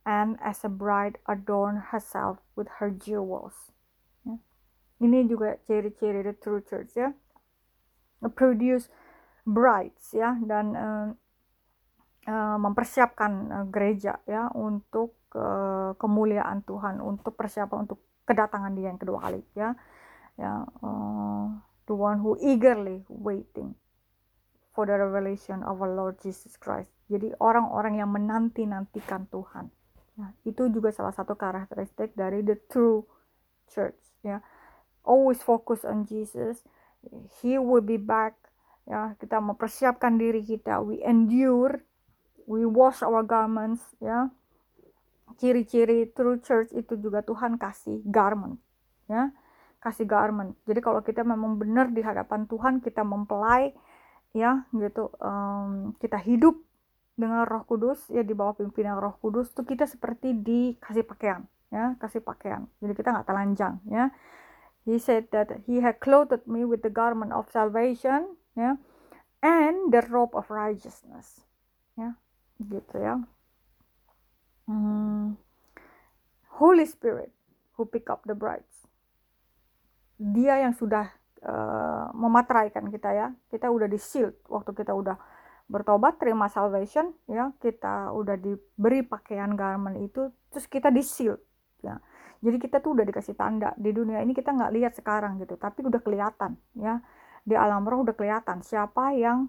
and 0.05 0.37
as 0.43 0.65
a 0.65 0.69
bride 0.69 1.19
adorn 1.29 1.93
herself 1.93 2.39
with 2.57 2.69
her 2.81 2.91
jewels. 2.91 3.73
ini 4.99 5.31
juga 5.31 5.59
ciri-ciri 5.67 6.27
the 6.27 6.35
true 6.39 6.63
church 6.67 6.91
ya 6.99 7.15
produce 8.35 8.91
brides 9.47 10.11
ya 10.11 10.35
dan 10.43 10.75
uh, 10.75 11.09
uh, 12.27 12.59
mempersiapkan 12.59 13.33
uh, 13.49 13.67
gereja 13.71 14.19
ya 14.27 14.51
untuk 14.53 15.15
uh, 15.39 15.95
kemuliaan 15.97 16.67
Tuhan 16.67 16.99
untuk 16.99 17.39
persiapan 17.39 17.87
untuk 17.87 18.03
kedatangan 18.27 18.75
dia 18.75 18.91
yang 18.91 18.99
kedua 19.01 19.23
kali 19.23 19.41
ya 19.55 19.73
ya 20.35 20.67
uh, 20.83 21.47
the 21.87 21.95
one 21.95 22.19
who 22.19 22.35
eagerly 22.43 23.07
waiting 23.07 23.79
for 24.79 24.87
the 24.87 24.95
revelation 24.95 25.67
of 25.67 25.83
our 25.83 25.91
Lord 25.91 26.23
Jesus 26.23 26.55
Christ. 26.55 26.95
Jadi 27.11 27.35
orang-orang 27.43 27.99
yang 27.99 28.15
menanti-nantikan 28.15 29.27
Tuhan. 29.27 29.75
Ya 30.15 30.31
itu 30.47 30.71
juga 30.71 30.95
salah 30.95 31.11
satu 31.11 31.35
karakteristik 31.35 32.15
dari 32.15 32.47
the 32.47 32.55
true 32.71 33.03
church 33.67 33.99
ya. 34.23 34.39
Always 35.03 35.43
focus 35.43 35.83
on 35.83 36.07
Jesus. 36.07 36.63
He 37.43 37.59
will 37.59 37.83
be 37.83 37.99
back. 37.99 38.39
Ya 38.87 39.19
kita 39.19 39.43
mempersiapkan 39.43 40.15
diri 40.15 40.47
kita. 40.47 40.79
We 40.79 41.03
endure. 41.03 41.83
We 42.47 42.63
wash 42.63 43.03
our 43.03 43.27
garments 43.27 43.83
ya. 43.99 44.31
Ciri-ciri 45.43 46.15
true 46.15 46.39
church 46.39 46.71
itu 46.71 46.95
juga 47.03 47.27
Tuhan 47.27 47.59
kasih 47.59 48.07
garment 48.07 48.63
ya. 49.11 49.35
Kasih 49.83 50.07
garment. 50.07 50.55
Jadi 50.71 50.79
kalau 50.79 51.03
kita 51.03 51.27
memang 51.27 51.59
benar 51.59 51.91
di 51.91 51.99
hadapan 51.99 52.47
Tuhan 52.47 52.79
kita 52.79 53.03
mempelai 53.03 53.75
ya 54.39 54.63
gitu 54.71 55.11
um, 55.19 55.99
kita 55.99 56.23
hidup 56.23 56.55
dengan 57.19 57.43
Roh 57.43 57.67
Kudus 57.67 58.07
ya 58.15 58.23
di 58.23 58.31
bawah 58.31 58.55
pimpinan 58.55 59.03
Roh 59.03 59.19
Kudus 59.19 59.51
tuh 59.51 59.67
kita 59.67 59.91
seperti 59.91 60.39
dikasih 60.39 61.03
pakaian 61.03 61.43
ya 61.75 61.99
kasih 61.99 62.23
pakaian 62.23 62.71
jadi 62.79 62.95
kita 62.95 63.09
nggak 63.11 63.27
telanjang 63.27 63.83
ya 63.91 64.15
he 64.87 65.03
said 65.03 65.27
that 65.35 65.51
he 65.67 65.83
had 65.83 65.99
clothed 65.99 66.47
me 66.47 66.63
with 66.63 66.87
the 66.87 66.93
garment 66.93 67.35
of 67.35 67.51
salvation 67.51 68.39
ya 68.55 68.79
and 69.43 69.91
the 69.91 70.01
robe 70.07 70.33
of 70.39 70.47
righteousness 70.47 71.43
ya 71.99 72.15
gitu 72.63 73.03
ya 73.03 73.19
Hmm. 74.69 75.41
Holy 76.61 76.85
Spirit 76.85 77.33
who 77.81 77.89
pick 77.89 78.13
up 78.13 78.21
the 78.29 78.37
brides. 78.37 78.85
Dia 80.21 80.61
yang 80.61 80.77
sudah 80.77 81.17
uh, 81.45 82.11
memateraikan 82.15 82.91
kita 82.91 83.11
ya. 83.15 83.27
Kita 83.51 83.71
udah 83.71 83.87
di 83.87 83.99
shield 84.01 84.35
waktu 84.51 84.75
kita 84.75 84.95
udah 84.95 85.17
bertobat 85.69 86.19
terima 86.19 86.51
salvation 86.51 87.15
ya. 87.31 87.53
Kita 87.61 88.11
udah 88.15 88.37
diberi 88.39 89.05
pakaian 89.05 89.55
garment 89.55 90.01
itu 90.03 90.33
terus 90.51 90.67
kita 90.67 90.91
di 90.91 91.03
shield 91.05 91.39
ya. 91.85 91.99
Jadi 92.39 92.57
kita 92.63 92.79
tuh 92.79 92.95
udah 92.95 93.05
dikasih 93.07 93.35
tanda 93.35 93.75
di 93.75 93.91
dunia 93.91 94.23
ini 94.23 94.31
kita 94.31 94.55
nggak 94.55 94.73
lihat 94.79 94.93
sekarang 94.95 95.43
gitu 95.43 95.59
tapi 95.59 95.87
udah 95.87 96.01
kelihatan 96.03 96.59
ya. 96.79 97.03
Di 97.47 97.55
alam 97.57 97.87
roh 97.87 98.05
udah 98.05 98.15
kelihatan 98.15 98.61
siapa 98.61 99.15
yang 99.17 99.49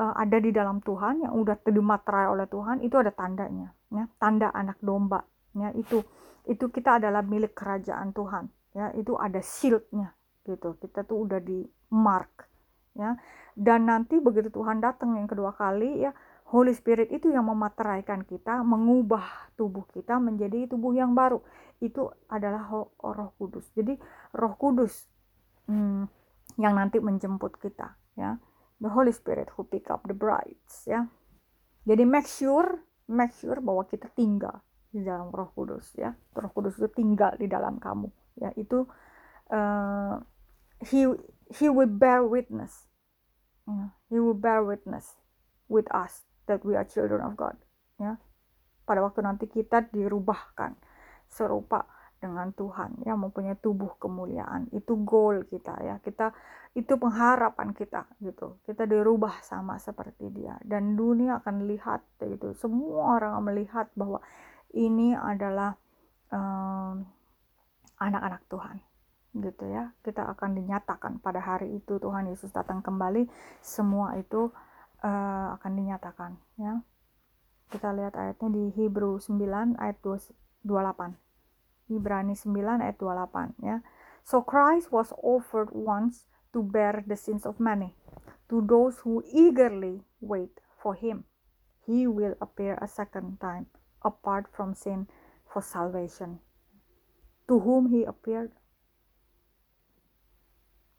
uh, 0.00 0.14
ada 0.16 0.40
di 0.40 0.50
dalam 0.50 0.82
Tuhan 0.82 1.24
yang 1.24 1.32
udah 1.36 1.56
dimaterai 1.62 2.26
oleh 2.26 2.46
Tuhan 2.50 2.80
itu 2.80 2.96
ada 2.96 3.12
tandanya 3.12 3.72
ya. 3.92 4.08
Tanda 4.16 4.52
anak 4.52 4.80
domba 4.80 5.24
ya. 5.56 5.72
Itu 5.76 6.04
itu 6.46 6.70
kita 6.70 7.02
adalah 7.02 7.20
milik 7.26 7.52
kerajaan 7.52 8.12
Tuhan 8.16 8.48
ya. 8.76 8.92
Itu 8.96 9.16
ada 9.16 9.40
shieldnya 9.40 10.15
gitu. 10.46 10.78
Kita 10.78 11.02
tuh 11.02 11.26
udah 11.26 11.42
di 11.42 11.66
mark 11.90 12.46
ya. 12.94 13.18
Dan 13.56 13.90
nanti 13.90 14.22
begitu 14.22 14.48
Tuhan 14.54 14.78
datang 14.78 15.18
yang 15.18 15.26
kedua 15.26 15.50
kali 15.52 16.06
ya 16.06 16.12
Holy 16.46 16.70
Spirit 16.70 17.10
itu 17.10 17.34
yang 17.34 17.50
memateraikan 17.50 18.22
kita 18.22 18.62
mengubah 18.62 19.50
tubuh 19.58 19.82
kita 19.90 20.22
menjadi 20.22 20.70
tubuh 20.70 20.94
yang 20.94 21.10
baru. 21.10 21.42
Itu 21.82 22.14
adalah 22.30 22.70
Roh 23.02 23.30
Kudus. 23.34 23.66
Jadi 23.74 23.98
Roh 24.30 24.54
Kudus 24.54 25.10
hmm, 25.66 26.06
yang 26.62 26.74
nanti 26.78 27.02
menjemput 27.02 27.58
kita 27.58 27.98
ya. 28.14 28.38
The 28.78 28.92
Holy 28.92 29.10
Spirit 29.10 29.50
who 29.58 29.66
pick 29.66 29.90
up 29.90 30.06
the 30.06 30.14
brides 30.14 30.86
ya. 30.86 31.10
Jadi 31.82 32.06
make 32.06 32.30
sure 32.30 32.78
make 33.10 33.34
sure 33.34 33.58
bahwa 33.58 33.82
kita 33.90 34.06
tinggal 34.14 34.62
di 34.94 35.02
dalam 35.02 35.34
Roh 35.34 35.50
Kudus 35.50 35.98
ya. 35.98 36.14
Roh 36.14 36.50
Kudus 36.54 36.78
itu 36.78 36.86
tinggal 36.94 37.34
di 37.34 37.50
dalam 37.50 37.82
kamu 37.82 38.38
ya. 38.38 38.54
Itu 38.54 38.86
uh, 39.50 40.14
he 40.84 41.08
he 41.52 41.66
will 41.70 41.90
bear 41.90 42.24
witness. 42.26 42.88
Ya. 43.66 43.94
He 44.12 44.18
will 44.20 44.36
bear 44.36 44.62
witness 44.62 45.16
with 45.66 45.88
us 45.90 46.26
that 46.46 46.62
we 46.62 46.76
are 46.76 46.86
children 46.86 47.22
of 47.24 47.34
God. 47.34 47.56
Ya. 47.98 48.20
Pada 48.86 49.02
waktu 49.02 49.24
nanti 49.26 49.50
kita 49.50 49.90
dirubahkan 49.90 50.78
serupa 51.26 51.86
dengan 52.22 52.54
Tuhan. 52.54 53.02
Ya 53.02 53.18
mempunyai 53.18 53.58
tubuh 53.58 53.98
kemuliaan. 53.98 54.70
Itu 54.70 55.00
goal 55.02 55.42
kita 55.48 55.74
ya. 55.82 55.98
Kita 55.98 56.30
itu 56.76 56.94
pengharapan 57.00 57.72
kita 57.74 58.06
gitu. 58.22 58.60
Kita 58.68 58.86
dirubah 58.86 59.42
sama 59.42 59.80
seperti 59.80 60.30
dia. 60.30 60.54
Dan 60.62 60.94
dunia 60.94 61.42
akan 61.42 61.66
lihat 61.66 62.04
gitu 62.22 62.54
semua 62.54 63.18
orang 63.18 63.42
melihat 63.42 63.90
bahwa 63.98 64.22
ini 64.76 65.16
adalah 65.16 65.74
anak-anak 67.96 68.42
um, 68.44 68.50
Tuhan 68.50 68.85
gitu 69.42 69.68
ya 69.68 69.92
kita 70.04 70.24
akan 70.32 70.56
dinyatakan 70.56 71.20
pada 71.20 71.40
hari 71.42 71.76
itu 71.76 72.00
Tuhan 72.00 72.30
Yesus 72.30 72.52
datang 72.52 72.80
kembali 72.80 73.28
semua 73.60 74.16
itu 74.16 74.52
uh, 75.04 75.56
akan 75.60 75.72
dinyatakan 75.76 76.40
ya 76.56 76.80
kita 77.68 77.90
lihat 77.92 78.14
ayatnya 78.14 78.48
di 78.54 78.64
Hebrew 78.78 79.18
9 79.18 79.76
ayat 79.82 79.98
28 80.00 81.26
Ibrani 81.86 82.34
9 82.34 82.82
ayat 82.82 82.98
28 82.98 83.62
ya. 83.62 83.78
So 84.26 84.42
Christ 84.42 84.90
was 84.90 85.14
offered 85.22 85.70
once 85.70 86.26
to 86.50 86.62
bear 86.62 87.06
the 87.06 87.14
sins 87.14 87.46
of 87.46 87.62
many. 87.62 87.94
To 88.50 88.62
those 88.62 89.02
who 89.06 89.22
eagerly 89.30 90.02
wait 90.18 90.58
for 90.82 90.98
him, 90.98 91.26
he 91.86 92.06
will 92.10 92.34
appear 92.42 92.74
a 92.82 92.90
second 92.90 93.38
time 93.38 93.70
apart 94.02 94.50
from 94.50 94.74
sin 94.74 95.06
for 95.46 95.62
salvation. 95.62 96.42
To 97.46 97.62
whom 97.62 97.90
he 97.94 98.02
appeared? 98.02 98.50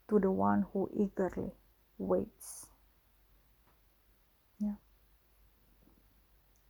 To 0.08 0.20
the 0.20 0.32
one 0.32 0.64
who 0.72 0.88
eagerly 0.96 1.52
waits. 2.00 2.68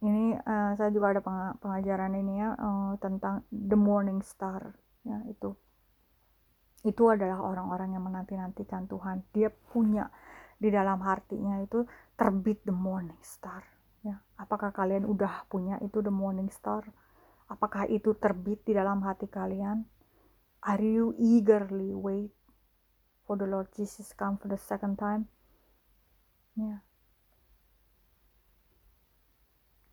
ini 0.05 0.37
uh, 0.37 0.77
saya 0.77 0.93
juga 0.93 1.17
ada 1.17 1.21
pengajaran 1.57 2.13
ini 2.13 2.37
ya 2.37 2.53
uh, 2.53 2.93
tentang 3.01 3.41
the 3.49 3.77
morning 3.77 4.21
star 4.21 4.77
ya 5.01 5.17
itu. 5.25 5.57
Itu 6.85 7.09
adalah 7.09 7.41
orang-orang 7.41 7.97
yang 7.97 8.05
menanti-nantikan 8.05 8.85
Tuhan. 8.85 9.25
Dia 9.33 9.49
punya 9.49 10.05
di 10.61 10.69
dalam 10.69 11.01
hatinya 11.01 11.57
itu 11.65 11.81
terbit 12.13 12.61
the 12.69 12.75
morning 12.75 13.17
star 13.25 13.65
ya. 14.05 14.21
Apakah 14.37 14.69
kalian 14.69 15.09
udah 15.09 15.49
punya 15.49 15.81
itu 15.81 16.05
the 16.05 16.13
morning 16.13 16.53
star? 16.53 16.85
Apakah 17.49 17.89
itu 17.89 18.13
terbit 18.21 18.61
di 18.69 18.77
dalam 18.77 19.01
hati 19.01 19.25
kalian? 19.25 19.81
Are 20.61 20.83
you 20.83 21.17
eagerly 21.17 21.97
wait 21.97 22.36
for 23.27 23.35
the 23.35 23.43
Lord 23.43 23.67
Jesus 23.75 24.15
come 24.15 24.39
for 24.39 24.47
the 24.47 24.55
second 24.55 24.95
time. 24.95 25.27
Ya. 26.55 26.79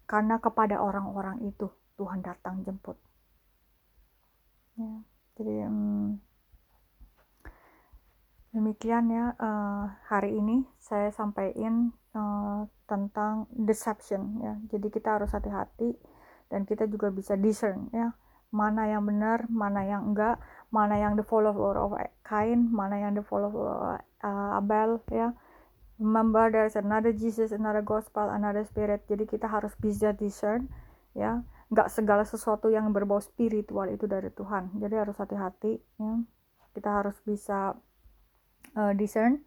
Karena 0.06 0.38
kepada 0.38 0.78
orang-orang 0.78 1.42
itu 1.42 1.66
Tuhan 1.98 2.22
datang 2.22 2.62
jemput. 2.62 2.94
Ya. 4.78 5.02
Jadi 5.34 5.54
um, 5.66 6.22
demikian 8.54 9.10
ya 9.10 9.34
uh, 9.34 9.90
hari 10.06 10.38
ini 10.38 10.62
saya 10.78 11.10
sampaikan 11.10 11.90
uh, 12.14 12.70
tentang 12.86 13.50
deception 13.50 14.38
ya. 14.38 14.54
Jadi 14.70 14.94
kita 14.94 15.18
harus 15.18 15.34
hati-hati 15.34 15.98
dan 16.54 16.62
kita 16.62 16.86
juga 16.86 17.10
bisa 17.10 17.34
discern 17.34 17.90
ya 17.90 18.14
mana 18.54 18.86
yang 18.86 19.02
benar 19.02 19.50
mana 19.50 19.82
yang 19.82 20.14
enggak 20.14 20.38
mana 20.70 20.94
yang 20.94 21.18
the 21.18 21.26
follower 21.26 21.74
of 21.74 21.98
Cain 22.22 22.70
mana 22.70 23.02
yang 23.02 23.18
the 23.18 23.26
follower 23.26 23.98
uh, 24.22 24.58
Abel 24.62 25.02
ya 25.10 25.34
remember 25.98 26.50
there's 26.50 26.74
another 26.74 27.14
Jesus, 27.14 27.54
another 27.54 27.82
gospel, 27.82 28.26
another 28.30 28.66
spirit. 28.66 29.06
Jadi 29.06 29.26
kita 29.28 29.46
harus 29.46 29.74
bisa 29.78 30.14
discern 30.14 30.66
ya. 31.14 31.42
Nggak 31.70 31.90
segala 31.90 32.22
sesuatu 32.26 32.70
yang 32.70 32.90
berbau 32.90 33.18
spiritual 33.22 33.90
itu 33.90 34.06
dari 34.06 34.30
Tuhan. 34.30 34.74
Jadi 34.78 34.94
harus 34.94 35.16
hati-hati 35.18 35.78
ya. 35.98 36.14
Kita 36.74 36.90
harus 37.02 37.16
bisa 37.22 37.78
uh, 38.74 38.92
discern 38.94 39.42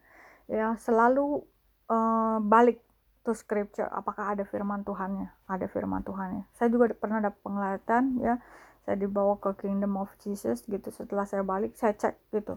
ya. 0.47 0.75
Selalu 0.79 1.43
uh, 1.91 2.39
balik 2.39 2.79
to 3.27 3.35
scripture. 3.35 3.87
Apakah 3.91 4.35
ada 4.35 4.47
firman 4.47 4.87
Tuhannya? 4.87 5.27
Ada 5.51 5.67
firman 5.67 6.03
Tuhannya. 6.07 6.47
Saya 6.55 6.71
juga 6.71 6.95
pernah 6.95 7.19
dapat 7.19 7.39
penglihatan 7.43 8.03
ya. 8.23 8.39
Saya 8.87 8.95
dibawa 8.95 9.35
ke 9.35 9.51
Kingdom 9.59 9.99
of 9.99 10.07
Jesus 10.23 10.63
gitu. 10.63 10.87
Setelah 10.95 11.27
saya 11.27 11.43
balik, 11.43 11.75
saya 11.75 11.91
cek 11.91 12.15
gitu. 12.31 12.55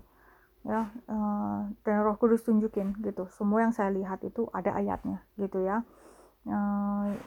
Ya 0.63 0.95
uh, 1.11 1.73
dan 1.83 2.07
Roh 2.07 2.15
Kudus 2.15 2.47
tunjukin 2.47 2.95
gitu. 3.03 3.27
Semua 3.35 3.67
yang 3.67 3.75
saya 3.75 3.91
lihat 3.91 4.23
itu 4.23 4.47
ada 4.55 4.79
ayatnya 4.79 5.27
gitu 5.35 5.59
ya. 5.67 5.83
Uh, 6.47 7.19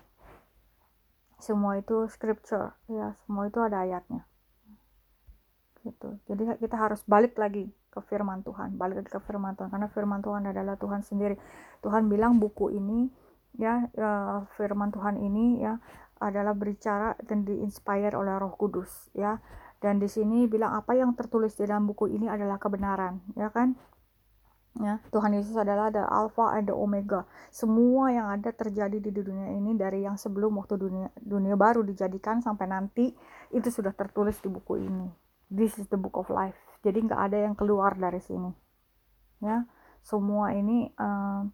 semua 1.44 1.76
itu 1.76 2.08
scripture. 2.08 2.72
Ya 2.88 3.20
semua 3.28 3.52
itu 3.52 3.60
ada 3.60 3.84
ayatnya. 3.84 4.24
Gitu. 5.84 6.16
Jadi 6.32 6.64
kita 6.64 6.80
harus 6.80 7.04
balik 7.04 7.36
lagi 7.36 7.68
ke 7.92 8.00
firman 8.08 8.40
Tuhan. 8.48 8.80
Balik 8.80 9.04
lagi 9.04 9.12
ke 9.12 9.20
firman 9.20 9.60
Tuhan. 9.60 9.68
Karena 9.68 9.92
firman 9.92 10.24
Tuhan 10.24 10.48
adalah 10.48 10.80
Tuhan 10.80 11.04
sendiri. 11.04 11.36
Tuhan 11.84 12.08
bilang 12.08 12.40
buku 12.40 12.72
ini 12.72 13.12
ya, 13.60 13.86
ya 13.98 14.46
firman 14.56 14.90
Tuhan 14.94 15.20
ini 15.20 15.62
ya 15.62 15.78
adalah 16.24 16.56
berbicara 16.56 17.20
dan 17.28 17.44
diinspire 17.44 18.16
oleh 18.16 18.40
Roh 18.40 18.56
Kudus 18.56 19.12
ya. 19.12 19.44
Dan 19.84 20.00
di 20.00 20.08
sini 20.08 20.48
bilang 20.48 20.80
apa 20.80 20.96
yang 20.96 21.12
tertulis 21.12 21.60
di 21.60 21.68
dalam 21.68 21.84
buku 21.84 22.08
ini 22.08 22.32
adalah 22.32 22.56
kebenaran 22.56 23.20
ya 23.36 23.52
kan? 23.52 23.76
Ya 24.80 24.98
Tuhan 25.14 25.38
Yesus 25.38 25.54
adalah 25.54 25.94
ada 25.94 26.08
alfa 26.10 26.56
ada 26.56 26.74
omega. 26.74 27.30
Semua 27.54 28.10
yang 28.10 28.32
ada 28.32 28.50
terjadi 28.50 28.98
di 28.98 29.12
dunia 29.14 29.54
ini 29.54 29.78
dari 29.78 30.02
yang 30.02 30.18
sebelum 30.18 30.58
waktu 30.58 30.80
dunia 30.80 31.08
dunia 31.20 31.54
baru 31.54 31.86
dijadikan 31.86 32.42
sampai 32.42 32.66
nanti 32.72 33.14
itu 33.54 33.70
sudah 33.70 33.94
tertulis 33.94 34.40
di 34.42 34.50
buku 34.50 34.82
ini. 34.82 35.12
This 35.52 35.78
is 35.78 35.86
the 35.94 36.00
book 36.00 36.18
of 36.18 36.32
life. 36.34 36.58
Jadi 36.82 37.06
nggak 37.06 37.22
ada 37.30 37.38
yang 37.46 37.54
keluar 37.54 37.94
dari 37.94 38.24
sini 38.24 38.50
ya. 39.44 39.68
Semua 40.02 40.56
ini 40.58 40.90
uh, 40.96 41.46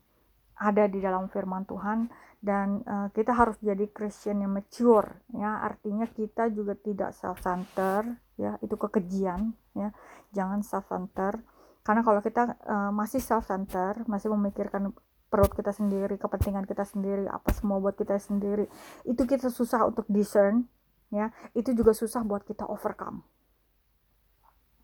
ada 0.60 0.92
di 0.92 1.00
dalam 1.00 1.32
firman 1.32 1.64
Tuhan 1.64 2.12
dan 2.40 2.84
uh, 2.84 3.08
kita 3.16 3.32
harus 3.32 3.56
jadi 3.64 3.88
Christian 3.92 4.44
yang 4.44 4.52
mature 4.52 5.24
ya. 5.32 5.64
Artinya 5.64 6.08
kita 6.12 6.52
juga 6.52 6.76
tidak 6.76 7.16
self 7.16 7.40
center 7.40 8.04
ya. 8.36 8.60
Itu 8.60 8.76
kekejian 8.76 9.56
ya. 9.76 9.96
Jangan 10.36 10.60
self 10.64 10.92
center 10.92 11.40
karena 11.88 12.04
kalau 12.04 12.20
kita 12.20 12.60
uh, 12.68 12.92
masih 12.92 13.24
self 13.24 13.48
center 13.48 14.04
masih 14.06 14.32
memikirkan 14.36 14.92
perut 15.32 15.54
kita 15.56 15.72
sendiri 15.72 16.20
kepentingan 16.20 16.68
kita 16.68 16.84
sendiri 16.84 17.30
apa 17.30 17.54
semua 17.54 17.78
buat 17.78 17.94
kita 17.94 18.18
sendiri 18.18 18.66
itu 19.06 19.22
kita 19.24 19.48
susah 19.48 19.88
untuk 19.88 20.04
discern 20.12 20.68
ya. 21.12 21.32
Itu 21.56 21.72
juga 21.72 21.96
susah 21.96 22.24
buat 22.28 22.44
kita 22.44 22.68
overcome. 22.68 23.24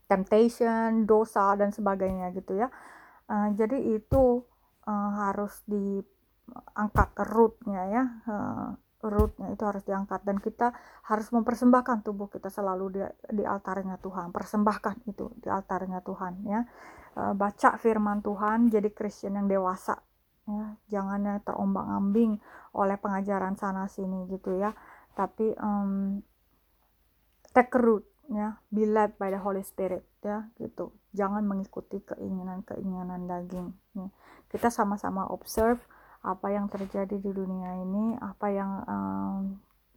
Temptation 0.07 1.03
dosa 1.03 1.55
dan 1.59 1.75
sebagainya 1.75 2.31
gitu 2.31 2.55
ya. 2.55 2.71
Uh, 3.25 3.51
jadi 3.57 3.75
itu 3.97 4.45
uh, 4.85 5.11
harus 5.27 5.53
diangkat 5.67 7.09
rootnya 7.25 7.83
ya 7.89 8.03
uh, 8.29 8.69
rootnya 9.09 9.53
itu 9.53 9.63
harus 9.63 9.83
diangkat. 9.85 10.25
Dan 10.25 10.41
kita 10.41 10.73
harus 11.07 11.29
mempersembahkan 11.31 12.05
tubuh 12.05 12.27
kita 12.29 12.49
selalu 12.49 12.85
di, 12.99 13.01
di 13.41 13.43
altarnya 13.45 14.01
Tuhan. 14.01 14.33
Persembahkan 14.33 15.05
itu 15.09 15.31
di 15.39 15.47
altarnya 15.49 16.01
Tuhan 16.01 16.33
ya. 16.45 16.61
E, 17.15 17.21
baca 17.37 17.69
firman 17.77 18.19
Tuhan 18.25 18.69
jadi 18.73 18.89
Kristen 18.91 19.37
yang 19.37 19.47
dewasa 19.47 19.97
ya. 20.49 20.75
Jangan 20.89 21.19
yang 21.25 21.39
terombang 21.45 21.87
ambing 21.89 22.41
oleh 22.75 22.97
pengajaran 22.99 23.55
sana 23.55 23.87
sini 23.87 24.27
gitu 24.29 24.57
ya. 24.57 24.73
Tapi 25.15 25.55
um, 25.61 26.19
take 27.53 27.75
root 27.77 28.03
ya. 28.29 28.59
Be 28.67 28.83
led 28.89 29.15
by 29.15 29.31
the 29.31 29.39
Holy 29.39 29.63
Spirit 29.63 30.03
ya 30.25 30.49
gitu. 30.59 30.91
Jangan 31.15 31.47
mengikuti 31.47 32.03
keinginan-keinginan 32.03 33.29
daging 33.29 33.71
ya. 33.95 34.07
Kita 34.55 34.71
sama-sama 34.71 35.27
observe 35.27 35.83
apa 36.23 36.47
yang 36.47 36.71
terjadi 36.71 37.19
di 37.19 37.31
dunia 37.35 37.75
ini, 37.83 38.15
apa 38.15 38.47
yang 38.47 38.71
um, 38.87 39.41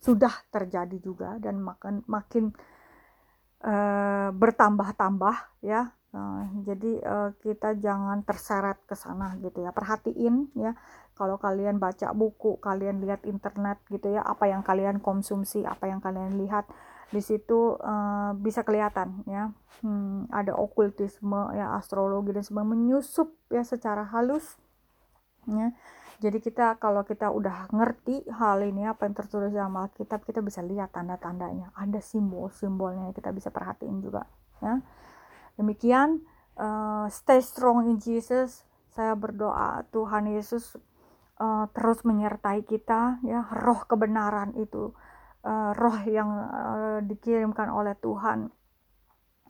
sudah 0.02 0.34
terjadi 0.50 0.98
juga 0.98 1.38
dan 1.38 1.62
makin 1.62 2.02
makin 2.10 2.50
uh, 3.62 4.34
bertambah-tambah 4.34 5.62
ya. 5.62 5.94
Uh, 6.08 6.64
jadi 6.64 6.92
uh, 7.04 7.30
kita 7.38 7.78
jangan 7.78 8.26
terseret 8.26 8.82
ke 8.82 8.98
sana 8.98 9.38
gitu 9.38 9.62
ya. 9.62 9.70
Perhatiin 9.70 10.50
ya 10.58 10.74
kalau 11.14 11.38
kalian 11.38 11.82
baca 11.82 12.14
buku, 12.14 12.62
kalian 12.62 13.02
lihat 13.02 13.26
internet 13.26 13.82
gitu 13.90 14.14
ya, 14.14 14.22
apa 14.22 14.46
yang 14.46 14.62
kalian 14.62 15.02
konsumsi, 15.02 15.66
apa 15.66 15.90
yang 15.90 15.98
kalian 15.98 16.38
lihat 16.38 16.66
di 17.08 17.22
situ 17.24 17.78
uh, 17.80 18.36
bisa 18.36 18.62
kelihatan 18.62 19.24
ya. 19.24 19.50
Hmm, 19.80 20.26
ada 20.34 20.58
okultisme 20.58 21.54
ya, 21.54 21.78
astrologi 21.78 22.34
dan 22.34 22.42
sebagainya 22.42 22.72
menyusup 22.74 23.30
ya 23.46 23.62
secara 23.62 24.02
halus 24.10 24.58
ya 25.46 25.70
jadi 26.18 26.42
kita 26.42 26.82
kalau 26.82 27.06
kita 27.06 27.30
udah 27.30 27.70
ngerti 27.70 28.26
hal 28.34 28.58
ini 28.66 28.90
apa 28.90 29.06
yang 29.06 29.14
tertulis 29.14 29.54
dalam 29.54 29.78
Alkitab, 29.78 30.26
kita 30.26 30.42
bisa 30.42 30.66
lihat 30.66 30.90
tanda-tandanya. 30.90 31.70
Ada 31.78 32.02
simbol-simbolnya 32.02 33.14
kita 33.14 33.30
bisa 33.30 33.54
perhatiin 33.54 34.02
juga. 34.02 34.26
Ya. 34.58 34.82
Demikian, 35.54 36.26
uh, 36.58 37.06
stay 37.06 37.38
strong 37.38 37.86
in 37.86 38.02
Jesus. 38.02 38.66
Saya 38.90 39.14
berdoa 39.14 39.86
Tuhan 39.94 40.26
Yesus 40.34 40.74
uh, 41.38 41.70
terus 41.70 42.02
menyertai 42.02 42.66
kita, 42.66 43.22
ya 43.22 43.46
roh 43.54 43.86
kebenaran 43.86 44.58
itu, 44.58 44.90
uh, 45.44 45.72
roh 45.74 45.98
yang 46.06 46.30
uh, 46.30 46.98
dikirimkan 47.04 47.68
oleh 47.70 47.94
Tuhan. 47.98 48.50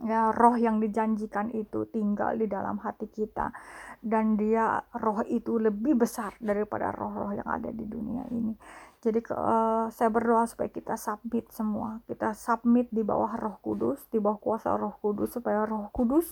Ya 0.06 0.30
roh 0.30 0.54
yang 0.54 0.78
dijanjikan 0.78 1.50
itu 1.50 1.82
tinggal 1.90 2.38
di 2.38 2.46
dalam 2.46 2.78
hati 2.78 3.10
kita. 3.10 3.50
Dan 3.98 4.38
dia 4.38 4.78
roh 4.94 5.26
itu 5.26 5.58
lebih 5.58 5.98
besar 5.98 6.38
daripada 6.38 6.94
roh-roh 6.94 7.34
yang 7.34 7.48
ada 7.50 7.74
di 7.74 7.82
dunia 7.82 8.22
ini. 8.30 8.54
Jadi 9.02 9.18
uh, 9.34 9.90
saya 9.90 10.10
berdoa 10.10 10.46
supaya 10.46 10.70
kita 10.70 10.94
submit 10.94 11.50
semua. 11.50 11.98
Kita 12.06 12.30
submit 12.34 12.90
di 12.94 13.02
bawah 13.02 13.34
roh 13.34 13.56
kudus 13.58 14.06
di 14.10 14.22
bawah 14.22 14.38
kuasa 14.38 14.74
roh 14.78 14.94
kudus 15.02 15.34
supaya 15.34 15.66
roh 15.66 15.90
kudus 15.90 16.30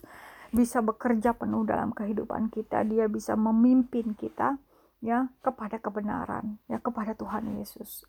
bisa 0.55 0.79
bekerja 0.79 1.35
penuh 1.35 1.67
dalam 1.67 1.91
kehidupan 1.91 2.55
kita. 2.55 2.87
Dia 2.87 3.11
bisa 3.11 3.35
memimpin 3.35 4.15
kita 4.15 4.63
ya 5.05 5.29
kepada 5.45 5.77
kebenaran 5.77 6.57
ya 6.67 6.81
kepada 6.81 7.13
Tuhan 7.13 7.61
Yesus 7.61 8.09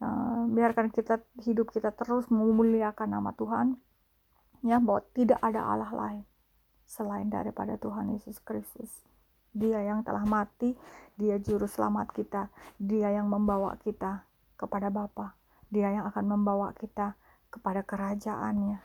uh, 0.00 0.44
biarkan 0.50 0.92
kita 0.92 1.20
hidup 1.44 1.72
kita 1.72 1.92
terus 1.92 2.28
memuliakan 2.32 3.16
nama 3.16 3.30
Tuhan 3.36 3.76
ya 4.64 4.80
bahwa 4.80 5.04
tidak 5.14 5.40
ada 5.40 5.60
Allah 5.62 5.92
lain 5.92 6.24
selain 6.86 7.28
daripada 7.28 7.76
Tuhan 7.76 8.14
Yesus 8.14 8.38
Kristus. 8.40 9.02
Dia 9.56 9.82
yang 9.82 10.04
telah 10.04 10.22
mati, 10.28 10.76
dia 11.16 11.40
juru 11.40 11.66
selamat 11.66 12.12
kita, 12.12 12.52
dia 12.76 13.08
yang 13.10 13.26
membawa 13.26 13.74
kita 13.80 14.22
kepada 14.54 14.92
Bapa, 14.92 15.34
dia 15.72 15.90
yang 15.90 16.04
akan 16.12 16.24
membawa 16.38 16.76
kita 16.76 17.16
kepada 17.48 17.80
kerajaannya. 17.82 18.78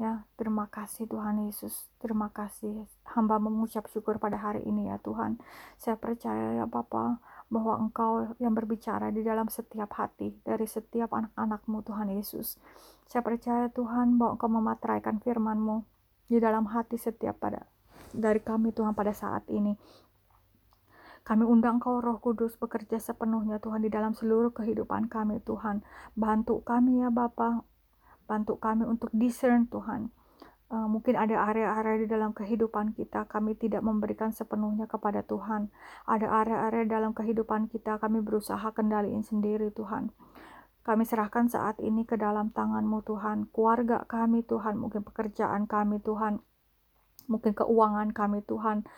Ya, 0.00 0.24
terima 0.38 0.66
kasih 0.70 1.10
Tuhan 1.10 1.46
Yesus. 1.46 1.90
Terima 2.00 2.30
kasih. 2.32 2.86
Hamba 3.06 3.38
mengucap 3.38 3.86
syukur 3.92 4.18
pada 4.18 4.40
hari 4.40 4.64
ini 4.64 4.88
ya 4.88 4.98
Tuhan. 5.02 5.38
Saya 5.78 5.98
percaya 5.98 6.58
ya 6.58 6.66
Bapa 6.66 7.22
bahwa 7.52 7.76
Engkau 7.76 8.32
yang 8.40 8.56
berbicara 8.56 9.12
di 9.12 9.20
dalam 9.20 9.52
setiap 9.52 9.92
hati 10.00 10.32
dari 10.40 10.64
setiap 10.64 11.12
anak-anakmu 11.12 11.84
Tuhan 11.84 12.08
Yesus. 12.16 12.56
Saya 13.04 13.20
percaya 13.20 13.68
Tuhan 13.68 14.16
bahwa 14.16 14.40
Engkau 14.40 14.48
memateraikan 14.48 15.20
firman-Mu 15.20 15.84
di 16.32 16.40
dalam 16.40 16.64
hati 16.72 16.96
setiap 16.96 17.36
pada 17.44 17.68
dari 18.16 18.40
kami 18.40 18.72
Tuhan 18.72 18.96
pada 18.96 19.12
saat 19.12 19.44
ini. 19.52 19.76
Kami 21.22 21.44
undang 21.46 21.78
Kau 21.78 22.02
Roh 22.02 22.18
Kudus 22.18 22.56
bekerja 22.58 22.98
sepenuhnya 22.98 23.62
Tuhan 23.62 23.84
di 23.84 23.92
dalam 23.92 24.16
seluruh 24.16 24.50
kehidupan 24.50 25.06
kami 25.06 25.38
Tuhan. 25.44 25.84
Bantu 26.18 26.64
kami 26.66 27.04
ya 27.04 27.14
Bapa. 27.14 27.62
Bantu 28.26 28.58
kami 28.58 28.88
untuk 28.88 29.12
discern 29.14 29.68
Tuhan 29.68 30.10
Uh, 30.72 30.88
mungkin 30.88 31.20
ada 31.20 31.52
area-area 31.52 32.00
di 32.00 32.08
dalam 32.08 32.32
kehidupan 32.32 32.96
kita 32.96 33.28
kami 33.28 33.52
tidak 33.60 33.84
memberikan 33.84 34.32
sepenuhnya 34.32 34.88
kepada 34.88 35.20
Tuhan. 35.20 35.68
Ada 36.08 36.24
area-area 36.24 36.88
dalam 36.88 37.12
kehidupan 37.12 37.68
kita 37.68 38.00
kami 38.00 38.24
berusaha 38.24 38.72
kendaliin 38.72 39.20
sendiri 39.20 39.68
Tuhan. 39.76 40.08
Kami 40.80 41.04
serahkan 41.04 41.52
saat 41.52 41.76
ini 41.76 42.08
ke 42.08 42.16
dalam 42.16 42.56
tangan-Mu 42.56 43.04
Tuhan. 43.04 43.52
Keluarga 43.52 44.08
kami 44.08 44.48
Tuhan, 44.48 44.80
mungkin 44.80 45.04
pekerjaan 45.04 45.68
kami 45.68 46.00
Tuhan, 46.00 46.40
mungkin 47.28 47.52
keuangan 47.52 48.08
kami 48.16 48.40
Tuhan, 48.48 48.88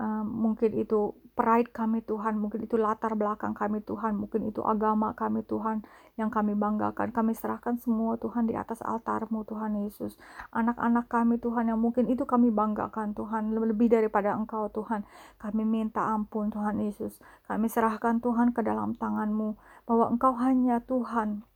uh, 0.00 0.24
mungkin 0.24 0.72
itu 0.78 1.16
pride 1.32 1.72
kami 1.72 2.04
Tuhan, 2.04 2.36
mungkin 2.36 2.64
itu 2.64 2.76
latar 2.76 3.16
belakang 3.16 3.56
kami 3.56 3.80
Tuhan, 3.80 4.20
mungkin 4.20 4.52
itu 4.52 4.60
agama 4.60 5.16
kami 5.16 5.40
Tuhan 5.48 5.80
yang 6.20 6.28
kami 6.28 6.52
banggakan. 6.52 7.08
Kami 7.08 7.32
serahkan 7.32 7.80
semua 7.80 8.20
Tuhan 8.20 8.44
di 8.44 8.52
atas 8.52 8.84
altarmu 8.84 9.48
Tuhan 9.48 9.80
Yesus. 9.88 10.20
Anak-anak 10.52 11.08
kami 11.08 11.40
Tuhan 11.40 11.72
yang 11.72 11.80
mungkin 11.80 12.12
itu 12.12 12.28
kami 12.28 12.52
banggakan 12.52 13.16
Tuhan, 13.16 13.56
lebih 13.56 13.88
daripada 13.88 14.36
Engkau 14.36 14.68
Tuhan. 14.68 15.08
Kami 15.40 15.64
minta 15.64 16.04
ampun 16.12 16.52
Tuhan 16.52 16.84
Yesus. 16.84 17.16
Kami 17.48 17.66
serahkan 17.72 18.20
Tuhan 18.20 18.52
ke 18.52 18.60
dalam 18.60 18.92
tanganmu, 18.92 19.56
bahwa 19.88 20.12
Engkau 20.12 20.36
hanya 20.36 20.84
Tuhan 20.84 21.48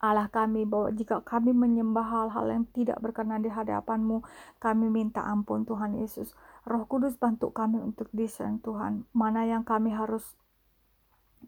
Allah 0.00 0.28
kami 0.32 0.64
bahwa 0.64 0.88
jika 0.96 1.20
kami 1.20 1.52
menyembah 1.52 2.04
hal-hal 2.04 2.46
yang 2.48 2.64
tidak 2.72 3.00
berkenan 3.04 3.44
di 3.44 3.52
hadapanmu, 3.52 4.24
kami 4.60 4.88
minta 4.88 5.20
ampun 5.24 5.68
Tuhan 5.68 5.96
Yesus. 6.00 6.32
Roh 6.64 6.88
Kudus 6.88 7.20
bantu 7.20 7.52
kami 7.52 7.76
untuk 7.80 8.08
discern 8.16 8.60
Tuhan, 8.64 9.04
mana 9.12 9.44
yang 9.44 9.68
kami 9.68 9.92
harus 9.92 10.24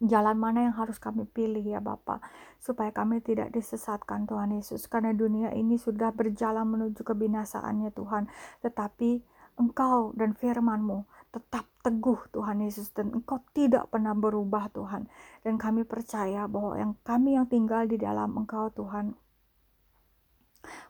jalan 0.05 0.37
mana 0.37 0.69
yang 0.69 0.77
harus 0.77 1.01
kami 1.01 1.25
pilih 1.25 1.65
ya 1.65 1.81
Bapa 1.81 2.21
supaya 2.61 2.93
kami 2.93 3.25
tidak 3.25 3.53
disesatkan 3.57 4.29
Tuhan 4.29 4.53
Yesus. 4.53 4.85
Karena 4.93 5.17
dunia 5.17 5.53
ini 5.57 5.81
sudah 5.81 6.13
berjalan 6.13 6.69
menuju 6.69 7.01
kebinasaannya 7.01 7.91
Tuhan. 7.97 8.29
Tetapi 8.61 9.25
Engkau 9.57 10.13
dan 10.13 10.37
firman-Mu 10.37 11.09
tetap 11.33 11.65
teguh 11.81 12.29
Tuhan 12.33 12.61
Yesus 12.61 12.93
dan 12.93 13.13
Engkau 13.17 13.41
tidak 13.57 13.89
pernah 13.89 14.13
berubah 14.13 14.69
Tuhan. 14.73 15.09
Dan 15.41 15.57
kami 15.57 15.89
percaya 15.89 16.45
bahwa 16.45 16.77
yang 16.77 16.93
kami 17.01 17.41
yang 17.41 17.49
tinggal 17.49 17.89
di 17.89 17.97
dalam 17.97 18.37
Engkau 18.37 18.69
Tuhan 18.73 19.17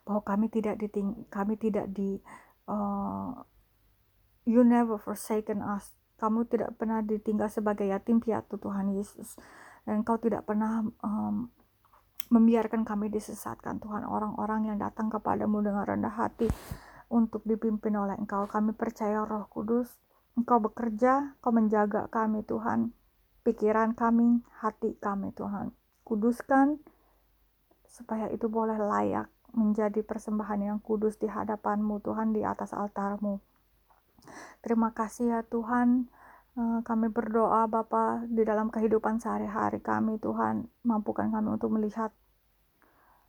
bahwa 0.03 0.23
kami 0.25 0.49
tidak 0.49 0.81
diting 0.81 1.29
kami 1.29 1.61
tidak 1.61 1.93
di 1.93 2.17
uh, 2.65 3.37
you 4.47 4.63
never 4.63 4.97
forsaken 4.97 5.61
us. 5.61 5.93
Kamu 6.17 6.49
tidak 6.49 6.79
pernah 6.81 7.05
ditinggal 7.05 7.53
sebagai 7.53 7.85
yatim 7.85 8.23
piatu 8.23 8.57
Tuhan 8.57 8.95
Yesus. 8.97 9.37
Dan 9.85 10.01
Engkau 10.01 10.17
tidak 10.17 10.49
pernah 10.49 10.81
um, 11.05 11.53
membiarkan 12.33 12.87
kami 12.87 13.13
disesatkan 13.13 13.83
Tuhan. 13.83 14.07
Orang-orang 14.09 14.73
yang 14.73 14.79
datang 14.81 15.13
kepadamu 15.13 15.61
dengan 15.61 15.85
rendah 15.85 16.15
hati 16.15 16.49
untuk 17.13 17.45
dipimpin 17.45 17.93
oleh 17.99 18.17
Engkau. 18.17 18.49
Kami 18.49 18.73
percaya 18.73 19.27
Roh 19.29 19.45
Kudus. 19.53 19.93
Engkau 20.39 20.63
bekerja 20.63 21.37
Engkau 21.37 21.53
menjaga 21.53 22.09
kami 22.09 22.41
Tuhan. 22.47 22.97
Pikiran 23.45 23.93
kami 23.93 24.41
hati 24.63 24.97
kami 24.97 25.37
Tuhan. 25.37 25.75
Kuduskan 26.07 26.81
supaya 27.85 28.33
itu 28.33 28.49
boleh 28.49 28.79
layak 28.79 29.29
menjadi 29.57 30.03
persembahan 30.05 30.61
yang 30.61 30.79
kudus 30.83 31.17
di 31.17 31.31
hadapanmu 31.31 32.03
Tuhan 32.05 32.37
di 32.37 32.45
atas 32.45 32.77
altarmu 32.77 33.41
terima 34.65 34.93
kasih 34.93 35.33
ya 35.33 35.41
Tuhan. 35.47 36.09
Eh, 36.57 36.81
kami 36.89 37.13
berdoa 37.13 37.69
Bapa 37.69 38.25
di 38.33 38.41
dalam 38.41 38.73
kehidupan 38.73 39.21
sehari-hari 39.21 39.77
kami 39.85 40.17
Tuhan 40.17 40.65
mampukan 40.89 41.29
kami 41.29 41.53
untuk 41.53 41.69
melihat 41.77 42.17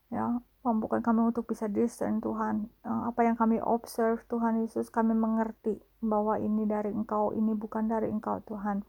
ya 0.07 0.39
mampukan 0.63 1.03
kami 1.03 1.27
untuk 1.27 1.43
bisa 1.51 1.67
discern 1.67 2.23
Tuhan. 2.23 2.71
Eh, 2.87 3.01
apa 3.11 3.27
yang 3.27 3.35
kami 3.35 3.59
observe 3.59 4.23
Tuhan 4.31 4.63
Yesus 4.63 4.87
kami 4.87 5.11
mengerti 5.11 5.75
bahwa 5.99 6.39
ini 6.39 6.63
dari 6.63 6.95
Engkau 6.95 7.35
ini 7.35 7.51
bukan 7.51 7.91
dari 7.91 8.07
Engkau 8.07 8.39
Tuhan. 8.47 8.87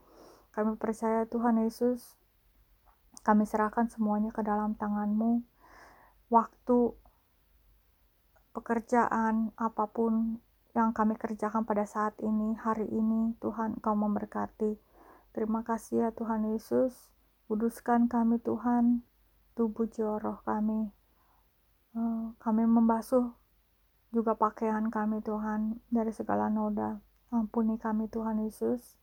Kami 0.54 0.78
percaya 0.78 1.26
Tuhan 1.26 1.58
Yesus 1.66 2.18
kami 3.26 3.42
serahkan 3.42 3.90
semuanya 3.90 4.30
ke 4.30 4.46
dalam 4.46 4.78
tanganmu. 4.78 5.42
Waktu 6.30 6.78
pekerjaan 8.54 9.50
apa 9.58 9.84
pun 9.90 10.38
yang 10.78 10.94
kami 10.94 11.18
kerjakan 11.18 11.66
pada 11.66 11.82
saat 11.82 12.14
ini, 12.22 12.54
hari 12.54 12.86
ini, 12.86 13.34
Tuhan 13.42 13.82
Engkau 13.82 13.98
memberkati. 13.98 14.78
Terima 15.34 15.66
kasih 15.66 16.06
ya 16.06 16.10
Tuhan 16.14 16.54
Yesus, 16.54 17.10
kuduskan 17.50 18.06
kami 18.06 18.38
Tuhan, 18.38 19.02
tubuh 19.58 19.90
jiwa 19.90 20.22
kami. 20.46 20.94
Eh, 21.98 22.24
kami 22.38 22.62
membasuh 22.62 23.34
juga 24.14 24.38
pakaian 24.38 24.86
kami 24.86 25.18
Tuhan 25.18 25.82
dari 25.90 26.14
segala 26.14 26.46
noda. 26.46 27.02
Ampuni 27.34 27.74
kami 27.74 28.06
Tuhan 28.06 28.38
Yesus. 28.46 28.94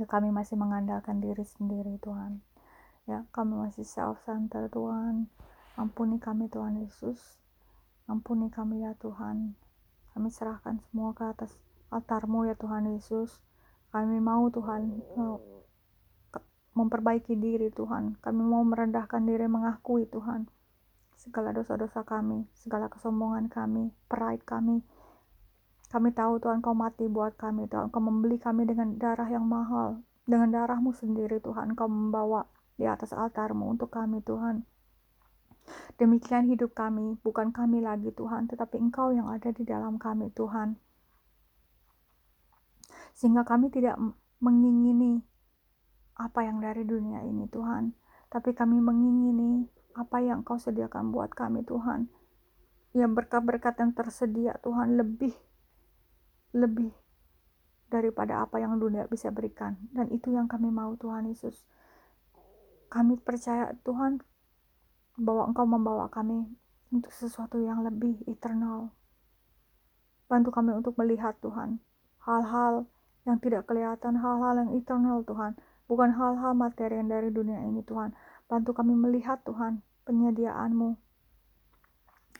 Ya 0.00 0.08
kami 0.08 0.32
masih 0.32 0.56
mengandalkan 0.56 1.20
diri 1.20 1.44
sendiri 1.44 2.00
Tuhan. 2.00 2.40
Ya 3.04 3.28
kami 3.36 3.52
masih 3.52 3.84
self-center 3.84 4.72
Tuhan. 4.72 5.28
Ampuni 5.76 6.16
kami 6.16 6.48
Tuhan 6.48 6.80
Yesus. 6.80 7.36
Ampuni 8.08 8.48
kami 8.48 8.80
ya 8.82 8.96
Tuhan. 8.96 9.65
Kami 10.16 10.32
serahkan 10.32 10.80
semua 10.88 11.12
ke 11.12 11.28
atas 11.28 11.52
altarmu 11.92 12.48
ya 12.48 12.56
Tuhan 12.56 12.88
Yesus. 12.96 13.36
Kami 13.92 14.16
mau 14.16 14.48
Tuhan 14.48 14.96
memperbaiki 16.72 17.36
diri 17.36 17.68
Tuhan. 17.68 18.16
Kami 18.24 18.40
mau 18.40 18.64
merendahkan 18.64 19.20
diri 19.28 19.44
mengakui 19.44 20.08
Tuhan 20.08 20.48
segala 21.20 21.52
dosa-dosa 21.52 22.00
kami, 22.00 22.48
segala 22.56 22.88
kesombongan 22.88 23.52
kami, 23.52 23.92
pride 24.08 24.44
kami. 24.48 24.80
Kami 25.92 26.08
tahu 26.16 26.40
Tuhan 26.40 26.64
kau 26.64 26.72
mati 26.72 27.12
buat 27.12 27.36
kami, 27.36 27.68
Tuhan 27.68 27.92
kau 27.92 28.00
membeli 28.00 28.40
kami 28.40 28.64
dengan 28.64 28.96
darah 28.96 29.28
yang 29.28 29.44
mahal. 29.44 30.00
Dengan 30.24 30.48
darahmu 30.48 30.96
sendiri 30.96 31.44
Tuhan 31.44 31.76
kau 31.76 31.92
membawa 31.92 32.48
di 32.80 32.88
atas 32.88 33.12
altarmu 33.12 33.68
untuk 33.68 33.92
kami 33.92 34.24
Tuhan. 34.24 34.64
Demikian 35.96 36.46
hidup 36.46 36.76
kami, 36.76 37.16
bukan 37.24 37.50
kami 37.50 37.80
lagi 37.80 38.12
Tuhan, 38.12 38.46
tetapi 38.52 38.76
Engkau 38.76 39.10
yang 39.16 39.32
ada 39.32 39.48
di 39.50 39.64
dalam 39.64 39.96
kami 39.96 40.28
Tuhan. 40.36 40.76
Sehingga 43.16 43.48
kami 43.48 43.72
tidak 43.72 43.96
mengingini 44.44 45.24
apa 46.20 46.44
yang 46.44 46.60
dari 46.60 46.84
dunia 46.84 47.24
ini 47.24 47.48
Tuhan, 47.48 47.96
tapi 48.28 48.52
kami 48.52 48.76
mengingini 48.80 49.64
apa 49.96 50.20
yang 50.20 50.44
Kau 50.44 50.60
sediakan 50.60 51.12
buat 51.12 51.32
kami 51.32 51.64
Tuhan. 51.64 52.12
Ya 52.92 53.08
berkat-berkat 53.08 53.80
yang 53.80 53.92
tersedia 53.96 54.56
Tuhan 54.60 55.00
lebih 55.00 55.32
lebih 56.56 56.92
daripada 57.92 58.44
apa 58.44 58.58
yang 58.60 58.80
dunia 58.80 59.04
bisa 59.06 59.28
berikan 59.28 59.76
dan 59.92 60.08
itu 60.08 60.32
yang 60.32 60.48
kami 60.48 60.68
mau 60.68 60.96
Tuhan 60.96 61.28
Yesus. 61.28 61.64
Kami 62.92 63.20
percaya 63.20 63.76
Tuhan 63.84 64.20
bahwa 65.16 65.48
Engkau 65.48 65.64
membawa 65.64 66.06
kami 66.12 66.44
untuk 66.92 67.10
sesuatu 67.12 67.56
yang 67.58 67.82
lebih 67.82 68.20
eternal. 68.28 68.92
Bantu 70.28 70.50
kami 70.52 70.76
untuk 70.76 70.94
melihat 71.00 71.38
Tuhan, 71.40 71.80
hal-hal 72.22 72.86
yang 73.26 73.38
tidak 73.42 73.66
kelihatan, 73.66 74.18
hal-hal 74.18 74.54
yang 74.66 74.70
eternal 74.74 75.22
Tuhan, 75.26 75.58
bukan 75.90 76.14
hal-hal 76.14 76.52
materi 76.54 76.98
yang 76.98 77.10
dari 77.10 77.30
dunia 77.30 77.62
ini 77.66 77.82
Tuhan. 77.82 78.14
Bantu 78.46 78.74
kami 78.74 78.94
melihat 78.94 79.42
Tuhan, 79.42 79.82
penyediaan-Mu. 80.06 80.94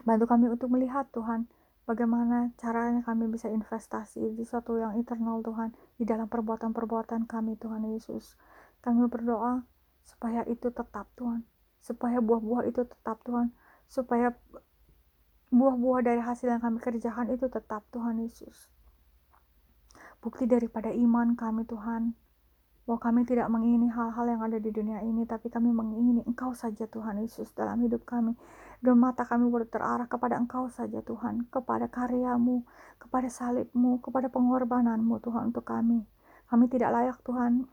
Bantu 0.07 0.25
kami 0.31 0.47
untuk 0.51 0.71
melihat 0.71 1.11
Tuhan, 1.11 1.51
bagaimana 1.87 2.55
caranya 2.59 3.03
kami 3.03 3.31
bisa 3.31 3.51
investasi 3.51 4.35
di 4.35 4.43
sesuatu 4.47 4.79
yang 4.79 4.95
eternal 4.99 5.43
Tuhan, 5.43 5.75
di 5.99 6.05
dalam 6.07 6.31
perbuatan-perbuatan 6.31 7.27
kami 7.27 7.59
Tuhan 7.59 7.87
Yesus. 7.91 8.39
Kami 8.83 9.07
berdoa 9.11 9.67
supaya 10.07 10.47
itu 10.47 10.71
tetap 10.71 11.11
Tuhan, 11.19 11.43
supaya 11.87 12.19
buah-buah 12.19 12.67
itu 12.67 12.83
tetap 12.83 13.23
Tuhan. 13.23 13.55
Supaya 13.87 14.35
buah-buah 15.55 16.03
dari 16.03 16.19
hasil 16.19 16.51
yang 16.51 16.59
kami 16.59 16.83
kerjakan 16.83 17.31
itu 17.31 17.47
tetap 17.47 17.87
Tuhan 17.95 18.19
Yesus. 18.19 18.67
Bukti 20.19 20.51
daripada 20.51 20.91
iman 20.91 21.39
kami 21.39 21.63
Tuhan. 21.63 22.19
Bahwa 22.87 23.03
kami 23.03 23.27
tidak 23.27 23.51
mengingini 23.51 23.91
hal-hal 23.91 24.27
yang 24.27 24.43
ada 24.43 24.59
di 24.63 24.71
dunia 24.71 25.03
ini 25.03 25.27
tapi 25.27 25.51
kami 25.51 25.75
mengingini 25.75 26.23
Engkau 26.23 26.55
saja 26.55 26.87
Tuhan 26.87 27.23
Yesus 27.23 27.55
dalam 27.55 27.79
hidup 27.83 28.03
kami. 28.03 28.35
Dan 28.83 28.99
mata 28.99 29.23
kami 29.23 29.47
boleh 29.47 29.71
terarah 29.71 30.11
kepada 30.11 30.39
Engkau 30.39 30.67
saja 30.67 31.03
Tuhan. 31.03 31.47
Kepada 31.51 31.87
karyamu 31.87 32.67
kepada 32.97 33.29
salibmu 33.29 34.01
kepada 34.01 34.33
pengorbananmu 34.33 35.21
Tuhan 35.21 35.53
untuk 35.53 35.69
kami. 35.69 36.05
Kami 36.47 36.65
tidak 36.71 36.91
layak 36.95 37.19
Tuhan 37.27 37.69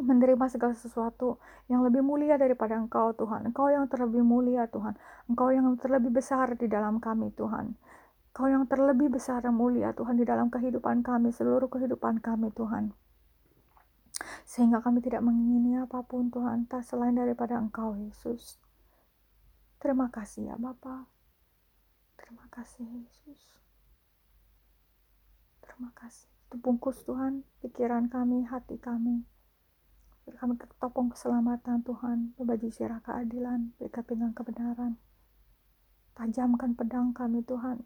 menerima 0.00 0.48
segala 0.48 0.72
sesuatu 0.72 1.36
yang 1.68 1.84
lebih 1.84 2.00
mulia 2.00 2.40
daripada 2.40 2.80
Engkau 2.80 3.12
Tuhan. 3.12 3.52
Engkau 3.52 3.68
yang 3.68 3.84
terlebih 3.86 4.24
mulia 4.24 4.64
Tuhan. 4.72 4.96
Engkau 5.28 5.52
yang 5.52 5.68
terlebih 5.76 6.08
besar 6.08 6.56
di 6.56 6.66
dalam 6.66 6.96
kami 6.96 7.28
Tuhan. 7.36 7.76
Engkau 8.32 8.46
yang 8.48 8.64
terlebih 8.64 9.12
besar 9.12 9.44
dan 9.44 9.52
mulia 9.52 9.92
Tuhan 9.92 10.16
di 10.16 10.24
dalam 10.24 10.48
kehidupan 10.48 11.04
kami, 11.04 11.36
seluruh 11.36 11.68
kehidupan 11.68 12.24
kami 12.24 12.48
Tuhan. 12.56 12.96
Sehingga 14.48 14.80
kami 14.80 15.04
tidak 15.04 15.20
mengingini 15.20 15.76
apa 15.76 16.00
pun 16.04 16.32
Tuhan, 16.32 16.64
tak 16.64 16.84
selain 16.88 17.12
daripada 17.12 17.60
Engkau 17.60 17.92
Yesus. 17.92 18.56
Terima 19.76 20.08
kasih 20.08 20.52
ya 20.52 20.56
Bapa. 20.56 21.04
Terima 22.16 22.48
kasih 22.48 22.88
Yesus. 22.88 23.40
Terima 25.60 25.92
kasih. 25.92 26.28
Itu 26.52 26.60
Tuhan, 27.08 27.44
pikiran 27.64 28.12
kami, 28.12 28.44
hati 28.44 28.76
kami 28.76 29.24
kami 30.36 30.54
ketopong 30.60 31.12
keselamatan 31.12 31.84
Tuhan, 31.84 32.36
berbaju 32.36 32.68
sirah 32.72 33.00
keadilan, 33.04 33.76
berikat 33.76 34.04
dengan 34.08 34.30
kebenaran. 34.32 35.00
Tajamkan 36.12 36.76
pedang 36.76 37.16
kami 37.16 37.40
Tuhan, 37.42 37.82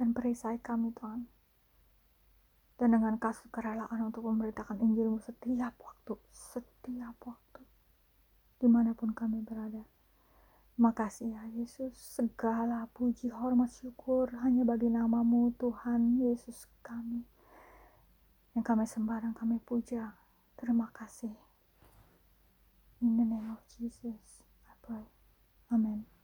dan 0.00 0.12
perisai 0.16 0.60
kami 0.60 0.92
Tuhan. 0.92 1.28
Dan 2.80 2.96
dengan 2.96 3.20
kasih 3.20 3.52
kerelaan 3.52 4.08
untuk 4.08 4.24
memberitakan 4.24 4.80
Injilmu 4.80 5.20
setiap 5.20 5.76
waktu, 5.80 6.16
setiap 6.32 7.16
waktu, 7.28 7.62
di 8.56 8.68
mana 8.68 8.96
pun 8.96 9.12
kami 9.12 9.44
berada. 9.44 9.84
Makasih 10.80 11.36
ya 11.36 11.44
Yesus, 11.52 11.92
segala 11.92 12.88
puji, 12.96 13.28
hormat, 13.28 13.68
syukur 13.68 14.32
hanya 14.40 14.64
bagi 14.64 14.88
namamu 14.88 15.52
Tuhan 15.60 16.16
Yesus 16.16 16.64
kami 16.80 17.28
yang 18.54 18.64
kami 18.66 18.84
sembah 18.86 19.22
kami 19.34 19.62
puja. 19.62 20.18
Terima 20.58 20.90
kasih. 20.90 21.32
In 23.00 23.16
the 23.16 23.24
name 23.24 23.48
of 23.48 23.62
Jesus, 23.70 24.44
I 24.68 24.74
pray. 24.84 25.08
Amen. 25.72 26.19